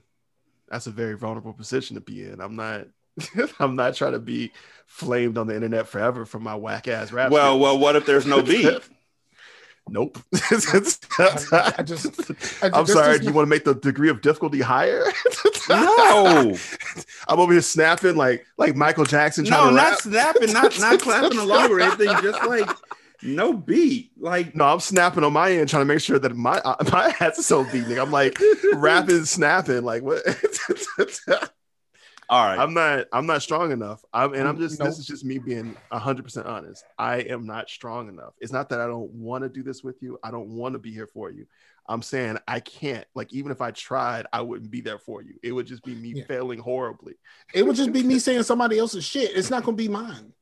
That's 0.69 0.87
a 0.87 0.91
very 0.91 1.17
vulnerable 1.17 1.55
position 1.55 1.95
to 1.95 2.03
be 2.03 2.25
in. 2.25 2.41
I'm 2.41 2.55
not 2.55 2.87
I'm 3.61 3.77
not 3.77 3.95
trying 3.95 4.13
to 4.13 4.19
be 4.19 4.53
flamed 4.87 5.39
on 5.39 5.47
the 5.47 5.55
internet 5.55 5.87
forever 5.89 6.25
for 6.25 6.39
my 6.39 6.55
whack 6.55 6.89
ass 6.89 7.13
rap. 7.13 7.31
well, 7.31 7.55
shit. 7.55 7.61
well, 7.61 7.79
what 7.79 7.97
if 7.97 8.07
there's 8.07 8.27
no 8.27 8.43
beat? 8.43 8.79
nope. 9.91 10.19
I, 10.35 11.75
I 11.79 11.83
just, 11.83 12.63
I, 12.63 12.71
I'm 12.75 12.85
sorry. 12.87 13.15
is 13.15 13.19
Do 13.21 13.25
you 13.25 13.31
not- 13.31 13.37
want 13.37 13.47
to 13.47 13.51
make 13.51 13.65
the 13.65 13.75
degree 13.75 14.11
of 14.11 14.21
difficulty 14.21 14.61
higher? 14.61 15.05
no, 15.69 16.55
I'm 17.29 17.41
over 17.41 17.53
here 17.53 17.63
snapping 17.63 18.17
like 18.17 18.47
like 18.57 18.77
Michael 18.77 19.05
Jackson 19.05 19.45
trying 19.45 19.65
no, 19.65 19.71
to 19.71 19.77
not 19.77 19.91
rap. 19.91 19.99
snapping, 20.01 20.53
not 20.53 20.79
not 20.79 21.01
clapping 21.01 21.39
along 21.39 21.71
or 21.71 21.81
anything. 21.81 22.09
Just 22.23 22.45
like 22.47 22.69
no 23.23 23.53
beat. 23.53 24.13
Like 24.19 24.55
No, 24.55 24.67
I'm 24.67 24.81
snapping 24.81 25.25
on 25.25 25.33
my 25.33 25.53
end, 25.53 25.69
trying 25.69 25.83
to 25.83 25.85
make 25.87 26.01
sure 26.01 26.19
that 26.19 26.37
my 26.37 26.59
uh, 26.65 26.77
my 26.93 27.15
ass 27.21 27.39
is 27.39 27.51
on 27.53 27.71
beat. 27.73 27.87
I'm 27.99 28.11
like 28.11 28.39
rapping, 28.75 29.25
snapping, 29.25 29.83
like 29.83 30.03
what? 30.03 30.23
All 32.29 32.45
right. 32.45 32.59
I'm 32.59 32.75
not. 32.75 33.07
I'm 33.13 33.27
not 33.27 33.43
strong 33.43 33.73
enough. 33.73 34.05
I'm, 34.13 34.35
and 34.35 34.47
I'm 34.47 34.57
mm, 34.57 34.61
just. 34.61 34.79
Nope. 34.79 34.89
This 34.89 34.99
is 34.99 35.07
just 35.07 35.25
me 35.25 35.39
being 35.39 35.77
hundred 35.91 36.25
percent 36.25 36.47
honest. 36.47 36.85
I 36.99 37.19
am 37.19 37.47
not 37.47 37.71
strong 37.71 38.09
enough. 38.09 38.35
It's 38.41 38.53
not 38.53 38.69
that 38.71 38.81
I 38.81 38.87
don't 38.87 39.11
want 39.13 39.45
to 39.45 39.49
do 39.49 39.63
this 39.63 39.83
with 39.83 40.03
you. 40.03 40.19
I 40.23 40.31
don't 40.31 40.49
want 40.51 40.75
to 40.75 40.79
be 40.79 40.93
here 40.93 41.07
for 41.07 41.31
you. 41.31 41.47
I'm 41.89 42.03
saying 42.03 42.39
I 42.47 42.61
can't. 42.61 43.07
Like 43.15 43.33
even 43.33 43.51
if 43.51 43.61
I 43.63 43.71
tried, 43.71 44.27
I 44.33 44.43
wouldn't 44.43 44.71
be 44.71 44.81
there 44.81 44.99
for 44.99 45.23
you. 45.23 45.35
It 45.43 45.53
would 45.53 45.67
just 45.67 45.83
be 45.85 45.95
me 45.95 46.13
Yeah. 46.17 46.25
failing 46.25 46.59
horribly. 46.59 47.15
It 47.55 47.65
would 47.65 47.77
just 47.77 47.93
be 47.93 48.03
me 48.03 48.19
saying 48.19 48.43
somebody 48.43 48.79
else's 48.79 49.05
shit. 49.05 49.35
It's 49.35 49.51
not 49.51 49.65
going 49.65 49.77
to 49.77 49.83
be 49.83 49.89
mine. 49.89 50.35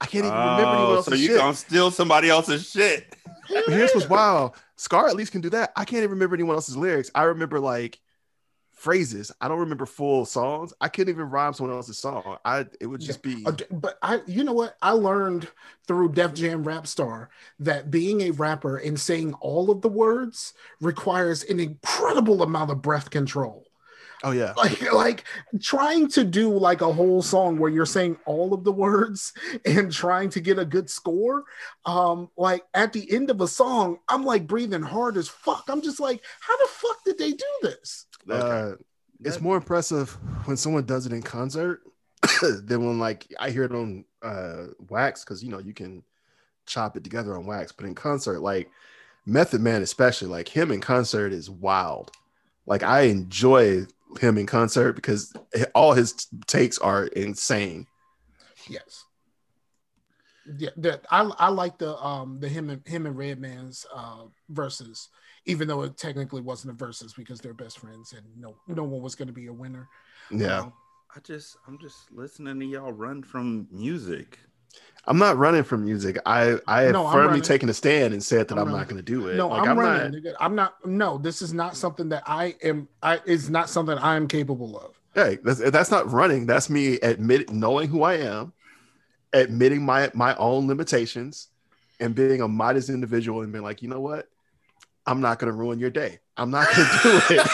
I 0.00 0.06
can't 0.06 0.26
even 0.26 0.38
oh, 0.38 0.50
remember 0.50 0.62
anyone 0.62 0.86
Oh, 0.92 0.94
else's 0.96 1.12
so 1.12 1.18
you 1.18 1.28
shit. 1.28 1.38
gonna 1.38 1.54
steal 1.54 1.90
somebody 1.90 2.28
else's 2.28 2.68
shit? 2.68 3.16
But 3.48 3.68
here's 3.68 3.92
what's 3.94 4.08
wild. 4.08 4.56
Scar 4.76 5.08
at 5.08 5.16
least 5.16 5.32
can 5.32 5.40
do 5.40 5.50
that. 5.50 5.72
I 5.74 5.84
can't 5.84 5.98
even 6.00 6.10
remember 6.10 6.34
anyone 6.34 6.54
else's 6.54 6.76
lyrics. 6.76 7.10
I 7.14 7.24
remember 7.24 7.60
like 7.60 7.98
phrases. 8.76 9.32
I 9.40 9.48
don't 9.48 9.58
remember 9.58 9.86
full 9.86 10.26
songs. 10.26 10.72
I 10.80 10.88
couldn't 10.88 11.14
even 11.14 11.30
rhyme 11.30 11.54
someone 11.54 11.74
else's 11.74 11.98
song. 11.98 12.36
I 12.44 12.66
it 12.80 12.86
would 12.86 13.00
just 13.00 13.22
be 13.22 13.44
But 13.70 13.98
I, 14.02 14.20
you 14.26 14.44
know 14.44 14.52
what? 14.52 14.76
I 14.82 14.90
learned 14.90 15.48
through 15.88 16.12
Def 16.12 16.34
Jam 16.34 16.62
Rap 16.62 16.86
Star 16.86 17.30
that 17.58 17.90
being 17.90 18.20
a 18.20 18.30
rapper 18.32 18.76
and 18.76 19.00
saying 19.00 19.34
all 19.34 19.70
of 19.70 19.80
the 19.80 19.88
words 19.88 20.52
requires 20.80 21.42
an 21.44 21.58
incredible 21.58 22.42
amount 22.42 22.70
of 22.70 22.82
breath 22.82 23.08
control. 23.10 23.66
oh 24.22 24.32
yeah. 24.32 24.52
Like, 24.56 24.92
like 24.92 25.24
trying 25.60 26.08
to 26.08 26.22
do 26.24 26.50
like 26.50 26.82
a 26.82 26.92
whole 26.92 27.22
song 27.22 27.58
where 27.58 27.70
you're 27.70 27.86
saying 27.86 28.18
all 28.26 28.52
of 28.52 28.62
the 28.62 28.72
words 28.72 29.32
and 29.64 29.90
trying 29.90 30.28
to 30.30 30.40
get 30.40 30.58
a 30.58 30.66
good 30.66 30.90
score. 30.90 31.44
Um, 31.86 32.28
like 32.36 32.62
at 32.74 32.92
the 32.92 33.10
end 33.10 33.30
of 33.30 33.40
a 33.40 33.48
song, 33.48 34.00
I'm 34.06 34.22
like 34.22 34.46
breathing 34.46 34.82
hard 34.82 35.16
as 35.16 35.28
fuck. 35.28 35.64
I'm 35.68 35.80
just 35.80 35.98
like, 35.98 36.22
how 36.40 36.56
the 36.58 36.68
fuck 36.68 37.04
did 37.06 37.16
they 37.16 37.32
do 37.32 37.46
this? 37.62 38.04
Uh, 38.30 38.72
it's 39.24 39.40
more 39.40 39.56
impressive 39.56 40.10
when 40.44 40.56
someone 40.56 40.84
does 40.84 41.06
it 41.06 41.12
in 41.12 41.22
concert 41.22 41.82
than 42.42 42.84
when 42.84 42.98
like 42.98 43.32
I 43.38 43.50
hear 43.50 43.64
it 43.64 43.72
on 43.72 44.04
uh 44.22 44.66
wax 44.88 45.24
because 45.24 45.42
you 45.42 45.50
know 45.50 45.58
you 45.58 45.72
can 45.72 46.02
chop 46.66 46.96
it 46.96 47.04
together 47.04 47.36
on 47.36 47.46
wax, 47.46 47.72
but 47.72 47.86
in 47.86 47.94
concert, 47.94 48.40
like 48.40 48.70
Method 49.24 49.60
Man, 49.60 49.82
especially 49.82 50.28
like 50.28 50.48
him 50.48 50.70
in 50.70 50.80
concert 50.80 51.32
is 51.32 51.48
wild. 51.48 52.10
Like 52.66 52.82
I 52.82 53.02
enjoy 53.02 53.86
him 54.20 54.38
in 54.38 54.46
concert 54.46 54.94
because 54.94 55.32
all 55.74 55.92
his 55.92 56.26
takes 56.46 56.78
are 56.78 57.06
insane. 57.06 57.86
Yes. 58.68 59.04
Yeah, 60.58 60.70
that 60.76 61.04
I 61.10 61.22
I 61.22 61.48
like 61.48 61.78
the 61.78 61.96
um 61.96 62.38
the 62.40 62.48
him 62.48 62.70
and 62.70 62.86
him 62.86 63.06
and 63.06 63.16
Redman's 63.16 63.84
uh 63.92 64.26
verses, 64.48 65.08
even 65.46 65.66
though 65.68 65.82
it 65.82 65.96
technically 65.96 66.40
wasn't 66.42 66.72
a 66.74 66.76
versus 66.76 67.14
because 67.14 67.40
they're 67.40 67.54
best 67.54 67.78
friends 67.78 68.12
and 68.12 68.24
no 68.36 68.54
no 68.66 68.84
one 68.84 69.00
was 69.02 69.14
going 69.14 69.28
to 69.28 69.34
be 69.34 69.46
a 69.46 69.52
winner. 69.52 69.88
Yeah, 70.30 70.60
Um, 70.60 70.72
I 71.14 71.20
just 71.20 71.56
I'm 71.66 71.78
just 71.78 72.10
listening 72.12 72.58
to 72.60 72.66
y'all 72.66 72.92
run 72.92 73.22
from 73.22 73.66
music. 73.70 74.38
I'm 75.06 75.18
not 75.18 75.38
running 75.38 75.62
from 75.62 75.84
music. 75.84 76.18
I 76.26 76.58
I 76.66 76.82
have 76.82 76.92
No, 76.92 77.04
firmly 77.10 77.26
running. 77.28 77.42
taken 77.42 77.68
a 77.68 77.74
stand 77.74 78.12
and 78.12 78.22
said 78.22 78.48
that 78.48 78.58
I'm 78.58 78.66
I'm, 78.68 78.72
not 78.74 78.88
going 78.88 78.96
to 78.96 79.02
do 79.02 79.28
it. 79.28 79.36
no, 79.36 79.48
Like, 79.48 79.66
I'm, 79.66 79.76
not- 79.76 79.82
running. 79.82 80.20
nigga. 80.20 80.34
I'm 80.40 80.54
not. 80.54 80.84
No, 80.84 81.16
this 81.16 81.40
is 81.40 81.54
not 81.54 81.76
something 81.76 82.08
that 82.10 82.24
I 82.26 82.56
am. 82.62 82.88
I 83.02 83.20
is 83.24 83.48
not 83.48 83.70
something 83.70 83.96
I 83.96 84.16
am 84.16 84.26
capable 84.28 84.78
of. 84.78 85.00
Hey, 85.14 85.38
that's, 85.42 85.60
that's 85.70 85.90
not 85.90 86.10
running. 86.12 86.44
That's 86.44 86.68
me 86.68 86.94
admit 87.00 87.50
knowing 87.50 87.88
who 87.88 88.02
I 88.02 88.14
am, 88.16 88.52
admitting 89.32 89.82
my 89.84 90.10
my 90.12 90.34
own 90.36 90.66
limitations, 90.66 91.48
and 92.00 92.14
being 92.14 92.40
a 92.42 92.48
modest 92.48 92.90
individual 92.90 93.40
and 93.42 93.52
being 93.52 93.64
like, 93.64 93.80
you 93.82 93.88
know 93.88 94.00
what? 94.00 94.28
I'm 95.06 95.20
not 95.20 95.38
going 95.38 95.52
to 95.52 95.56
ruin 95.56 95.78
your 95.78 95.90
day. 95.90 96.18
I'm 96.36 96.50
not 96.50 96.66
going 96.74 96.88
to 96.88 96.98
do 97.02 97.20
it. 97.30 97.46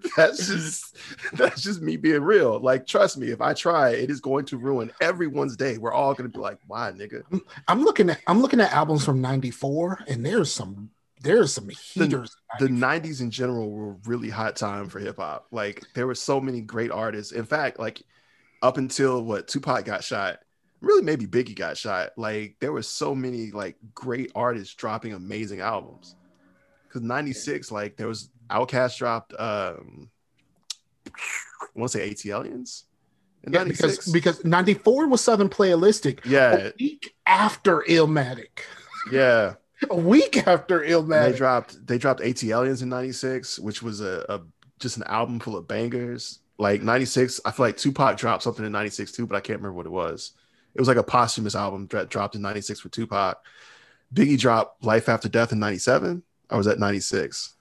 that's 0.16 0.46
just 0.48 0.96
that's 1.34 1.62
just 1.62 1.80
me 1.80 1.96
being 1.96 2.22
real. 2.22 2.58
Like, 2.60 2.86
trust 2.86 3.16
me, 3.18 3.28
if 3.28 3.40
I 3.40 3.54
try, 3.54 3.90
it 3.90 4.10
is 4.10 4.20
going 4.20 4.44
to 4.46 4.58
ruin 4.58 4.92
everyone's 5.00 5.56
day. 5.56 5.78
We're 5.78 5.92
all 5.92 6.14
going 6.14 6.30
to 6.30 6.36
be 6.36 6.42
like, 6.42 6.58
why, 6.66 6.92
nigga? 6.92 7.22
I'm 7.68 7.82
looking 7.82 8.10
at 8.10 8.20
I'm 8.26 8.40
looking 8.42 8.60
at 8.60 8.72
albums 8.72 9.04
from 9.04 9.20
'94, 9.20 10.04
and 10.08 10.24
there's 10.26 10.52
some 10.52 10.90
there's 11.20 11.52
some 11.52 11.68
heaters. 11.68 12.36
the 12.58 12.68
90s 12.68 13.20
in 13.20 13.30
general 13.30 13.70
were 13.70 13.90
a 13.90 13.96
really 14.06 14.30
hot 14.30 14.56
time 14.56 14.88
for 14.88 14.98
hip 14.98 15.16
hop. 15.16 15.46
Like 15.50 15.82
there 15.94 16.06
were 16.06 16.14
so 16.14 16.40
many 16.40 16.60
great 16.60 16.90
artists. 16.90 17.32
In 17.32 17.44
fact, 17.44 17.78
like 17.78 18.02
up 18.62 18.76
until 18.76 19.22
what 19.22 19.48
Tupac 19.48 19.84
got 19.84 20.04
shot, 20.04 20.38
really 20.80 21.02
maybe 21.02 21.26
Biggie 21.26 21.56
got 21.56 21.76
shot. 21.76 22.10
Like 22.16 22.56
there 22.60 22.72
were 22.72 22.82
so 22.82 23.14
many 23.14 23.50
like 23.50 23.76
great 23.94 24.30
artists 24.34 24.74
dropping 24.74 25.12
amazing 25.12 25.60
albums. 25.60 26.14
Cause 26.90 27.02
96, 27.02 27.70
like 27.70 27.96
there 27.96 28.08
was 28.08 28.30
Outkast 28.50 28.96
dropped 28.98 29.34
um 29.38 30.10
I 31.06 31.10
want 31.74 31.92
to 31.92 31.98
say 31.98 32.10
ATLiens. 32.10 32.84
Yeah, 33.48 33.64
because 33.64 34.10
because 34.10 34.44
94 34.44 35.06
was 35.08 35.20
Southern 35.20 35.48
Playalistic. 35.48 36.20
yeah, 36.24 36.68
A 36.68 36.72
week 36.78 37.14
after 37.26 37.84
Illmatic. 37.88 38.60
yeah. 39.12 39.54
A 39.90 39.96
week 39.96 40.44
after 40.48 40.82
And 40.82 41.08
they 41.12 41.32
dropped 41.36 41.86
they 41.86 41.98
dropped 41.98 42.20
ATLiens 42.20 42.82
in 42.82 42.88
96, 42.88 43.60
which 43.60 43.80
was 43.80 44.00
a, 44.00 44.24
a 44.28 44.40
just 44.80 44.96
an 44.96 45.04
album 45.04 45.38
full 45.38 45.56
of 45.56 45.68
bangers. 45.68 46.40
Like 46.58 46.82
96, 46.82 47.40
I 47.44 47.52
feel 47.52 47.66
like 47.66 47.76
Tupac 47.76 48.16
dropped 48.16 48.42
something 48.42 48.64
in 48.66 48.72
96 48.72 49.12
too, 49.12 49.26
but 49.26 49.36
I 49.36 49.40
can't 49.40 49.60
remember 49.60 49.76
what 49.76 49.86
it 49.86 49.92
was. 49.92 50.32
It 50.78 50.80
was 50.80 50.86
like 50.86 50.96
a 50.96 51.02
posthumous 51.02 51.56
album 51.56 51.88
that 51.90 52.08
dropped 52.08 52.36
in 52.36 52.40
96 52.42 52.78
for 52.78 52.88
Tupac. 52.88 53.44
Biggie 54.14 54.38
dropped 54.38 54.84
Life 54.84 55.08
After 55.08 55.28
Death 55.28 55.50
in 55.50 55.58
97. 55.58 56.22
I 56.50 56.56
was 56.56 56.68
at 56.68 56.78
96. 56.78 57.54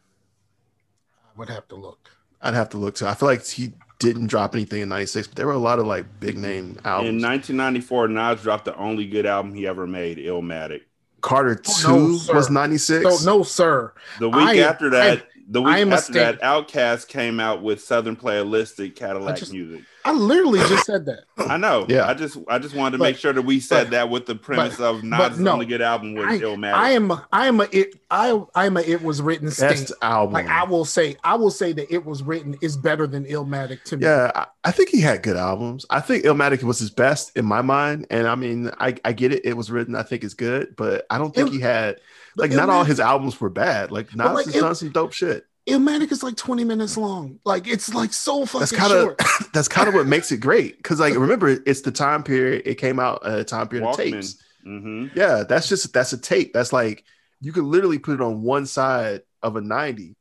I 1.25 1.39
would 1.39 1.49
have 1.49 1.67
to 1.69 1.75
look. 1.75 2.11
I'd 2.43 2.53
have 2.53 2.69
to 2.69 2.77
look 2.77 2.93
too. 2.93 3.07
I 3.07 3.15
feel 3.15 3.27
like 3.27 3.43
he 3.43 3.73
didn't 3.97 4.27
drop 4.27 4.53
anything 4.53 4.83
in 4.83 4.89
96, 4.89 5.29
but 5.29 5.35
there 5.35 5.47
were 5.47 5.53
a 5.53 5.57
lot 5.57 5.79
of 5.79 5.87
like 5.87 6.05
big 6.19 6.37
name 6.37 6.77
albums. 6.85 7.09
In 7.09 7.15
1994, 7.15 8.07
Nas 8.09 8.43
dropped 8.43 8.65
the 8.65 8.75
only 8.77 9.07
good 9.07 9.25
album 9.25 9.55
he 9.55 9.65
ever 9.65 9.87
made, 9.87 10.19
Illmatic. 10.19 10.81
Carter 11.21 11.55
2 11.55 11.71
Oh, 11.87 12.21
no, 12.27 12.33
was 12.35 12.51
96. 12.51 13.19
So 13.19 13.25
no, 13.25 13.41
sir. 13.41 13.93
The 14.19 14.29
week 14.29 14.47
I- 14.47 14.57
after 14.59 14.91
that, 14.91 15.27
the 15.49 15.61
week 15.61 15.73
I 15.75 15.79
am 15.79 15.91
a 15.91 15.95
after 15.95 16.13
that, 16.13 16.35
state- 16.39 16.43
Outkast 16.45 17.07
came 17.07 17.39
out 17.39 17.61
with 17.63 17.81
Southern 17.81 18.15
Playalistic 18.15 18.95
Cadillac 18.95 19.37
just- 19.37 19.53
music. 19.53 19.83
I 20.05 20.13
literally 20.13 20.59
just 20.59 20.85
said 20.85 21.05
that. 21.07 21.23
I 21.37 21.57
know. 21.57 21.85
Yeah. 21.89 22.07
I 22.07 22.13
just 22.13 22.37
I 22.47 22.59
just 22.59 22.73
wanted 22.73 22.91
to 22.93 22.97
But- 22.99 23.03
make 23.05 23.17
sure 23.17 23.33
that 23.33 23.41
we 23.41 23.59
said 23.59 23.85
but- 23.85 23.91
that 23.91 24.09
with 24.09 24.25
the 24.25 24.35
premise 24.35 24.79
of 24.79 25.03
not 25.03 25.31
Nas' 25.31 25.39
no. 25.41 25.51
only 25.51 25.65
good 25.65 25.81
album 25.81 26.13
was 26.15 26.25
I, 26.27 26.39
Illmatic. 26.39 26.73
I 26.73 26.91
am 26.91 27.11
a, 27.11 27.27
I 27.33 27.47
am 27.47 27.59
a 27.59 27.67
it 27.73 27.95
I 28.09 28.41
I 28.55 28.67
am 28.67 28.77
a 28.77 28.81
it 28.81 29.01
was 29.01 29.21
written 29.21 29.47
Best 29.49 29.91
album. 30.01 30.33
Like 30.33 30.47
I 30.47 30.63
will 30.63 30.85
say 30.85 31.17
I 31.25 31.35
will 31.35 31.51
say 31.51 31.73
that 31.73 31.93
it 31.93 32.05
was 32.05 32.23
written 32.23 32.55
is 32.61 32.77
better 32.77 33.05
than 33.05 33.25
Illmatic 33.25 33.83
to 33.85 33.97
me. 33.97 34.03
Yeah, 34.03 34.31
I, 34.33 34.45
I 34.63 34.71
think 34.71 34.89
he 34.89 35.01
had 35.01 35.23
good 35.23 35.35
albums. 35.35 35.85
I 35.89 35.99
think 35.99 36.23
Illmatic 36.23 36.63
was 36.63 36.79
his 36.79 36.89
best 36.89 37.35
in 37.37 37.43
my 37.45 37.61
mind. 37.61 38.07
And 38.09 38.27
I 38.27 38.35
mean, 38.35 38.71
I, 38.79 38.95
I 39.03 39.11
get 39.11 39.33
it. 39.33 39.45
It 39.45 39.57
was 39.57 39.69
written, 39.71 39.93
I 39.95 40.03
think 40.03 40.23
it's 40.23 40.33
good, 40.35 40.75
but 40.77 41.05
I 41.09 41.17
don't 41.17 41.35
think 41.35 41.47
Il- 41.49 41.53
he 41.53 41.59
had 41.59 41.95
but 41.95 42.01
like 42.37 42.51
not 42.51 42.69
all 42.69 42.83
his 42.83 42.99
albums 42.99 43.39
were 43.41 43.49
bad. 43.49 43.91
Like 43.91 44.15
Nas 44.15 44.33
like, 44.33 44.45
has 44.45 44.53
done 44.55 44.75
some 44.75 44.91
dope 44.91 45.13
shit. 45.13 45.45
Illmatic 45.67 46.11
is 46.13 46.23
like 46.23 46.37
20 46.37 46.63
minutes 46.63 46.95
long. 46.95 47.39
Like 47.43 47.67
it's 47.67 47.93
like 47.93 48.13
so 48.13 48.45
fucking 48.45 48.59
That's 48.61 48.71
kind 48.71 48.93
of 48.93 49.01
short. 49.03 49.51
that's 49.53 49.67
kind 49.67 49.89
of 49.89 49.93
what 49.95 50.07
makes 50.07 50.31
it 50.31 50.37
great. 50.37 50.81
Cause 50.81 50.99
like 50.99 51.13
remember, 51.15 51.49
it's 51.49 51.81
the 51.81 51.91
time 51.91 52.23
period 52.23 52.63
it 52.65 52.75
came 52.75 52.99
out 52.99 53.25
at 53.25 53.39
a 53.39 53.43
time 53.43 53.67
period 53.67 53.85
of 53.89 53.95
Walkman. 53.95 54.11
tapes. 54.11 54.41
hmm 54.63 55.07
Yeah, 55.13 55.43
that's 55.43 55.67
just 55.67 55.91
that's 55.91 56.13
a 56.13 56.17
tape. 56.17 56.53
That's 56.53 56.71
like 56.71 57.03
you 57.41 57.51
could 57.51 57.65
literally 57.65 57.99
put 57.99 58.13
it 58.15 58.21
on 58.21 58.43
one 58.43 58.65
side 58.65 59.21
of 59.43 59.57
a 59.57 59.61
90 59.61 60.15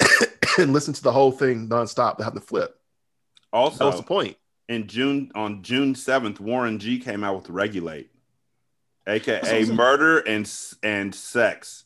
and 0.58 0.72
listen 0.72 0.94
to 0.94 1.02
the 1.02 1.12
whole 1.12 1.32
thing 1.32 1.68
nonstop 1.68 2.18
without 2.18 2.34
the 2.34 2.40
flip. 2.40 2.74
That 3.52 3.58
was 3.60 3.80
Also, 3.80 3.96
the 3.98 4.02
point. 4.04 4.36
in 4.68 4.86
June 4.86 5.30
on 5.34 5.62
June 5.62 5.94
7th, 5.94 6.40
Warren 6.40 6.78
G 6.78 6.98
came 6.98 7.22
out 7.24 7.36
with 7.36 7.50
Regulate, 7.50 8.10
That's 8.10 8.13
what 8.13 8.13
aka 9.06 9.62
I'm. 9.62 9.74
Murder 9.74 10.18
and 10.20 10.50
and 10.82 11.14
Sex. 11.14 11.84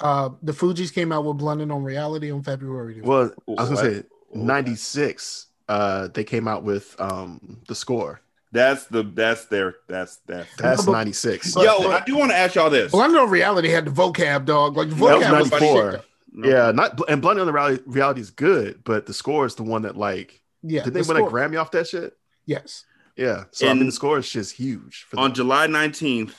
Uh 0.00 0.30
the 0.42 0.52
Fugees 0.52 0.92
came 0.92 1.10
out 1.12 1.24
with 1.24 1.38
Blunted 1.38 1.70
on 1.70 1.82
Reality 1.82 2.30
on 2.30 2.42
February. 2.42 3.00
Well, 3.02 3.32
I 3.58 3.62
was 3.62 3.70
gonna 3.70 3.94
say 3.94 4.02
96 4.34 5.46
uh 5.68 6.08
they 6.14 6.24
came 6.24 6.46
out 6.46 6.62
with 6.62 6.94
um 7.00 7.58
the 7.66 7.74
score 7.74 8.20
That's 8.52 8.84
the 8.86 9.02
that's 9.02 9.46
their 9.46 9.76
that's 9.88 10.16
that's. 10.26 10.48
that's 10.56 10.84
but- 10.84 10.92
96 10.92 11.54
but- 11.54 11.64
Yo, 11.64 11.90
I 11.90 12.02
do 12.04 12.16
want 12.16 12.30
to 12.30 12.36
ask 12.36 12.54
y'all 12.54 12.70
this. 12.70 12.92
Blunted 12.92 13.18
on 13.18 13.30
Reality 13.30 13.68
had 13.68 13.84
the 13.86 13.90
vocab 13.90 14.44
dog. 14.44 14.76
Like 14.76 14.90
the 14.90 14.94
That 14.96 15.18
was 15.18 15.26
vocab 15.26 15.40
was 15.40 15.50
94. 15.50 15.92
shit, 15.92 16.04
No. 16.32 16.48
yeah 16.48 16.70
not 16.72 17.00
and 17.10 17.20
blending 17.22 17.40
on 17.40 17.46
the 17.46 17.52
reality, 17.52 17.82
reality 17.86 18.20
is 18.20 18.30
good 18.30 18.82
but 18.84 19.06
the 19.06 19.14
score 19.14 19.46
is 19.46 19.54
the 19.56 19.62
one 19.64 19.82
that 19.82 19.96
like 19.96 20.40
Yeah. 20.62 20.84
did 20.84 20.94
they 20.94 21.00
the 21.02 21.08
win 21.08 21.16
a 21.16 21.20
score- 21.26 21.30
Grammy 21.30 21.60
off 21.60 21.70
that 21.72 21.88
shit 21.88 22.16
Yes. 22.44 22.84
Yeah 23.16 23.44
so 23.50 23.68
I 23.68 23.74
mean 23.74 23.86
the 23.86 23.92
score 23.92 24.18
is 24.18 24.30
just 24.30 24.54
huge 24.56 25.06
for 25.08 25.18
On 25.18 25.24
them. 25.30 25.34
July 25.34 25.66
19th, 25.66 26.34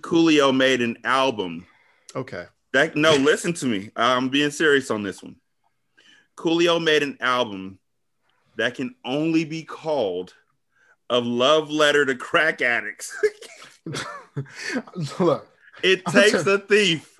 Coolio 0.00 0.54
made 0.56 0.80
an 0.82 0.98
album 1.04 1.66
okay 2.16 2.46
That 2.72 2.96
no, 2.96 3.14
listen 3.16 3.52
to 3.54 3.66
me. 3.66 3.90
I'm 3.96 4.28
being 4.28 4.50
serious 4.50 4.90
on 4.90 5.02
this 5.02 5.22
one. 5.22 5.36
Coolio 6.36 6.82
made 6.82 7.02
an 7.02 7.18
album 7.20 7.78
that 8.56 8.74
can 8.74 8.94
only 9.04 9.44
be 9.44 9.62
called 9.62 10.34
a 11.10 11.20
love 11.20 11.70
letter 11.70 12.06
to 12.06 12.14
crack 12.14 12.62
addicts. 12.62 13.14
Look, 15.20 15.46
it 15.82 16.04
takes 16.06 16.44
tell- 16.44 16.54
a 16.54 16.58
thief. 16.58 17.18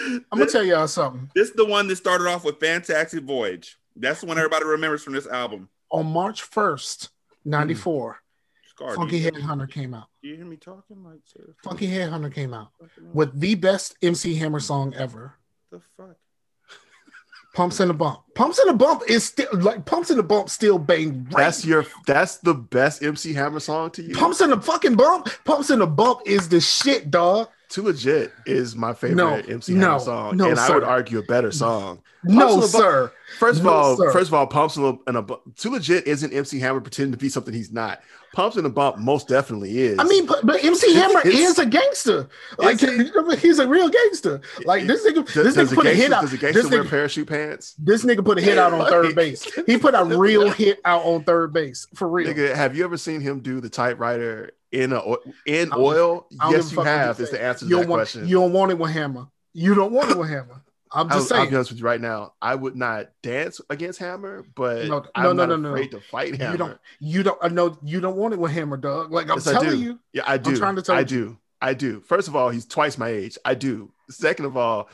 I'm 0.00 0.24
gonna 0.30 0.44
this, 0.44 0.52
tell 0.52 0.64
y'all 0.64 0.86
something. 0.88 1.30
this 1.34 1.48
is 1.48 1.54
the 1.54 1.64
one 1.64 1.88
that 1.88 1.96
started 1.96 2.26
off 2.28 2.44
with 2.44 2.60
Fantastic 2.60 3.24
Voyage. 3.24 3.76
That's 3.96 4.20
the 4.20 4.26
one 4.26 4.38
everybody 4.38 4.64
remembers 4.64 5.02
from 5.02 5.12
this 5.12 5.26
album. 5.26 5.68
On 5.90 6.06
March 6.06 6.48
1st, 6.50 7.08
hmm. 7.44 7.50
94, 7.50 8.18
Scar, 8.68 8.94
Funky 8.94 9.20
Headhunter 9.22 9.70
came 9.70 9.94
out. 9.94 10.08
do 10.22 10.28
you 10.28 10.36
hear 10.36 10.44
me 10.44 10.56
talking 10.56 11.02
like 11.02 11.20
seriously? 11.24 11.54
Funky 11.64 11.88
Headhunter 11.88 12.32
came 12.32 12.54
out 12.54 12.68
with 13.12 13.38
the 13.38 13.54
best 13.54 13.96
MC 14.02 14.34
Hammer 14.34 14.60
song 14.60 14.94
ever. 14.94 15.34
the 15.70 15.80
fuck? 15.96 16.16
Pumps 17.54 17.80
in 17.80 17.88
the 17.88 17.94
bump. 17.94 18.20
Pumps 18.34 18.60
in 18.60 18.68
the 18.68 18.74
bump 18.74 19.02
is 19.08 19.24
still 19.24 19.48
like 19.52 19.84
pumps 19.84 20.10
in 20.10 20.16
the 20.16 20.22
bump 20.22 20.48
still 20.48 20.78
bang. 20.78 21.24
Right. 21.24 21.44
that's 21.44 21.64
your 21.64 21.86
that's 22.06 22.36
the 22.36 22.54
best 22.54 23.02
MC 23.02 23.32
Hammer 23.32 23.58
song 23.58 23.90
to 23.92 24.02
you 24.02 24.14
pumps 24.14 24.40
in 24.40 24.50
the 24.50 24.60
fucking 24.60 24.94
bump. 24.94 25.28
Pumps 25.44 25.70
in 25.70 25.80
the 25.80 25.86
bump 25.86 26.20
is 26.24 26.48
the 26.48 26.60
shit, 26.60 27.10
dog. 27.10 27.48
Too 27.68 27.82
Legit 27.82 28.32
is 28.46 28.74
my 28.74 28.94
favorite 28.94 29.16
No, 29.16 29.34
MC 29.34 29.74
no, 29.74 29.80
Hammer 29.86 29.98
song 30.00 30.36
no, 30.36 30.48
and 30.50 30.58
I 30.58 30.70
would 30.74 30.84
argue 30.84 31.18
a 31.18 31.22
better 31.22 31.52
song 31.52 32.00
No, 32.24 32.62
in 32.62 32.68
sir. 32.68 33.12
First 33.38 33.58
of 33.58 33.66
No, 33.66 33.70
all, 33.72 33.96
sir. 33.96 34.10
first 34.10 34.28
of 34.28 34.34
all, 34.34 34.46
Pumps 34.46 34.78
a, 34.78 34.96
and 35.06 35.16
a 35.18 35.22
Bu- 35.22 35.36
Too 35.56 35.70
Legit 35.72 36.06
isn't 36.06 36.32
MC 36.32 36.58
Hammer 36.60 36.80
pretending 36.80 37.12
to 37.12 37.18
be 37.18 37.28
something 37.28 37.52
he's 37.52 37.70
not. 37.70 38.00
Pumps 38.32 38.56
in 38.56 38.64
a 38.64 38.70
Bump 38.70 38.96
most 38.98 39.28
definitely 39.28 39.78
is. 39.80 39.98
I 39.98 40.04
mean, 40.04 40.24
but, 40.26 40.44
but 40.46 40.64
MC 40.64 40.94
Hammer 40.94 41.20
It's- 41.20 41.34
is 41.34 41.58
a 41.58 41.66
gangster. 41.66 42.28
Like 42.56 42.80
he's 43.40 43.58
a 43.58 43.68
real 43.68 43.88
gangster. 43.90 44.40
Like 44.64 44.86
this 44.86 45.06
nigga, 45.06 45.30
does, 45.30 45.54
this 45.54 45.56
nigga 45.56 45.72
a 45.72 45.74
put 45.74 45.86
a 45.86 45.94
hit 45.94 46.12
out. 46.12 46.22
does 46.22 46.32
a 46.32 46.38
gangster 46.38 46.62
This 46.62 46.70
wear 46.70 46.84
nigga, 46.84 46.90
parachute 46.90 47.28
pants? 47.28 47.74
this 47.78 48.02
nigga 48.04 48.24
put 48.24 48.38
a 48.38 48.40
hit 48.40 48.56
out 48.56 48.72
on 48.72 48.86
third 48.88 49.14
base. 49.14 49.46
He 49.66 49.76
put 49.76 49.94
a 49.94 50.04
real 50.04 50.50
hit 50.62 50.80
out 50.86 51.02
on 51.04 51.22
third 51.24 51.52
base 51.52 51.86
for 51.94 52.08
real. 52.08 52.32
Nigga, 52.32 52.54
have 52.54 52.74
you 52.74 52.84
ever 52.84 52.96
seen 52.96 53.20
him 53.20 53.40
do 53.40 53.60
the 53.60 53.68
typewriter 53.68 54.52
in 54.72 54.92
a 54.92 55.02
in 55.46 55.72
oil? 55.74 56.26
Yes, 56.50 56.72
you 56.72 56.80
have. 56.80 57.20
Is 57.20 57.30
the 57.30 57.42
answer 57.42 57.64
to 57.64 57.68
you 57.70 57.76
that 57.80 57.88
want, 57.88 58.00
question. 58.00 58.28
You 58.28 58.40
don't 58.40 58.52
want 58.52 58.70
it 58.70 58.78
with 58.78 58.90
Hammer. 58.90 59.26
You 59.52 59.74
don't 59.74 59.92
want 59.92 60.10
it 60.10 60.18
with 60.18 60.28
Hammer. 60.28 60.62
I'm 60.90 61.10
I'll, 61.10 61.18
just 61.18 61.32
I'll 61.32 61.38
saying. 61.38 61.50
be 61.50 61.56
honest 61.56 61.70
with 61.70 61.80
you 61.80 61.84
right 61.84 62.00
now. 62.00 62.32
I 62.40 62.54
would 62.54 62.74
not 62.76 63.10
dance 63.22 63.60
against 63.68 63.98
Hammer, 63.98 64.44
but 64.54 64.86
No, 64.86 65.00
no, 65.00 65.06
I'm 65.14 65.22
no, 65.24 65.32
not 65.32 65.48
no, 65.50 65.56
no, 65.56 65.68
afraid 65.70 65.90
to 65.90 66.00
fight 66.00 66.36
Hammer. 66.36 66.52
You 66.52 66.58
don't. 66.58 66.70
Uh, 66.72 66.76
you 67.00 67.22
don't. 67.22 67.38
I 67.42 67.48
know 67.48 67.78
you 67.82 68.00
don't 68.00 68.16
want 68.16 68.34
it 68.34 68.40
with 68.40 68.52
Hammer, 68.52 68.76
Doug. 68.76 69.12
Like 69.12 69.28
I'm 69.30 69.36
Yes, 69.36 69.44
telling 69.44 69.80
you. 69.80 69.98
Yeah, 70.12 70.22
I 70.26 70.38
do. 70.38 70.50
I'm 70.50 70.56
trying 70.56 70.76
to 70.76 70.82
tell 70.82 70.96
I 70.96 71.00
you. 71.00 71.04
do. 71.04 71.38
I 71.60 71.74
do. 71.74 72.00
First 72.00 72.28
of 72.28 72.36
all, 72.36 72.50
he's 72.50 72.66
twice 72.66 72.96
my 72.98 73.08
age. 73.08 73.36
I 73.44 73.54
do. 73.54 73.92
Second 74.10 74.46
of 74.46 74.56
all, 74.56 74.88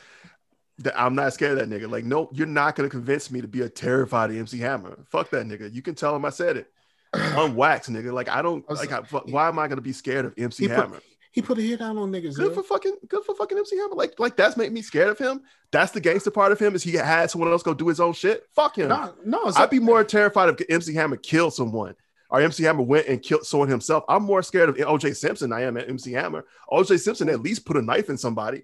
that 0.79 0.99
I'm 0.99 1.15
not 1.15 1.33
scared 1.33 1.57
of 1.57 1.69
that 1.69 1.73
nigga. 1.73 1.89
Like, 1.89 2.03
no, 2.03 2.29
you're 2.33 2.47
not 2.47 2.75
gonna 2.75 2.89
convince 2.89 3.31
me 3.31 3.41
to 3.41 3.47
be 3.47 3.61
a 3.61 3.69
terrified 3.69 4.31
MC 4.31 4.59
Hammer. 4.59 5.05
Fuck 5.09 5.29
that 5.29 5.45
nigga. 5.47 5.73
You 5.73 5.81
can 5.81 5.95
tell 5.95 6.15
him 6.15 6.25
I 6.25 6.29
said 6.29 6.57
it. 6.57 6.71
Unwaxed, 7.19 7.89
nigga. 7.89 8.11
Like, 8.13 8.29
I 8.29 8.41
don't 8.41 8.65
I 8.69 8.73
like. 8.73 8.91
I, 8.91 8.99
why 8.99 9.47
am 9.47 9.59
I 9.59 9.67
gonna 9.67 9.81
be 9.81 9.93
scared 9.93 10.25
of 10.25 10.33
MC 10.37 10.63
He 10.63 10.67
put- 10.67 10.77
Hammer? 10.77 10.99
He 11.31 11.41
put 11.41 11.57
a 11.57 11.61
hit 11.61 11.81
out 11.81 11.97
on 11.97 12.11
niggas. 12.13 12.35
Good 12.35 12.47
yo. 12.51 12.53
for 12.53 12.63
fucking. 12.63 12.95
Good 13.09 13.25
for 13.25 13.35
fucking 13.35 13.57
MC 13.57 13.75
Hammer. 13.75 13.95
Like, 13.95 14.17
like 14.19 14.37
that's 14.37 14.55
made 14.55 14.71
me 14.71 14.81
scared 14.81 15.09
of 15.09 15.17
him. 15.17 15.41
That's 15.69 15.91
the 15.91 15.99
gangster 15.99 16.31
part 16.31 16.53
of 16.53 16.59
him. 16.59 16.75
Is 16.75 16.83
he 16.83 16.93
had 16.93 17.29
someone 17.29 17.51
else 17.51 17.61
go 17.61 17.73
do 17.73 17.89
his 17.89 17.99
own 17.99 18.13
shit? 18.13 18.45
Fuck 18.55 18.77
him. 18.77 18.87
No, 18.87 19.13
no. 19.25 19.51
I'd 19.53 19.69
be 19.69 19.79
more 19.79 20.03
terrified 20.05 20.47
if 20.49 20.65
MC 20.69 20.93
Hammer 20.93 21.17
killed 21.17 21.53
someone 21.53 21.95
or 22.29 22.39
MC 22.41 22.63
Hammer 22.63 22.83
went 22.83 23.07
and 23.07 23.21
killed 23.21 23.45
someone 23.45 23.67
himself. 23.67 24.05
I'm 24.07 24.23
more 24.23 24.43
scared 24.43 24.69
of 24.69 24.77
OJ 24.77 25.15
Simpson 25.15 25.49
than 25.49 25.59
I 25.59 25.63
am 25.63 25.75
at 25.77 25.89
MC 25.89 26.13
Hammer. 26.13 26.45
OJ 26.71 26.99
Simpson 27.01 27.29
at 27.29 27.41
least 27.41 27.65
put 27.65 27.75
a 27.77 27.81
knife 27.81 28.09
in 28.09 28.17
somebody. 28.17 28.63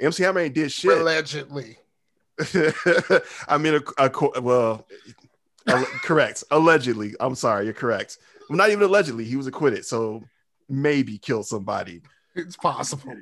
MC 0.00 0.22
Hammer 0.22 0.40
ain't 0.40 0.54
did 0.54 0.72
shit. 0.72 0.96
allegedly. 0.98 1.78
I 3.48 3.58
mean, 3.58 3.80
a, 3.98 4.10
a, 4.10 4.40
well, 4.40 4.86
correct. 5.66 6.44
Allegedly. 6.50 7.14
I'm 7.20 7.34
sorry. 7.34 7.64
You're 7.64 7.74
correct. 7.74 8.18
Well, 8.48 8.56
not 8.56 8.70
even 8.70 8.84
allegedly. 8.84 9.24
He 9.24 9.36
was 9.36 9.46
acquitted. 9.46 9.84
So 9.84 10.22
maybe 10.68 11.18
killed 11.18 11.46
somebody. 11.46 12.02
It's 12.34 12.56
possible. 12.56 13.16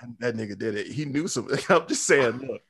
And 0.00 0.16
that 0.20 0.36
nigga 0.36 0.58
did 0.58 0.76
it. 0.76 0.86
He 0.86 1.04
knew 1.04 1.28
something. 1.28 1.58
I'm 1.68 1.86
just 1.86 2.06
saying, 2.06 2.38
look, 2.38 2.62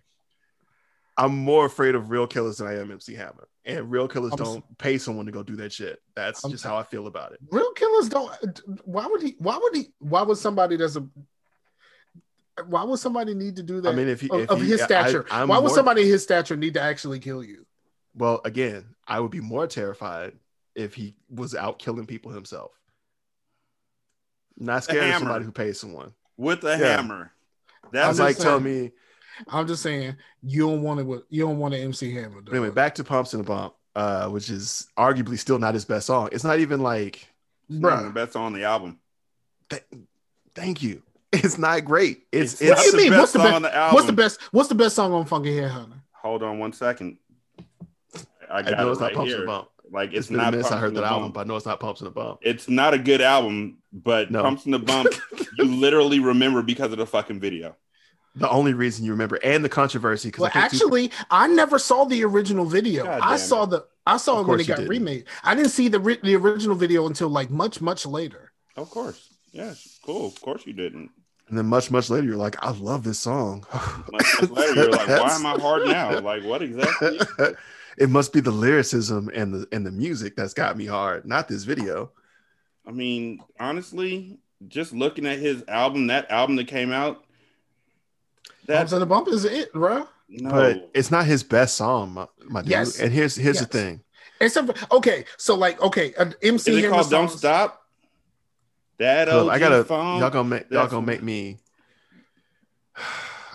I'm 1.17 1.37
more 1.37 1.67
afraid 1.67 1.95
of 1.95 2.11
real 2.11 2.27
killers 2.27 2.59
than 2.59 2.67
I 2.67 2.79
am 2.81 2.91
MC 2.91 3.15
Hammer. 3.15 3.49
And 3.65 3.91
real 3.91 4.09
killers 4.09 4.33
I'm 4.33 4.39
don't 4.39 4.79
pay 4.79 4.99
someone 4.99 5.27
to 5.27 5.33
go 5.33 5.43
do 5.43 5.57
that 5.57 5.73
shit. 5.73 6.03
That's 6.15 6.45
I'm 6.45 6.51
just 6.51 6.65
how 6.65 6.77
I 6.77 6.83
feel 6.83 7.07
about 7.07 7.33
it. 7.33 7.39
Real 7.51 7.73
killers 7.73 8.09
don't. 8.09 8.61
Why 8.85 9.07
would 9.07 9.23
he? 9.23 9.37
Why 9.39 9.57
would 9.57 9.75
he? 9.75 9.93
Why 10.01 10.23
would 10.23 10.37
somebody 10.37 10.77
that's 10.77 10.97
a? 10.97 11.07
Why 12.67 12.85
would 12.85 12.99
somebody 12.99 13.35
need 13.35 13.57
to 13.57 13.63
do 13.63 13.81
that? 13.81 13.91
I 13.91 13.97
mean, 13.97 14.09
if 14.09 14.21
he, 14.21 14.29
of, 14.31 14.41
if 14.41 14.51
of 14.51 14.61
he- 14.61 14.69
his 14.69 14.83
stature, 14.83 15.25
I'm 15.31 15.49
why 15.49 15.59
would 15.59 15.69
more- 15.69 15.75
somebody 15.75 16.07
his 16.07 16.23
stature 16.23 16.57
need 16.57 16.75
to 16.75 16.81
actually 16.83 17.21
kill 17.21 17.43
you? 17.43 17.65
Well, 18.17 18.41
again, 18.45 18.85
I 19.07 19.21
would 19.21 19.31
be 19.31 19.41
more 19.41 19.67
terrified 19.67 20.33
if 20.75 20.95
he 20.95 21.15
was 21.31 21.55
out 21.55 21.79
killing 21.79 22.07
people 22.07 22.31
himself. 22.33 22.71
Not 24.57 24.85
scared 24.85 25.11
of 25.11 25.19
somebody 25.19 25.45
who 25.45 25.53
pays 25.53 25.81
someone. 25.81 26.13
With 26.37 26.65
a 26.65 26.71
Yeah. 26.79 26.97
hammer. 26.97 27.33
That's 27.93 27.93
That's 27.93 28.09
just 28.11 28.21
like 28.21 28.37
saying. 28.37 28.45
telling 28.45 28.65
me. 28.65 28.93
I'm 29.49 29.67
just 29.67 29.83
saying 29.83 30.17
you 30.43 30.69
don't 30.69 30.83
want 30.83 31.01
it 31.01 31.03
with 31.07 31.23
you 31.29 31.43
don't 31.43 31.59
want 31.59 31.75
an 31.75 31.81
MC 31.81 32.15
Hammer. 32.15 32.41
But 32.41 32.53
anyway, 32.53 32.71
back 32.71 32.95
to 32.97 33.05
pumps 33.05 33.35
and 33.35 33.41
a 33.43 33.45
bump. 33.45 33.75
uh, 33.97 34.29
which 34.29 34.51
is 34.51 34.89
arguably 34.97 35.39
still 35.39 35.57
not 35.59 35.73
his 35.75 35.85
best 35.85 36.07
song. 36.07 36.29
It's 36.33 36.43
not 36.43 36.59
even 36.59 36.81
like, 36.81 37.29
It's 37.69 37.79
not 37.79 38.01
Bruh. 38.01 38.05
the 38.07 38.11
best 38.11 38.33
song 38.33 38.47
on 38.47 38.53
the 38.53 38.65
album. 38.65 38.99
th- 39.71 39.85
thank 40.55 40.83
you. 40.83 41.03
It's 41.33 41.59
not 41.59 41.85
great. 41.85 42.27
It's 42.33 42.55
It's 42.55 42.63
it's, 42.63 42.71
What 42.71 42.79
do 42.79 42.85
you 42.87 42.91
the 42.93 42.97
mean? 42.99 43.11
best 43.11 43.21
What's 43.21 43.33
the 43.33 43.39
song 43.39 43.47
best? 43.47 43.55
on 43.57 43.63
the 43.63 43.75
album. 43.77 43.95
What's 43.95 44.07
the 44.07 44.13
best? 44.13 44.41
What's 44.53 44.69
the 44.69 44.75
best 44.77 44.95
song 44.97 45.13
on 45.13 45.25
Funky 45.27 45.51
Headhunter? 45.57 46.01
Hold 46.13 46.43
on 46.45 46.59
one 46.61 46.73
second. 46.73 47.19
I 48.55 48.59
I 48.59 48.83
know 48.83 48.89
it 48.89 48.93
it's 48.93 49.01
not 49.01 49.07
right 49.07 49.15
pumps 49.15 49.33
in 49.33 49.37
here. 49.39 49.41
the 49.41 49.47
bump. 49.47 49.69
Like 49.93 50.11
It's 50.11 50.19
it's, 50.21 50.27
been 50.29 50.41
a 50.41 50.43
not. 50.45 50.51
minute 50.53 50.73
I 50.73 50.79
heard 50.79 50.95
that 50.95 51.05
album, 51.05 51.33
but 51.33 51.41
I 51.41 51.45
know 51.45 51.57
it's 51.57 51.67
not 51.67 51.79
pumps 51.81 52.01
in 52.01 52.07
the 52.07 52.11
bump. 52.11 52.41
It's 52.43 52.69
not 52.69 52.95
a 52.95 52.99
good 52.99 53.21
album, 53.21 53.79
but 53.93 54.31
No. 54.31 54.43
Pumps 54.43 54.65
in 54.67 54.73
the 54.73 54.79
Bump 54.79 55.09
you 55.59 55.65
literally 55.65 56.21
remember 56.21 56.63
because 56.63 56.91
of 56.93 56.99
the 56.99 57.07
fucking 57.07 57.41
video. 57.41 57.77
The 58.37 58.49
only 58.51 58.75
reason 58.75 59.05
you 59.05 59.13
remember 59.13 59.37
and 59.45 59.65
the 59.65 59.69
controversy 59.69 60.29
because 60.29 60.41
Well, 60.43 60.51
actually, 60.55 61.13
I 61.31 61.47
never 61.47 61.79
saw 61.79 62.05
the 62.05 62.25
original 62.25 62.65
video. 62.65 63.07
I 63.07 63.37
saw 63.37 63.65
it. 63.65 63.71
the 63.71 63.85
I 64.07 64.17
saw 64.17 64.35
it 64.35 64.37
when 64.39 64.47
course 64.47 64.63
it 64.63 64.67
got 64.69 64.77
didn't. 64.79 64.91
remade. 64.91 65.25
I 65.45 65.55
didn't 65.55 65.71
see 65.71 65.87
the 65.89 66.01
ri- 66.01 66.19
the 66.23 66.35
original 66.35 66.75
video 66.75 67.07
until 67.07 67.29
like 67.29 67.51
much 67.51 67.81
much 67.81 68.05
later. 68.07 68.51
Of 68.77 68.91
course. 68.91 69.29
Yes. 69.53 70.01
Cool. 70.05 70.27
Of 70.29 70.41
course 70.41 70.67
you 70.67 70.73
didn't. 70.73 71.11
and 71.49 71.57
then 71.59 71.67
much 71.67 71.91
much 71.93 72.11
later 72.11 72.27
you're 72.27 72.37
like, 72.37 72.57
I 72.65 72.71
love 72.73 73.05
this 73.05 73.21
song. 73.21 73.65
Much, 74.11 74.41
much 74.41 74.51
later, 74.51 74.75
you're 74.75 74.91
like, 74.91 75.07
why 75.09 75.37
am 75.37 75.47
I 75.47 75.57
hard 75.61 75.87
now? 75.87 76.19
Like, 76.19 76.43
what 76.43 76.61
exactly? 76.63 77.21
it 77.99 78.11
must 78.11 78.33
be 78.33 78.41
the 78.41 78.51
lyricism 78.51 79.31
and 79.35 79.55
the 79.55 79.69
and 79.73 79.87
the 79.87 79.91
music 79.93 80.37
that's 80.37 80.55
got 80.55 80.77
me 80.77 80.87
hard, 80.87 81.25
not 81.27 81.49
this 81.49 81.65
video. 81.65 82.11
I 82.87 82.91
mean, 82.91 83.41
honestly, 83.59 84.39
just 84.69 84.93
looking 84.93 85.27
at 85.27 85.39
his 85.39 85.65
album, 85.69 86.09
that 86.09 86.31
album 86.31 86.57
that 86.57 86.69
came 86.69 86.93
out, 86.93 87.25
Bumps 88.67 88.91
that 88.91 88.97
in 88.97 89.01
the 89.01 89.07
bump 89.07 89.29
is 89.29 89.45
it, 89.45 89.73
bro. 89.73 90.09
no, 90.29 90.51
But 90.51 90.91
it's 90.95 91.11
not 91.11 91.27
his 91.27 91.43
best 91.43 91.77
song, 91.77 92.13
my, 92.13 92.27
my 92.49 92.63
dude. 92.63 92.71
Yes. 92.71 93.01
And 93.01 93.13
here's 93.13 93.37
here's 93.37 93.57
Yes. 93.57 93.67
the 93.67 93.71
thing. 93.79 94.01
Except 94.41 94.77
for, 94.79 94.97
okay, 94.97 95.25
so 95.37 95.55
like 95.55 95.81
okay, 95.81 96.13
an 96.19 96.35
MC 96.43 96.73
is 96.79 96.85
it 96.85 96.91
called 96.91 97.11
"Don't 97.11 97.31
Stop"? 97.31 97.83
That 98.99 99.29
OG 99.29 99.49
I 99.49 99.59
gotta 99.59 99.85
phone. 99.85 100.21
y'all 100.21 100.31
gonna 100.31 100.49
make 100.49 100.71
y'all 100.71 100.87
gonna 100.89 101.07
make 101.07 101.23
me. 101.23 101.59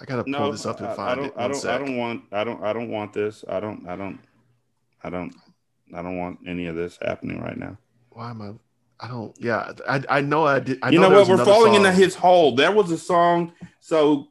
I 0.02 0.06
gotta 0.06 0.24
pull 0.24 0.32
no, 0.32 0.52
this 0.52 0.66
up 0.66 0.80
and 0.80 0.96
find 0.96 1.10
I 1.10 1.16
don't, 1.16 1.26
it. 1.26 1.34
I 1.36 1.48
don't, 1.50 1.66
I 1.66 1.78
don't 1.78 1.98
want, 1.98 2.24
I 2.32 2.44
don't, 2.46 2.64
I 2.64 2.72
don't 2.74 2.90
want 2.90 3.12
this. 3.14 3.44
I 3.50 3.60
don't, 3.60 3.86
I 3.88 3.96
don't, 3.98 4.18
I 5.04 5.10
don't, 5.10 5.34
I 5.93 6.02
don't 6.02 6.18
want 6.18 6.39
any 6.47 6.68
of 6.68 6.76
this 6.76 6.97
happening 7.02 7.41
right 7.41 7.58
now. 7.58 7.78
Why 8.12 8.32
am 8.32 8.41
I? 8.41 8.54
I 9.06 9.08
don't. 9.08 9.34
Yeah, 9.39 9.72
I 9.88 10.04
I 10.10 10.22
know 10.22 10.45
I 10.45 10.60
did. 10.60 10.80
I 10.84 10.89
you 10.89 11.00
know, 11.00 11.10
there 11.10 11.20
what? 11.20 11.30
We're 11.30 11.45
falling 11.45 11.74
song. 11.74 11.86
into 11.86 11.91
his 11.91 12.16
hole. 12.16 12.56
There 12.56 12.72
was 12.72 12.91
a 12.91 12.97
song. 12.97 13.54
So 13.80 14.28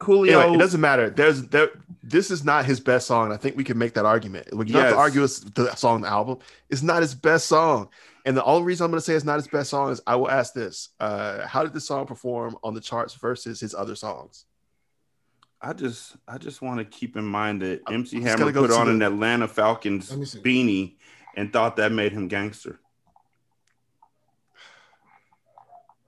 Coolio. 0.00 0.40
Anyway, 0.40 0.54
it 0.56 0.58
doesn't 0.58 0.80
matter. 0.80 1.10
There's 1.10 1.42
there. 1.48 1.70
This 2.02 2.30
is 2.30 2.44
not 2.44 2.64
his 2.64 2.80
best 2.80 3.06
song. 3.06 3.32
I 3.32 3.36
think 3.36 3.56
we 3.56 3.64
can 3.64 3.78
make 3.78 3.94
that 3.94 4.06
argument. 4.06 4.54
When 4.54 4.66
you 4.66 4.76
have 4.78 4.92
to 4.92 4.96
argue 4.96 5.22
it's 5.22 5.40
the 5.40 5.74
song 5.74 6.00
the 6.00 6.08
album. 6.08 6.38
It's 6.68 6.82
not 6.82 7.02
his 7.02 7.14
best 7.14 7.46
song. 7.46 7.88
And 8.26 8.36
the 8.36 8.44
only 8.44 8.64
reason 8.64 8.84
I'm 8.84 8.90
going 8.90 8.98
to 8.98 9.04
say 9.04 9.14
it's 9.14 9.24
not 9.24 9.36
his 9.36 9.48
best 9.48 9.70
song 9.70 9.90
is 9.90 10.00
I 10.06 10.16
will 10.16 10.30
ask 10.30 10.52
this: 10.54 10.88
uh, 10.98 11.46
How 11.46 11.62
did 11.62 11.72
the 11.74 11.80
song 11.80 12.06
perform 12.06 12.56
on 12.62 12.74
the 12.74 12.80
charts 12.80 13.14
versus 13.14 13.60
his 13.60 13.74
other 13.74 13.94
songs? 13.94 14.46
I 15.62 15.72
just 15.74 16.16
I 16.26 16.38
just 16.38 16.62
want 16.62 16.78
to 16.78 16.84
keep 16.84 17.16
in 17.16 17.24
mind 17.24 17.60
that 17.62 17.82
I'm 17.86 17.94
MC 17.96 18.22
Hammer 18.22 18.50
go 18.50 18.62
put 18.66 18.72
on 18.72 18.86
the- 18.86 18.92
an 18.92 19.02
Atlanta 19.02 19.46
Falcons 19.46 20.10
Let 20.10 20.18
me 20.20 20.24
see. 20.24 20.40
beanie 20.40 20.94
and 21.36 21.52
thought 21.52 21.76
that 21.76 21.92
made 21.92 22.12
him 22.12 22.28
gangster. 22.28 22.80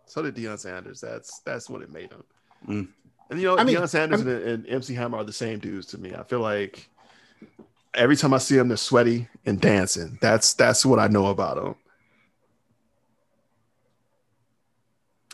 So 0.07 0.23
did 0.23 0.35
Deion 0.37 0.59
Sanders. 0.59 1.01
That's 1.01 1.41
that's 1.41 1.69
what 1.71 1.83
it 1.83 1.91
made 1.91 2.11
him. 2.13 2.25
Mm. 2.69 2.89
And 3.31 3.41
you 3.41 3.47
know, 3.47 3.59
I 3.59 3.65
mean, 3.65 3.77
Deion 3.77 3.89
Sanders 3.89 4.21
I'm- 4.21 4.29
and, 4.29 4.47
and 4.47 4.67
MC 4.69 4.95
Hammer 4.95 5.19
are 5.19 5.25
the 5.25 5.33
same 5.33 5.59
dudes 5.59 5.87
to 5.89 5.99
me. 5.99 6.15
I 6.15 6.23
feel 6.23 6.41
like 6.41 6.89
every 7.95 8.17
time 8.17 8.33
I 8.35 8.39
see 8.39 8.57
them, 8.57 8.69
they're 8.69 8.77
sweaty 8.77 9.29
and 9.47 9.61
dancing. 9.61 10.19
That's 10.21 10.55
that's 10.55 10.85
what 10.87 10.99
I 10.99 11.09
know 11.09 11.27
about 11.27 11.57
them. 11.57 11.75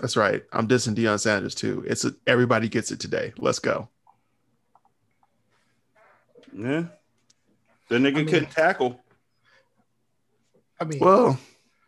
That's 0.01 0.16
right. 0.16 0.45
I'm 0.53 0.69
dissing 0.69 0.95
Deion 0.95 1.19
Sanders 1.19 1.55
too. 1.57 1.85
It's 1.87 2.05
a, 2.05 2.14
everybody 2.27 2.69
gets 2.69 2.93
it 2.93 3.01
today. 3.01 3.33
Let's 3.37 3.59
go. 3.59 3.89
Yeah. 6.59 6.84
The 7.88 7.96
nigga 7.96 8.14
mean- 8.16 8.26
couldn't 8.26 8.50
tackle. 8.50 9.00
I 10.80 10.84
mean, 10.84 11.00
Well, 11.00 11.38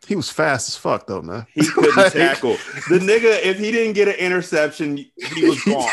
he 0.07 0.17
was 0.17 0.31
fast 0.31 0.69
as 0.69 0.77
fuck 0.77 1.07
though, 1.07 1.23
man. 1.23 1.47
He 1.53 1.65
couldn't 1.67 1.97
Like- 1.97 2.13
tackle. 2.13 2.57
The 2.89 2.99
nigga, 2.99 3.41
if 3.45 3.59
he 3.59 3.71
didn't 3.71 3.93
get 3.95 4.09
an 4.09 4.15
interception, 4.15 4.97
he 4.97 5.45
was 5.49 5.63
gone. 5.65 5.89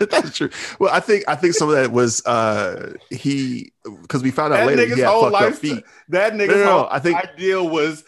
That's 0.10 0.36
true. 0.36 0.50
Well, 0.78 0.92
I 0.94 1.00
think 1.00 1.24
I 1.28 1.34
think 1.34 1.54
some 1.54 1.68
of 1.68 1.74
that 1.74 1.90
was 1.92 2.24
uh 2.26 2.94
he 3.10 3.72
because 4.02 4.22
we 4.22 4.30
found 4.30 4.54
out 4.54 4.58
That 4.58 4.66
later 4.68 4.82
nigga's 4.82 4.94
he 4.96 5.00
had 5.00 5.10
whole 5.10 5.22
fucked 5.30 5.34
up 5.34 5.40
life- 5.42 5.58
feet. 5.58 5.84
That 6.08 6.32
nigga's 6.34 6.48
No, 6.48 6.54
no, 6.56 6.64
no, 6.64 6.70
whole 6.78 6.88
I 6.90 6.98
think- 7.00 7.16
ideal 7.18 7.68
was 7.68 8.04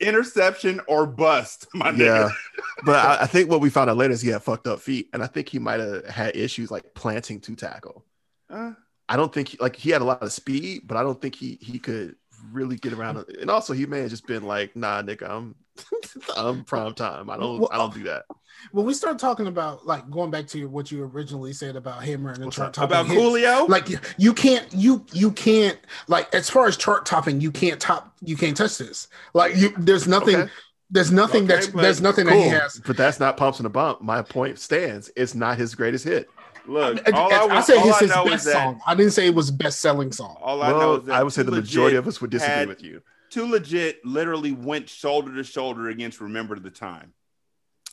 interception 0.00 0.80
or 0.88 1.06
bust. 1.06 1.66
My 1.74 1.90
nigga. 1.90 1.98
Yeah, 1.98 2.28
nigga. 2.28 2.84
but 2.84 2.96
I, 3.04 3.22
I 3.22 3.26
think 3.26 3.50
what 3.50 3.60
we 3.60 3.70
found 3.70 3.90
out 3.90 3.96
later 3.96 4.12
is 4.14 4.20
he 4.22 4.30
had 4.30 4.42
fucked 4.42 4.66
up 4.66 4.80
feet, 4.80 5.08
and 5.12 5.22
I 5.22 5.26
think 5.26 5.48
he 5.48 5.58
might 5.58 5.80
have 5.80 6.06
had 6.06 6.36
issues 6.36 6.70
like 6.70 6.94
planting 6.94 7.40
to 7.40 7.54
tackle. 7.56 8.04
Uh, 8.50 8.72
I 9.08 9.16
don't 9.16 9.32
think 9.32 9.48
he, 9.48 9.58
like 9.60 9.76
he 9.76 9.90
had 9.90 10.02
a 10.02 10.04
lot 10.04 10.22
of 10.22 10.32
speed, 10.32 10.82
but 10.86 10.96
I 10.96 11.02
don't 11.02 11.20
think 11.20 11.34
he 11.34 11.58
he 11.60 11.78
could 11.78 12.16
really 12.52 12.76
get 12.76 12.92
around. 12.92 13.24
And 13.40 13.50
also, 13.50 13.72
he 13.72 13.86
may 13.86 14.00
have 14.00 14.10
just 14.10 14.26
been 14.26 14.44
like, 14.44 14.74
"Nah, 14.76 15.02
nigga, 15.02 15.28
I'm 15.28 15.54
I'm 16.36 16.64
prime 16.64 16.94
time. 16.94 17.30
I 17.30 17.36
don't 17.36 17.60
Well, 17.60 17.68
I 17.72 17.76
don't 17.78 17.94
do 17.94 18.04
that." 18.04 18.24
when 18.72 18.86
we 18.86 18.94
start 18.94 19.18
talking 19.18 19.46
about 19.46 19.84
like 19.86 20.08
going 20.10 20.30
back 20.30 20.46
to 20.46 20.66
what 20.68 20.90
you 20.90 21.02
originally 21.04 21.52
said 21.52 21.76
about 21.76 22.02
Hammer 22.02 22.30
and 22.30 22.40
the 22.40 22.46
What's 22.46 22.56
chart 22.56 22.72
topping 22.72 22.96
about 22.96 23.06
hits, 23.08 23.20
Coolio? 23.20 23.68
like 23.68 23.88
you- 24.16 24.32
can't 24.32 24.66
you 24.72 25.04
you 25.12 25.32
can't 25.32 25.78
like 26.08 26.32
as 26.34 26.48
far 26.48 26.66
as 26.66 26.76
chart 26.76 27.04
topping 27.04 27.40
you 27.40 27.50
can't 27.50 27.80
top 27.80 28.14
you 28.22 28.36
can't 28.36 28.56
touch 28.56 28.78
this 28.78 29.08
like 29.34 29.56
you 29.56 29.74
there's 29.76 30.06
nothing 30.08 30.36
Okay. 30.36 30.50
there's 30.90 31.10
nothing 31.10 31.44
Okay, 31.44 31.54
that's 31.54 31.66
there's 31.66 32.00
nothing 32.00 32.26
that 32.26 32.36
he 32.36 32.48
has 32.48 32.80
but 32.86 32.96
that's 32.96 33.20
not 33.20 33.36
pumps 33.36 33.58
and 33.58 33.66
a 33.66 33.70
bump. 33.70 34.00
My 34.00 34.22
point 34.22 34.58
stands. 34.58 35.10
It's 35.16 35.34
not 35.34 35.58
his 35.58 35.74
greatest 35.74 36.04
hit. 36.04 36.28
Look, 36.66 37.08
I, 37.08 37.10
all 37.16 37.32
I, 37.32 37.36
I, 37.36 37.44
was, 37.56 37.66
said 37.66 37.76
all 37.76 37.88
it's 37.88 37.96
I 37.96 38.00
his 38.00 38.10
know 38.10 38.24
is 38.24 38.30
best 38.30 38.44
that 38.46 38.52
song 38.52 38.80
I 38.86 38.94
didn't 38.94 39.12
say 39.12 39.26
it 39.26 39.34
was 39.34 39.50
best 39.50 39.80
selling 39.80 40.12
song 40.12 40.36
all 40.40 40.62
I 40.62 40.70
know 40.70 40.94
is 40.96 41.06
that 41.06 41.14
I 41.14 41.22
would 41.22 41.32
say 41.32 41.42
the 41.42 41.50
majority 41.52 41.96
of 41.96 42.08
us 42.08 42.20
would 42.20 42.30
disagree 42.30 42.54
had- 42.54 42.68
with 42.68 42.82
you. 42.82 43.02
Too 43.30 43.46
legit 43.46 44.04
literally 44.04 44.52
went 44.52 44.88
shoulder 44.88 45.34
to 45.34 45.42
shoulder 45.42 45.88
against 45.88 46.20
Remember 46.20 46.56
the 46.58 46.70
Time. 46.70 47.12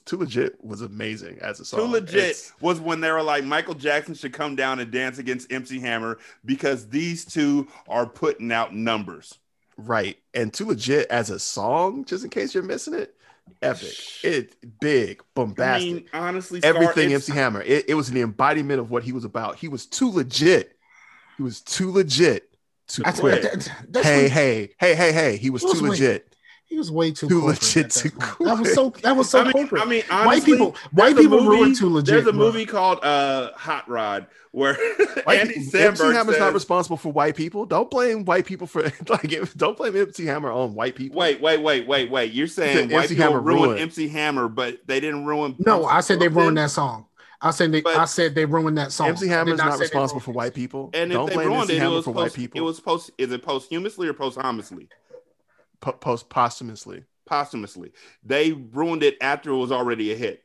Too 0.06 0.18
legit 0.18 0.64
was 0.64 0.82
amazing 0.82 1.40
as 1.42 1.60
a 1.60 1.66
song. 1.66 1.80
Too 1.80 1.86
legit 1.88 2.16
It's- 2.16 2.54
was 2.62 2.80
when 2.80 3.02
they 3.02 3.12
were 3.12 3.24
like 3.24 3.44
Michael 3.44 3.74
Jackson 3.74 4.14
should 4.14 4.34
come 4.34 4.56
down 4.56 4.80
and 4.80 4.92
dance 4.92 5.18
against 5.18 5.52
MC 5.52 5.80
Hammer 5.80 6.20
because 6.46 6.88
these 6.90 7.26
two 7.26 7.68
are 7.88 8.06
putting 8.06 8.52
out 8.52 8.74
numbers. 8.76 9.40
Right. 9.78 10.18
And 10.34 10.54
too 10.54 10.68
legit 10.68 11.08
as 11.10 11.30
a 11.30 11.40
song, 11.40 12.06
just 12.06 12.24
in 12.24 12.30
case 12.30 12.54
you're 12.54 12.64
missing 12.64 12.94
it, 12.94 13.16
epic. 13.62 13.94
It 14.24 14.56
big, 14.80 15.22
I 15.22 15.24
bombastic. 15.36 15.94
mean, 15.94 16.06
honestly, 16.14 16.62
Scar, 16.62 16.74
Everything 16.76 17.14
MC 17.14 17.32
Hammer. 17.34 17.62
It, 17.62 17.86
it 17.90 17.94
was 17.96 18.12
the 18.12 18.22
embodiment 18.22 18.80
of 18.80 18.90
what 18.92 19.04
he 19.04 19.12
was 19.12 19.26
about. 19.26 19.56
He 19.58 19.68
was 19.68 19.86
too 19.86 20.10
legit. 20.10 20.78
He 21.38 21.44
was 21.44 21.62
too 21.62 21.92
legit 21.92 22.50
to 22.90 23.04
that's, 23.04 23.20
quit. 23.20 23.42
that- 23.44 23.72
that's 23.90 24.06
hey, 24.06 24.24
when- 24.24 24.32
hey, 24.32 24.70
hey, 24.80 24.96
hey, 24.96 25.12
hey. 25.12 25.38
He 25.38 25.50
was 25.50 25.62
too 25.64 25.82
legit. 25.88 26.36
He 26.72 26.78
was 26.78 26.90
way 26.90 27.12
too, 27.12 27.28
Too 27.28 27.42
legit 27.46 27.92
to 27.92 28.10
that 28.10 28.38
that 28.40 28.58
was 28.60 28.74
so 28.74 28.90
that 29.04 29.16
was 29.16 29.30
so 29.30 29.42
I 29.42 29.44
mean, 29.44 29.52
corporate 29.52 29.82
I 29.82 29.86
mean, 29.86 30.04
white 30.10 30.44
people 30.46 30.76
white 30.92 31.16
people 31.18 31.38
movie- 31.44 31.58
ruined 31.58 31.76
too 31.76 31.90
legit 31.90 32.08
There's 32.08 32.28
a 32.28 32.32
bro. 32.32 32.46
movie 32.46 32.66
called 32.66 33.04
uh, 33.04 33.52
Hot 33.58 33.88
Rod 33.90 34.28
where 34.52 34.74
White, 35.26 35.40
Andy 35.40 35.56
MC 35.56 35.78
Samberg 35.78 36.14
Hammer's 36.14 36.40
not 36.40 36.54
responsible 36.54 36.98
for 36.98 37.12
white 37.12 37.36
people. 37.38 37.66
Don't 37.66 37.90
blame 37.90 38.26
white 38.26 38.46
people 38.46 38.68
for 38.68 38.84
like 39.10 39.34
don't 39.58 39.78
blame 39.78 39.96
MC 39.96 40.26
Hammer 40.26 40.52
on 40.52 40.74
white 40.74 40.96
people. 40.96 41.20
Wait, 41.20 41.42
wait, 41.42 41.62
wait, 41.62 41.88
wait, 41.88 42.10
wait. 42.10 42.32
You're 42.34 42.48
saying 42.48 42.90
said 42.90 42.92
white 42.92 43.04
MC 43.04 43.16
people 43.16 43.32
Hammer 43.32 43.42
ruined 43.42 43.64
ruined. 43.66 43.80
MC 43.82 44.08
Hammer, 44.08 44.48
but 44.48 44.80
they 44.88 45.00
didn't 45.02 45.26
ruin. 45.26 45.56
no 45.60 45.86
I 45.86 46.00
said 46.02 46.20
they 46.22 46.30
ruined 46.30 46.58
that. 46.58 46.64
that 46.64 46.70
song 46.70 47.06
I 47.42 47.52
said 47.52 47.72
they 47.72 47.82
But- 47.82 47.98
I 47.98 48.06
said 48.06 48.34
they 48.36 48.46
ruined 48.46 48.78
that 48.78 48.92
song 48.94 49.08
MC 49.10 49.28
Hammer 49.28 49.54
is 49.54 49.60
Hammer's 49.60 49.74
not 49.74 49.80
responsible 49.80 50.22
for 50.22 50.32
white 50.32 50.54
people. 50.54 50.90
And 50.94 51.12
don't 51.12 51.24
if 51.28 51.30
they 51.30 51.36
blame 51.36 51.48
ruined 51.48 51.64
MC 51.72 51.78
it, 51.78 51.84
it 51.84 51.88
was 51.88 52.06
for 52.06 52.14
post, 52.14 52.24
white 52.24 52.34
people. 52.34 52.58
It 52.60 52.64
was 52.64 52.80
post. 52.80 53.12
Is 53.18 53.32
it 53.32 53.42
posthumously 53.44 54.08
or 54.08 54.14
posthumously? 54.14 54.88
Po- 55.82 55.94
post 55.94 56.30
posthumously. 56.30 57.04
Posthumously, 57.26 57.92
they 58.24 58.52
ruined 58.52 59.04
it 59.04 59.18
after 59.22 59.52
it 59.52 59.58
was 59.58 59.72
already 59.72 60.12
a 60.12 60.16
hit. 60.16 60.44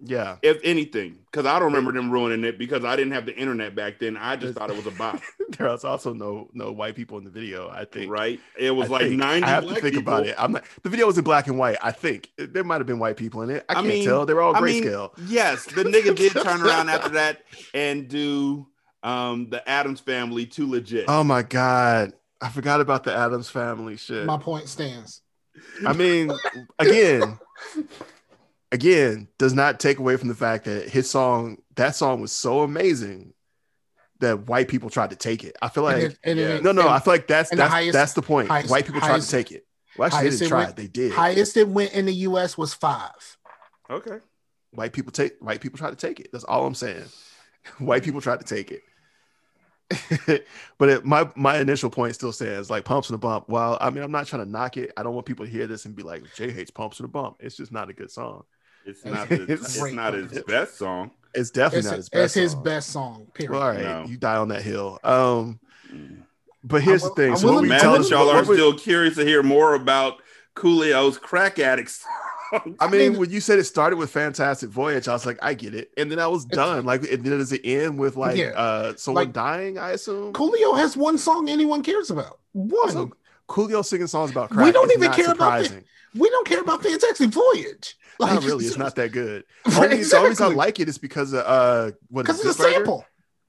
Yeah. 0.00 0.36
If 0.42 0.60
anything, 0.64 1.18
because 1.30 1.46
I 1.46 1.58
don't 1.58 1.66
remember 1.72 1.92
them 1.92 2.10
ruining 2.10 2.42
it 2.44 2.58
because 2.58 2.84
I 2.84 2.96
didn't 2.96 3.12
have 3.12 3.26
the 3.26 3.36
internet 3.36 3.74
back 3.74 3.98
then. 4.00 4.16
I 4.16 4.34
just 4.36 4.58
thought 4.58 4.70
it 4.70 4.76
was 4.76 4.86
a 4.86 4.90
bop, 4.92 5.20
there 5.58 5.68
was 5.68 5.84
also 5.84 6.12
no 6.14 6.48
no 6.54 6.72
white 6.72 6.96
people 6.96 7.18
in 7.18 7.24
the 7.24 7.30
video. 7.30 7.68
I 7.68 7.84
think 7.84 8.10
right? 8.10 8.40
It 8.58 8.70
was 8.72 8.88
I 8.88 8.92
like 8.92 9.02
think. 9.02 9.18
ninety. 9.18 9.44
I 9.46 9.50
have 9.50 9.68
to 9.68 9.74
think 9.76 9.96
about 9.96 10.26
it. 10.26 10.34
I'm 10.38 10.52
not. 10.52 10.64
The 10.82 10.88
video 10.88 11.06
was 11.06 11.18
in 11.18 11.22
black 11.24 11.46
and 11.48 11.58
white. 11.58 11.76
I 11.82 11.92
think 11.92 12.30
there 12.38 12.64
might 12.64 12.78
have 12.78 12.86
been 12.86 12.98
white 12.98 13.16
people 13.18 13.42
in 13.42 13.50
it. 13.50 13.64
I 13.68 13.72
I 13.72 13.74
can't 13.76 13.86
mean- 13.86 14.04
tell. 14.04 14.24
They 14.26 14.34
were 14.34 14.40
all 14.42 14.56
I 14.56 14.60
mean, 14.62 14.82
grayscale. 14.82 15.10
yes, 15.26 15.66
the 15.66 15.84
nigga 15.84 16.16
did 16.16 16.32
turn 16.42 16.62
around 16.62 16.88
after 16.88 17.10
that 17.10 17.42
and 17.74 18.08
do 18.08 18.66
um 19.02 19.50
the 19.50 19.66
Addams 19.68 20.00
Family 20.00 20.46
too 20.46 20.68
legit. 20.68 21.04
oh 21.08 21.22
my 21.22 21.42
god, 21.42 22.14
I 22.44 22.48
forgot 22.50 22.80
about 22.80 23.04
the 23.04 23.14
Addams 23.16 23.48
Family 23.50 23.96
shit. 23.96 24.26
my 24.26 24.36
point 24.38 24.68
stands 24.68 25.22
I 25.86 25.92
mean, 25.92 26.30
again, 26.78 27.38
again, 28.72 29.28
does 29.38 29.54
not 29.54 29.78
take 29.80 29.98
away 29.98 30.16
from 30.16 30.28
the 30.28 30.34
fact 30.34 30.64
that 30.64 30.88
his 30.88 31.08
song, 31.08 31.58
that 31.76 31.94
song 31.94 32.20
was 32.20 32.32
so 32.32 32.60
amazing 32.62 33.32
that 34.20 34.46
white 34.48 34.68
people 34.68 34.90
tried 34.90 35.10
to 35.10 35.16
take 35.16 35.44
it. 35.44 35.56
I 35.62 35.68
feel 35.68 35.86
And 35.88 36.02
like 36.02 36.12
it- 36.12 36.18
and 36.24 36.38
it- 36.38 36.62
no, 36.62 36.72
no. 36.72 36.82
and 36.82 36.90
I 36.90 36.98
feel 36.98 37.14
like 37.14 37.26
that's 37.28 37.50
and 37.50 37.58
the 37.58 37.62
that's, 37.62 37.72
highest- 37.72 37.92
that's 37.92 38.12
the 38.14 38.22
point. 38.22 38.48
highest- 38.48 38.70
white 38.70 38.84
people 38.84 39.00
tried 39.00 39.10
highest- 39.10 39.30
to 39.30 39.36
take 39.36 39.52
it. 39.52 39.66
Well, 39.96 40.06
actually, 40.06 40.18
they 40.18 40.24
highest 40.24 40.38
didn't 40.40 40.48
try 40.50 40.64
went- 40.64 40.76
They 40.76 40.86
did. 40.88 41.12
highest 41.12 41.56
it 41.56 41.68
went 41.68 41.92
in 41.92 42.06
the 42.06 42.14
U.S. 42.14 42.58
was 42.58 42.74
five. 42.74 43.36
Okay. 43.88 44.18
White 44.72 44.92
people 44.92 45.12
take 45.12 45.34
white 45.40 45.60
people 45.60 45.78
try 45.78 45.90
to 45.90 45.96
take 45.96 46.18
it. 46.18 46.30
That's 46.32 46.44
all 46.44 46.66
I'm 46.66 46.74
saying. 46.74 47.04
White 47.78 48.02
people 48.02 48.20
tried 48.20 48.40
to 48.40 48.46
take 48.46 48.72
it. 48.72 48.82
but 50.78 50.88
it, 50.88 51.04
my 51.04 51.28
my 51.36 51.58
initial 51.58 51.90
point 51.90 52.14
still 52.14 52.32
stands 52.32 52.70
like 52.70 52.84
pumps 52.84 53.08
and 53.10 53.14
a 53.14 53.18
bump. 53.18 53.48
Well, 53.48 53.78
I 53.80 53.90
mean, 53.90 54.02
I'm 54.02 54.12
not 54.12 54.26
trying 54.26 54.44
to 54.44 54.50
knock 54.50 54.76
it. 54.76 54.92
I 54.96 55.02
don't 55.02 55.14
want 55.14 55.26
people 55.26 55.44
to 55.44 55.50
hear 55.50 55.66
this 55.66 55.84
and 55.84 55.94
be 55.96 56.02
like, 56.02 56.22
Jay 56.34 56.50
hates 56.50 56.70
pumps 56.70 56.98
and 57.00 57.04
a 57.06 57.08
bump. 57.08 57.36
It's 57.40 57.56
just 57.56 57.72
not 57.72 57.88
a 57.90 57.92
good 57.92 58.10
song. 58.10 58.44
It's 58.86 59.04
not 59.04 59.28
the, 59.28 59.42
It's 59.48 59.76
it's 59.76 59.92
not 59.92 60.14
his 60.14 60.42
best 60.44 60.76
song. 60.76 61.10
It's 61.34 61.50
definitely 61.50 61.78
It's, 61.80 61.86
not 61.88 61.96
his 61.96 62.08
best. 62.08 62.24
it's 62.24 62.34
best. 62.34 62.34
his 62.34 62.52
song. 62.52 62.62
best 62.62 62.88
song. 62.90 63.26
Period. 63.34 63.52
Well, 63.52 63.62
all 63.62 63.68
right, 63.70 63.82
No. 63.82 64.04
you 64.06 64.16
die 64.16 64.36
on 64.36 64.48
that 64.48 64.62
hill. 64.62 64.98
Um, 65.02 65.58
but 66.62 66.82
here's 66.82 67.02
I'm 67.02 67.08
the 67.10 67.14
thing. 67.14 67.36
So 67.36 67.48
I'm 67.48 67.54
what 67.54 67.62
we 67.62 67.68
Mad 67.68 67.82
I'm 67.84 68.02
tell 68.02 68.10
y'all 68.26 68.30
are 68.30 68.44
still 68.44 68.74
curious 68.78 69.16
to 69.16 69.24
hear 69.24 69.42
more 69.42 69.74
about 69.74 70.18
Coolio's 70.54 71.18
crack 71.18 71.58
addicts. 71.58 72.04
I 72.80 72.88
mean, 72.88 73.12
mean- 73.12 73.18
when 73.20 73.30
you 73.30 73.40
said 73.40 73.58
it 73.58 73.64
started 73.64 73.96
with 73.96 74.10
Fantastic 74.10 74.70
Voyage, 74.70 75.08
I 75.08 75.12
was 75.12 75.26
like, 75.26 75.38
I 75.42 75.54
get 75.54 75.74
it, 75.74 75.90
and 75.96 76.10
then 76.10 76.18
I 76.18 76.26
was 76.26 76.44
done. 76.44 76.84
Like, 76.84 77.02
and 77.10 77.24
then 77.24 77.38
does 77.38 77.52
it 77.52 77.62
end 77.64 77.98
with 77.98 78.16
like 78.16 78.36
Yeah. 78.36 78.48
uh 78.56 78.94
someone 78.96 79.24
Like- 79.24 79.32
dying? 79.32 79.78
I 79.78 79.90
assume. 79.92 80.32
Coolio 80.32 80.76
has 80.78 80.96
one 80.96 81.18
song 81.18 81.48
anyone 81.48 81.82
cares 81.82 82.10
about. 82.10 82.38
One. 82.52 82.70
Also, 82.84 83.10
Coolio 83.48 83.84
singing 83.84 84.06
songs 84.06 84.30
about 84.30 84.50
crack. 84.50 84.64
We 84.66 84.72
don't 84.72 84.90
is 84.90 84.96
even 84.96 85.08
not 85.08 85.16
care 85.16 85.32
about 85.32 85.60
it. 85.60 85.64
surprising. 85.66 85.84
we 86.14 86.30
don't 86.30 86.46
care 86.46 86.60
about 86.60 86.82
Fantastic 86.82 87.30
Voyage. 87.30 87.96
Not 88.20 88.44
really. 88.44 88.64
It's 88.64 88.76
not 88.78 88.94
that 88.94 89.10
good. 89.10 89.42
Right, 89.66 89.74
Only, 89.76 89.88
The 89.88 89.88
only 89.88 89.96
reason 89.98 90.18
I 90.22 90.26
exactly. 90.30 90.54
like 90.54 90.78
it 90.80 90.88
is 90.88 90.98
because 90.98 91.32
of 91.32 91.44
uh, 91.44 91.90
what 92.10 92.22
because 92.26 92.38
it's 92.44 92.60
a 92.60 92.62
sample. 92.62 93.04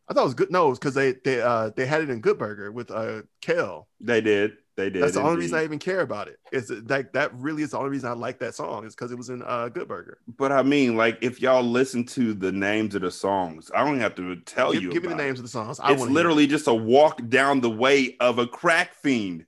I 0.10 0.14
thought 0.14 0.22
it 0.22 0.24
was 0.26 0.34
good. 0.34 0.52
No, 0.52 0.72
it's 0.72 0.80
because 0.80 0.96
they 0.96 1.12
they 1.24 1.40
uh 1.40 1.70
they 1.76 1.86
had 1.86 2.02
it 2.02 2.10
in 2.10 2.20
Good 2.20 2.40
Burger 2.40 2.72
with 2.72 2.90
uh 2.90 3.22
Kel. 3.42 3.88
They 4.02 4.22
did. 4.22 4.54
They 4.76 4.90
did. 4.90 5.04
That's 5.04 5.14
the 5.14 5.22
only 5.22 5.38
reason 5.38 5.58
I 5.58 5.64
even 5.64 5.80
care 5.80 6.02
about 6.02 6.28
it. 6.28 6.38
Is 6.52 6.70
like 6.70 7.14
that 7.14 7.34
really 7.36 7.64
is 7.64 7.72
the 7.72 7.78
only 7.78 7.92
reason 7.92 8.10
I 8.10 8.14
like 8.14 8.40
that 8.40 8.56
song 8.56 8.86
is 8.86 8.94
because 8.94 9.12
it 9.12 9.18
was 9.18 9.30
in 9.30 9.42
uh 9.42 9.70
Good 9.70 9.88
Burger. 9.88 10.18
But 10.38 10.52
I 10.52 10.64
mean, 10.64 10.98
like, 10.98 11.18
if 11.22 11.42
y'all 11.42 11.64
listen 11.64 12.06
to 12.08 12.34
the 12.34 12.52
names 12.52 12.94
of 12.94 13.02
the 13.02 13.12
songs, 13.12 13.72
I 13.74 13.86
don't 13.86 14.00
have 14.00 14.16
to 14.16 14.36
tell 14.42 14.74
give 14.74 14.84
you. 14.84 14.92
give 14.92 15.04
me 15.04 15.10
the 15.10 15.16
it. 15.16 15.18
names 15.18 15.40
of 15.40 15.44
the 15.44 15.50
songs. 15.50 15.80
I 15.80 15.94
It's 15.94 16.02
literally 16.02 16.46
just 16.46 16.68
a 16.68 16.74
walk 16.74 17.28
down 17.30 17.62
the 17.62 17.70
way 17.70 18.18
of 18.20 18.38
a 18.38 18.48
crack 18.48 18.94
fiend. 18.96 19.46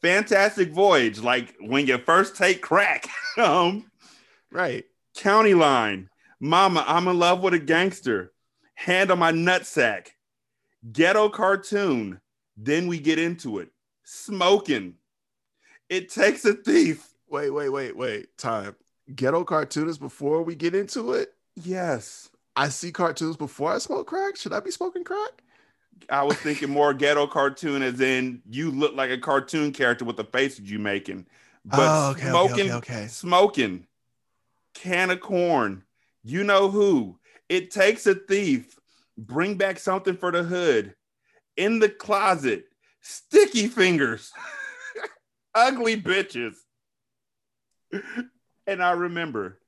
Fantastic 0.00 0.70
Voyage, 0.70 1.20
like 1.20 1.56
when 1.60 1.86
you 1.88 1.98
first 1.98 2.36
take 2.36 2.62
crack. 2.62 3.08
um, 3.36 3.90
right. 4.52 4.84
County 5.16 5.54
Line, 5.54 6.08
Mama, 6.38 6.84
I'm 6.86 7.08
in 7.08 7.18
love 7.18 7.42
with 7.42 7.54
a 7.54 7.58
gangster. 7.58 8.32
Hand 8.76 9.10
on 9.10 9.18
my 9.18 9.32
nutsack. 9.32 10.10
Ghetto 10.92 11.30
cartoon. 11.30 12.20
Then 12.56 12.86
we 12.86 13.00
get 13.00 13.18
into 13.18 13.58
it. 13.58 13.70
Smoking. 14.10 14.94
It 15.90 16.08
takes 16.08 16.46
a 16.46 16.54
thief. 16.54 17.10
Wait, 17.28 17.50
wait, 17.50 17.68
wait, 17.68 17.94
wait. 17.94 18.38
Time. 18.38 18.74
Ghetto 19.14 19.44
cartoonist 19.44 20.00
before 20.00 20.42
we 20.42 20.54
get 20.54 20.74
into 20.74 21.12
it. 21.12 21.34
Yes. 21.56 22.30
I 22.56 22.70
see 22.70 22.90
cartoons 22.90 23.36
before 23.36 23.70
I 23.74 23.76
smoke 23.76 24.06
crack. 24.06 24.36
Should 24.36 24.54
I 24.54 24.60
be 24.60 24.70
smoking 24.70 25.04
crack? 25.04 25.42
I 26.08 26.22
was 26.22 26.38
thinking 26.38 26.70
more 26.70 26.94
ghetto 26.94 27.26
cartoon, 27.26 27.82
as 27.82 28.00
in 28.00 28.40
you 28.48 28.70
look 28.70 28.94
like 28.94 29.10
a 29.10 29.18
cartoon 29.18 29.72
character 29.72 30.06
with 30.06 30.16
the 30.16 30.24
faces 30.24 30.70
you 30.70 30.78
making. 30.78 31.26
But 31.66 31.80
Oh, 31.80 32.10
okay, 32.12 32.30
smoking, 32.30 32.60
okay, 32.60 32.72
okay. 32.72 33.06
smoking, 33.08 33.86
can 34.72 35.10
of 35.10 35.20
corn. 35.20 35.84
You 36.24 36.44
know 36.44 36.70
who? 36.70 37.18
It 37.50 37.70
takes 37.70 38.06
a 38.06 38.14
thief. 38.14 38.78
Bring 39.18 39.56
back 39.56 39.78
something 39.78 40.16
for 40.16 40.32
the 40.32 40.44
hood. 40.44 40.94
In 41.58 41.78
the 41.78 41.90
closet, 41.90 42.67
sticky 43.00 43.68
fingers, 43.68 44.32
ugly 45.54 46.00
bitches. 46.00 46.54
And 48.66 48.82
I 48.82 48.90
remember 48.92 49.58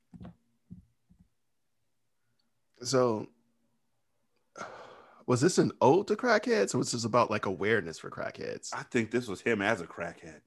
So, 2.83 3.27
was 5.27 5.41
this 5.41 5.59
an 5.59 5.73
ode 5.81 6.07
to 6.09 6.17
crackheads, 6.17 6.75
or 6.75 6.79
was 6.79 6.93
this 6.93 7.05
about 7.05 7.31
like 7.31 7.47
awareness 7.47 7.99
for 7.99 8.11
crackheads? 8.11 8.71
I 8.75 8.83
think 8.85 9.11
this 9.11 9.29
was 9.29 9.41
him 9.43 9.61
as 9.61 9.81
a 9.81 9.87
crackhead. 9.87 10.41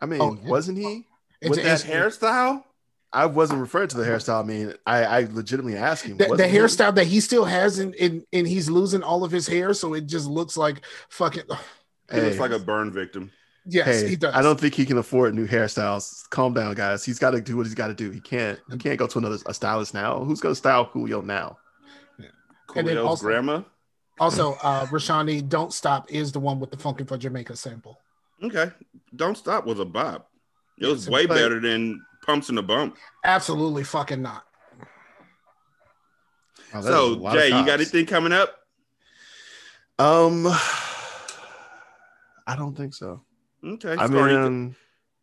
I 0.00 0.06
mean, 0.06 0.20
Oh, 0.20 0.38
yeah. 0.42 0.48
wasn't 0.48 0.78
he? 0.78 1.06
It's, 1.40 1.50
With 1.50 1.62
that 1.62 1.84
it's- 1.84 1.84
hairstyle, 1.84 2.64
I 3.12 3.26
wasn't 3.26 3.60
referring 3.60 3.88
to 3.88 3.96
the 3.96 4.04
hairstyle. 4.04 4.40
I 4.42 4.46
mean, 4.46 4.74
I, 4.86 5.04
I 5.04 5.20
legitimately 5.30 5.76
asked 5.78 6.04
him. 6.04 6.16
the, 6.16 6.24
the 6.24 6.30
wasn't 6.30 6.50
he? 6.50 6.56
hairstyle 6.58 6.94
that 6.94 7.06
he 7.06 7.20
still 7.20 7.44
has, 7.44 7.78
and 7.78 7.94
and 7.96 8.24
and 8.32 8.46
he's 8.48 8.68
losing 8.70 9.02
all 9.02 9.22
of 9.24 9.30
his 9.30 9.46
hair, 9.46 9.72
so 9.74 9.94
it 9.94 10.06
just 10.06 10.26
looks 10.26 10.56
like 10.56 10.82
fucking. 11.10 11.44
He 12.12 12.20
looks 12.20 12.38
like 12.38 12.50
a 12.52 12.58
burn 12.58 12.90
victim. 12.92 13.30
Yes, 13.68 14.02
Hey, 14.02 14.08
he 14.10 14.16
does. 14.16 14.32
I 14.34 14.42
don't 14.42 14.60
think 14.60 14.74
he 14.74 14.86
can 14.86 14.96
afford 14.98 15.34
new 15.34 15.46
hairstyles. 15.46 16.28
Calm 16.30 16.54
down, 16.54 16.74
guys. 16.74 17.04
He's 17.04 17.18
got 17.18 17.32
to 17.32 17.40
do 17.40 17.56
what 17.56 17.66
he's 17.66 17.74
got 17.74 17.88
to 17.88 17.94
do. 17.94 18.10
He 18.12 18.20
can't. 18.20 18.60
He 18.70 18.78
can't 18.78 18.96
go 18.98 19.08
to 19.08 19.18
another 19.18 19.38
a 19.46 19.52
stylist 19.52 19.92
now. 19.92 20.22
Who's 20.24 20.40
gonna 20.40 20.54
style 20.54 20.84
Julio 20.84 21.20
now? 21.20 21.58
And 22.18 22.86
then 22.86 22.96
Coolio's 22.96 23.06
also- 23.06 23.26
grandma. 23.26 23.62
Also, 24.18 24.52
uh, 24.62 24.86
Rashani, 24.86 25.46
"Don't 25.46 25.72
Stop" 25.74 26.10
is 26.10 26.32
the 26.32 26.40
one 26.40 26.58
with 26.60 26.70
the 26.70 26.76
"Funkin' 26.76 27.06
for 27.08 27.18
Jamaica" 27.18 27.54
sample. 27.56 28.00
Okay. 28.42 28.70
Don't 29.14 29.36
stop 29.36 29.66
was 29.66 29.78
a 29.80 29.84
bop. 29.84 30.30
It 30.78 30.86
was 30.86 31.02
It's 31.06 31.08
way 31.10 31.26
bop. 31.26 31.36
better 31.36 31.58
than 31.60 32.00
pumps 32.24 32.48
in 32.48 32.54
the 32.54 32.62
bump. 32.62 32.96
Absolutely 33.24 33.84
fucking 33.84 34.22
not. 34.22 34.44
That 36.72 36.78
is 36.80 36.86
a 36.86 36.88
so 36.88 37.30
Jay, 37.32 37.46
you 37.48 37.66
got 37.66 37.70
anything 37.80 38.06
coming 38.06 38.32
up? 38.32 38.54
Um, 39.98 40.46
I 42.46 42.56
don't 42.56 42.76
think 42.76 42.94
so. 42.94 43.22
Okay. 43.64 43.92
I 43.92 44.06
Scar, 44.06 44.30
you- 44.30 44.38
mean, 44.38 44.76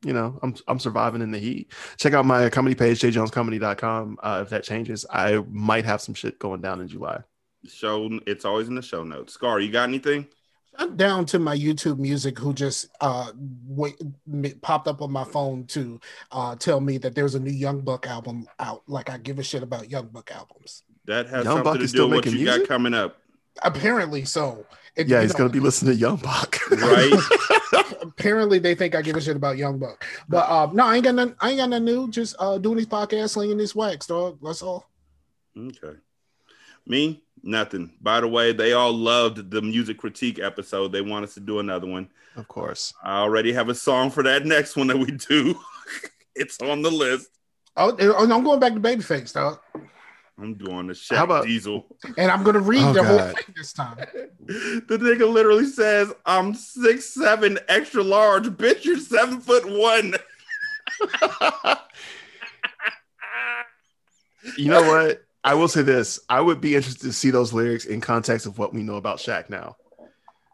you 0.06 0.12
know, 0.14 0.38
I'm 0.44 0.56
I'm 0.68 0.80
surviving 0.80 1.22
in 1.22 1.32
the 1.32 1.40
heat. 1.40 1.72
Check 1.98 2.14
out 2.14 2.26
my 2.26 2.50
comedy 2.50 2.76
page, 2.76 3.00
jjonescomedy.com. 3.02 4.18
Uh, 4.22 4.40
if 4.44 4.50
that 4.50 4.64
changes, 4.64 5.06
I 5.10 5.38
might 5.50 5.86
have 5.86 6.02
some 6.02 6.14
shit 6.14 6.40
going 6.40 6.62
down 6.62 6.82
in 6.82 6.88
July. 6.88 7.22
show 7.66 8.10
it's 8.28 8.44
always 8.46 8.68
in 8.68 8.76
the 8.76 8.82
show 8.82 9.04
notes. 9.04 9.34
Scar, 9.34 9.60
you 9.60 9.72
got 9.72 9.88
anything? 9.88 10.28
I'm 10.78 10.98
down 10.98 11.26
to 11.28 11.38
my 11.40 11.56
YouTube 11.56 12.00
music 12.00 12.38
who 12.40 12.52
just 12.52 12.90
uh 13.00 13.32
wait, 13.68 13.96
m- 14.28 14.60
popped 14.62 14.88
up 14.88 15.02
on 15.04 15.12
my 15.12 15.24
phone 15.24 15.66
to 15.68 16.00
uh 16.32 16.56
tell 16.56 16.82
me 16.82 16.98
that 16.98 17.14
there's 17.16 17.36
a 17.36 17.40
new 17.40 17.52
Young 17.52 17.82
Buck 17.82 18.08
album 18.08 18.48
out. 18.60 18.82
Like 18.88 19.10
I 19.10 19.18
give 19.20 19.38
a 19.40 19.44
shit 19.44 19.62
about 19.64 19.90
Young 19.92 20.08
Buck 20.08 20.32
albums. 20.32 20.84
That 21.06 21.28
has 21.28 21.46
Young 21.46 21.58
something 21.58 21.64
Buck 21.64 21.78
to 21.78 21.84
is 21.84 21.92
do 21.92 21.98
still 21.98 22.10
with 22.10 22.16
what 22.18 22.26
making 22.26 22.40
you 22.40 22.46
music? 22.46 22.64
got 22.64 22.68
coming 22.68 22.94
up, 22.96 23.18
Apparently 23.62 24.26
so. 24.26 24.66
It- 24.96 25.08
Yeah, 25.08 25.22
he's 25.22 25.34
know, 25.34 25.40
gonna 25.40 25.50
be 25.50 25.60
listening 25.60 25.94
to 25.94 26.00
Young 26.00 26.18
Buck. 26.18 26.58
right? 26.72 27.14
apparently 28.02 28.60
they 28.60 28.76
think 28.76 28.96
I 28.96 29.02
give 29.02 29.16
a 29.16 29.22
shit 29.22 29.36
about 29.36 29.58
Young 29.58 29.80
Buck. 29.80 30.06
But 30.30 30.50
um 30.50 30.76
no, 30.76 30.86
I 30.86 30.96
ain't 30.96 31.04
got 31.04 31.16
nothing, 31.16 31.36
I 31.40 31.50
ain't 31.50 31.58
got 31.60 31.70
nothing 31.70 31.86
new. 31.86 32.10
Just 32.10 32.36
uh 32.40 32.58
doing 32.58 32.78
these 32.78 32.88
podcasts, 32.88 33.32
slinging 33.32 33.58
this 33.58 33.76
wax, 33.76 34.08
dog. 34.08 34.38
That's 34.44 34.62
all. 34.62 34.90
okay. 35.58 35.98
Me, 36.86 37.24
nothing. 37.42 37.94
By 38.02 38.20
the 38.22 38.28
way, 38.28 38.52
they 38.52 38.74
all 38.74 38.92
loved 38.94 39.50
the 39.50 39.62
music 39.62 39.98
critique 39.98 40.40
episode. 40.40 40.92
They 40.92 41.02
want 41.02 41.24
us 41.24 41.34
to 41.36 41.40
do 41.40 41.60
another 41.60 41.88
one. 41.88 42.10
of 42.36 42.48
course. 42.48 42.94
I 43.04 43.20
already 43.22 43.54
have 43.54 43.70
a 43.70 43.76
song 43.76 44.12
for 44.12 44.22
that 44.24 44.46
next 44.46 44.76
one 44.76 44.88
that 44.88 44.98
we 44.98 45.06
do. 45.12 45.58
it's 46.36 46.60
on 46.62 46.82
the 46.82 46.92
list. 46.92 47.30
Oh, 47.78 47.96
oh, 48.00 48.32
I'm 48.32 48.44
going 48.44 48.60
back 48.60 48.74
to 48.74 48.80
Babyface, 48.82 49.34
dog. 49.34 49.60
I'm 50.40 50.56
doing 50.56 50.88
the 50.88 50.94
Shaq 50.94 51.18
How 51.18 51.24
about- 51.26 51.46
Diesel. 51.46 51.86
And 52.18 52.32
I'm 52.32 52.44
gonna 52.44 52.60
read 52.60 52.82
Oh, 52.84 52.94
the 52.94 53.04
whole 53.04 53.20
thing 53.20 53.54
this 53.56 53.74
time. 53.74 53.98
The 54.46 54.98
nigga 54.98 55.32
literally 55.32 55.66
says, 55.68 56.12
I'm 56.26 56.54
six 56.54 57.06
seven, 57.06 57.60
extra 57.70 58.04
large. 58.04 58.48
Bitch, 58.48 58.84
you're 58.84 58.98
seven 59.00 59.40
foot 59.40 59.66
one. 59.66 60.16
You 64.58 64.70
know 64.70 64.82
what? 64.82 65.24
I 65.46 65.54
will 65.54 65.70
say 65.70 65.84
this. 65.84 66.20
I 66.30 66.42
would 66.42 66.60
be 66.60 66.76
interested 66.76 67.04
to 67.04 67.14
see 67.14 67.32
those 67.32 67.54
lyrics 67.54 67.86
in 67.86 68.02
context 68.02 68.46
of 68.46 68.58
what 68.58 68.74
we 68.74 68.84
know 68.84 68.96
about 68.98 69.18
Shaq 69.20 69.50
now. 69.50 69.78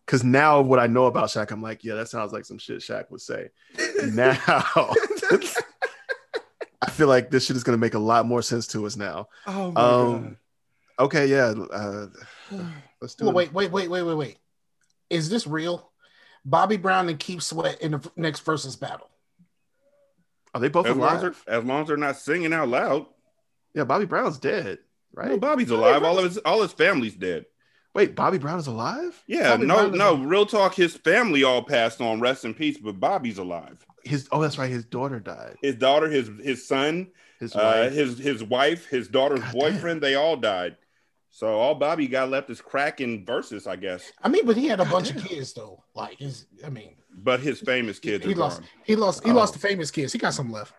Because 0.06 0.24
now 0.24 0.62
what 0.62 0.78
I 0.80 0.86
know 0.88 1.06
about 1.06 1.30
Shaq, 1.30 1.50
I'm 1.52 1.62
like, 1.64 1.84
yeah, 1.84 1.96
that 1.96 2.08
sounds 2.08 2.32
like 2.32 2.46
some 2.46 2.60
shit 2.60 2.80
Shaq 2.80 3.10
would 3.12 3.22
say. 3.22 3.50
Now 4.14 4.38
I 6.82 6.90
feel 6.90 7.08
like 7.08 7.30
this 7.30 7.46
shit 7.46 7.56
is 7.56 7.64
gonna 7.64 7.78
make 7.78 7.94
a 7.94 8.00
lot 8.00 8.26
more 8.26 8.42
sense 8.42 8.68
to 8.68 8.86
us 8.86 8.96
now. 8.96 9.28
Oh 9.48 9.72
my 9.72 9.82
Um 9.82 10.38
okay, 11.00 11.28
yeah. 11.28 11.54
Uh, 11.72 12.08
let's 13.02 13.16
do 13.16 13.26
Well, 13.26 13.32
it. 13.32 13.36
wait, 13.36 13.54
wait, 13.54 13.72
wait, 13.72 13.90
wait, 13.90 14.04
wait, 14.04 14.14
wait. 14.16 14.38
Is 15.10 15.30
this 15.30 15.46
real? 15.48 15.92
Bobby 16.46 16.78
Brown 16.78 17.10
and 17.10 17.20
Keith 17.20 17.42
Sweat 17.44 17.82
in 17.82 17.92
the 17.92 17.98
f- 17.98 18.12
next 18.16 18.40
versus 18.42 18.76
battle. 18.76 19.10
Are 20.54 20.62
they 20.62 20.70
both 20.70 20.88
As 20.88 20.96
long 20.96 21.16
as, 21.16 21.22
alive? 21.22 21.44
they're, 21.46 21.58
as 21.60 21.64
long 21.66 21.82
as 21.82 21.88
they're 21.88 21.98
not 21.98 22.16
singing 22.18 22.54
out 22.54 22.70
loud. 22.70 23.06
Yeah, 23.76 23.84
Bobby 23.84 24.06
Brown's 24.06 24.40
dead, 24.40 24.80
No, 25.16 25.24
right? 25.24 25.40
Bobby's 25.40 25.70
alive. 25.70 26.04
All 26.04 26.18
of 26.18 26.24
his 26.24 26.38
all 26.40 26.62
his 26.62 26.72
family's 26.74 27.14
dead. 27.16 27.46
Wait, 27.94 28.16
Bobby 28.16 28.38
Brown 28.38 28.58
is 28.60 28.68
alive? 28.68 29.22
Yeah, 29.28 29.52
Bobby 29.52 29.66
no, 29.68 29.76
Brown 29.76 29.98
no. 29.98 30.14
alive. 30.14 30.26
Real 30.30 30.46
talk. 30.46 30.74
His 30.76 30.96
family 30.96 31.44
all 31.44 31.62
passed 31.64 32.02
on. 32.02 32.20
Rest 32.20 32.46
in 32.46 32.54
peace. 32.54 32.78
But 32.78 33.00
Bobby's 33.00 33.38
alive. 33.38 33.86
His 34.04 34.28
oh, 34.32 34.42
that's 34.42 34.58
right. 34.58 34.70
His 34.70 34.86
daughter 34.86 35.20
died. 35.20 35.58
His 35.62 35.76
daughter, 35.76 36.10
his 36.10 36.30
his 36.42 36.68
son, 36.68 37.08
His 37.40 37.56
uh, 37.56 37.60
wife. 37.90 37.94
his 37.94 38.18
his 38.20 38.44
wife, 38.44 38.86
his 38.88 39.08
daughter's 39.08 39.42
God 39.42 39.54
boyfriend. 39.54 40.02
They 40.02 40.16
all 40.16 40.36
died. 40.38 40.78
So 41.32 41.48
all 41.48 41.76
Bobby 41.76 42.08
got 42.08 42.30
left 42.30 42.50
is 42.50 42.60
cracking 42.60 43.24
versus, 43.26 43.68
I 43.68 43.76
guess. 43.76 44.12
I 44.24 44.30
mean, 44.30 44.46
but 44.48 44.58
he 44.58 44.68
had 44.68 44.80
a 44.80 44.86
bunch 44.86 45.12
of 45.12 45.24
kids 45.24 45.54
though. 45.54 45.84
Like, 45.94 46.18
his, 46.18 46.48
I 46.66 46.70
mean, 46.70 46.96
But 47.16 47.40
his 47.40 47.60
famous 47.60 48.00
kids 48.00 48.26
he 48.26 48.34
are 48.34 48.36
lost. 48.36 48.62
gone. 48.62 48.70
He 48.84 48.96
lost. 48.96 49.24
He 49.24 49.30
Oh. 49.32 49.36
lost 49.36 49.54
the 49.54 49.60
famous 49.60 49.92
kids. 49.92 50.12
He 50.12 50.18
got 50.18 50.34
some 50.34 50.52
left. 50.52 50.74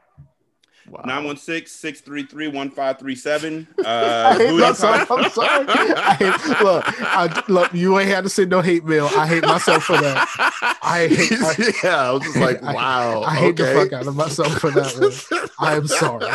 Wow. 0.91 1.03
916-633-1537. 1.07 3.67
I 3.87 4.49
Uh, 4.49 4.53
myself. 4.59 5.07
Pod- 5.09 5.25
I'm 5.25 5.31
sorry. 5.31 5.67
I 5.69 6.15
hate, 6.15 6.47
look, 6.65 6.85
I, 7.01 7.45
look, 7.47 7.73
you 7.73 7.97
ain't 8.01 8.09
had 8.11 8.25
to 8.25 8.31
send 8.31 8.51
no 8.51 8.61
hate 8.61 8.85
mail. 8.85 9.09
I 9.17 9.29
hate 9.29 9.45
myself 9.45 9.85
for 9.85 9.97
that. 9.99 10.27
I 10.83 11.07
hate. 11.09 11.31
I, 11.33 11.55
yeah, 11.85 12.09
I 12.09 12.11
was 12.11 12.23
just 12.25 12.37
like, 12.39 12.61
I- 12.65 12.75
wow. 12.75 13.23
I 13.23 13.37
hate 13.37 13.61
okay. 13.61 13.73
the 13.73 13.79
fuck 13.81 13.93
out 13.93 14.09
of 14.09 14.17
myself 14.17 14.53
for 14.59 14.73
that 14.73 14.93
one. 15.31 15.49
I 15.61 15.77
am 15.77 15.87
sorry. 15.87 16.27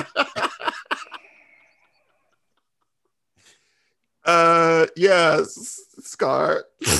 Uh, 4.23 4.85
yeah, 4.95 5.39
S- 5.41 5.81
Scar. 6.01 6.63
I 6.87 6.91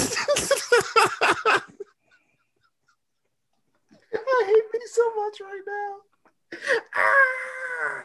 hate 4.45 4.63
me 4.73 4.79
so 4.91 5.15
much 5.15 5.39
right 5.41 5.61
now. 5.65 5.95
Ah. 6.95 8.03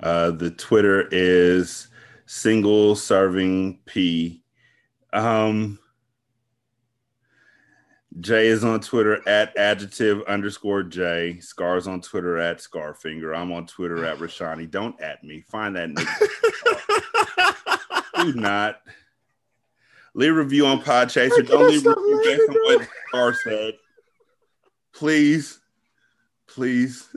uh 0.00 0.30
the 0.32 0.50
twitter 0.50 1.06
is 1.10 1.88
single 2.26 2.94
serving 2.96 3.78
p. 3.84 4.42
Um 5.12 5.78
jay 8.20 8.46
is 8.48 8.64
on 8.64 8.80
twitter 8.80 9.26
at 9.28 9.56
adjective 9.56 10.22
underscore 10.24 10.82
j 10.84 11.38
scars 11.40 11.86
on 11.88 12.00
twitter 12.00 12.38
at 12.38 12.58
scarfinger 12.58 13.36
i'm 13.36 13.50
on 13.52 13.66
twitter 13.66 14.04
at 14.04 14.18
rashani 14.18 14.70
don't 14.70 15.00
at 15.00 15.22
me 15.24 15.40
find 15.40 15.74
that 15.76 15.88
nigga. 15.90 16.28
Do 18.16 18.32
not 18.34 18.80
leave 20.14 20.30
a 20.30 20.34
review 20.34 20.66
on 20.66 20.80
podchaser 20.80 21.46
don't 21.46 21.68
leave 21.68 21.86
a 21.86 21.90
review 21.90 22.20
based 22.24 22.48
on 22.48 22.54
what 22.54 22.88
scar 23.08 23.34
said 23.34 23.74
please 24.92 25.60
please 26.46 27.08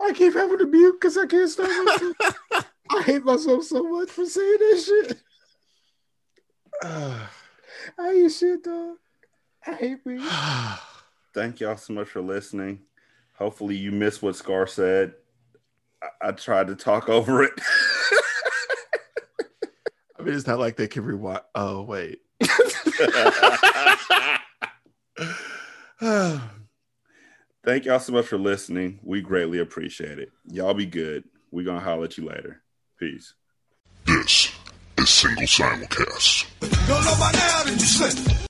I 0.00 0.12
keep 0.12 0.34
having 0.34 0.58
to 0.58 0.66
mute 0.66 1.00
because 1.00 1.16
I 1.16 1.26
can't 1.26 1.48
stop 1.48 1.68
myself. 1.68 2.70
I 2.90 3.02
hate 3.02 3.24
myself 3.24 3.62
so 3.62 3.84
much 3.84 4.10
for 4.10 4.26
saying 4.26 4.56
that 4.58 4.82
shit. 4.84 5.22
Uh, 6.82 7.20
I 8.00 8.12
hate 8.12 8.32
shit, 8.32 8.64
dog. 8.64 8.96
I 9.64 9.74
hate 9.74 10.04
me. 10.04 10.18
thank 11.34 11.60
y'all 11.60 11.76
so 11.76 11.92
much 11.92 12.08
for 12.08 12.20
listening 12.20 12.80
hopefully 13.34 13.76
you 13.76 13.90
missed 13.90 14.22
what 14.22 14.36
scar 14.36 14.66
said 14.66 15.14
i, 16.02 16.28
I 16.28 16.32
tried 16.32 16.68
to 16.68 16.76
talk 16.76 17.08
over 17.08 17.42
it 17.42 17.52
I 20.22 20.24
mean, 20.24 20.34
it's 20.34 20.46
not 20.46 20.60
like 20.60 20.76
they 20.76 20.86
can 20.86 21.04
rewind. 21.04 21.40
Oh, 21.54 21.82
wait. 21.82 22.20
thank 27.64 27.84
y'all 27.84 28.00
so 28.00 28.12
much 28.12 28.26
for 28.26 28.38
listening 28.38 28.98
we 29.04 29.20
greatly 29.20 29.60
appreciate 29.60 30.18
it 30.18 30.30
y'all 30.46 30.74
be 30.74 30.86
good 30.86 31.22
we 31.52 31.62
gonna 31.62 31.78
holler 31.78 32.04
at 32.04 32.18
you 32.18 32.24
later 32.24 32.60
peace 32.98 33.34
This 34.06 34.50
is 34.98 35.08
Single 35.10 35.44
Simulcast. 35.44 36.46
Don't 36.60 37.04
know 37.04 37.14
by 37.20 37.30
now 37.32 37.62
that 37.62 37.70
you 37.70 37.78
slip. 37.78 38.32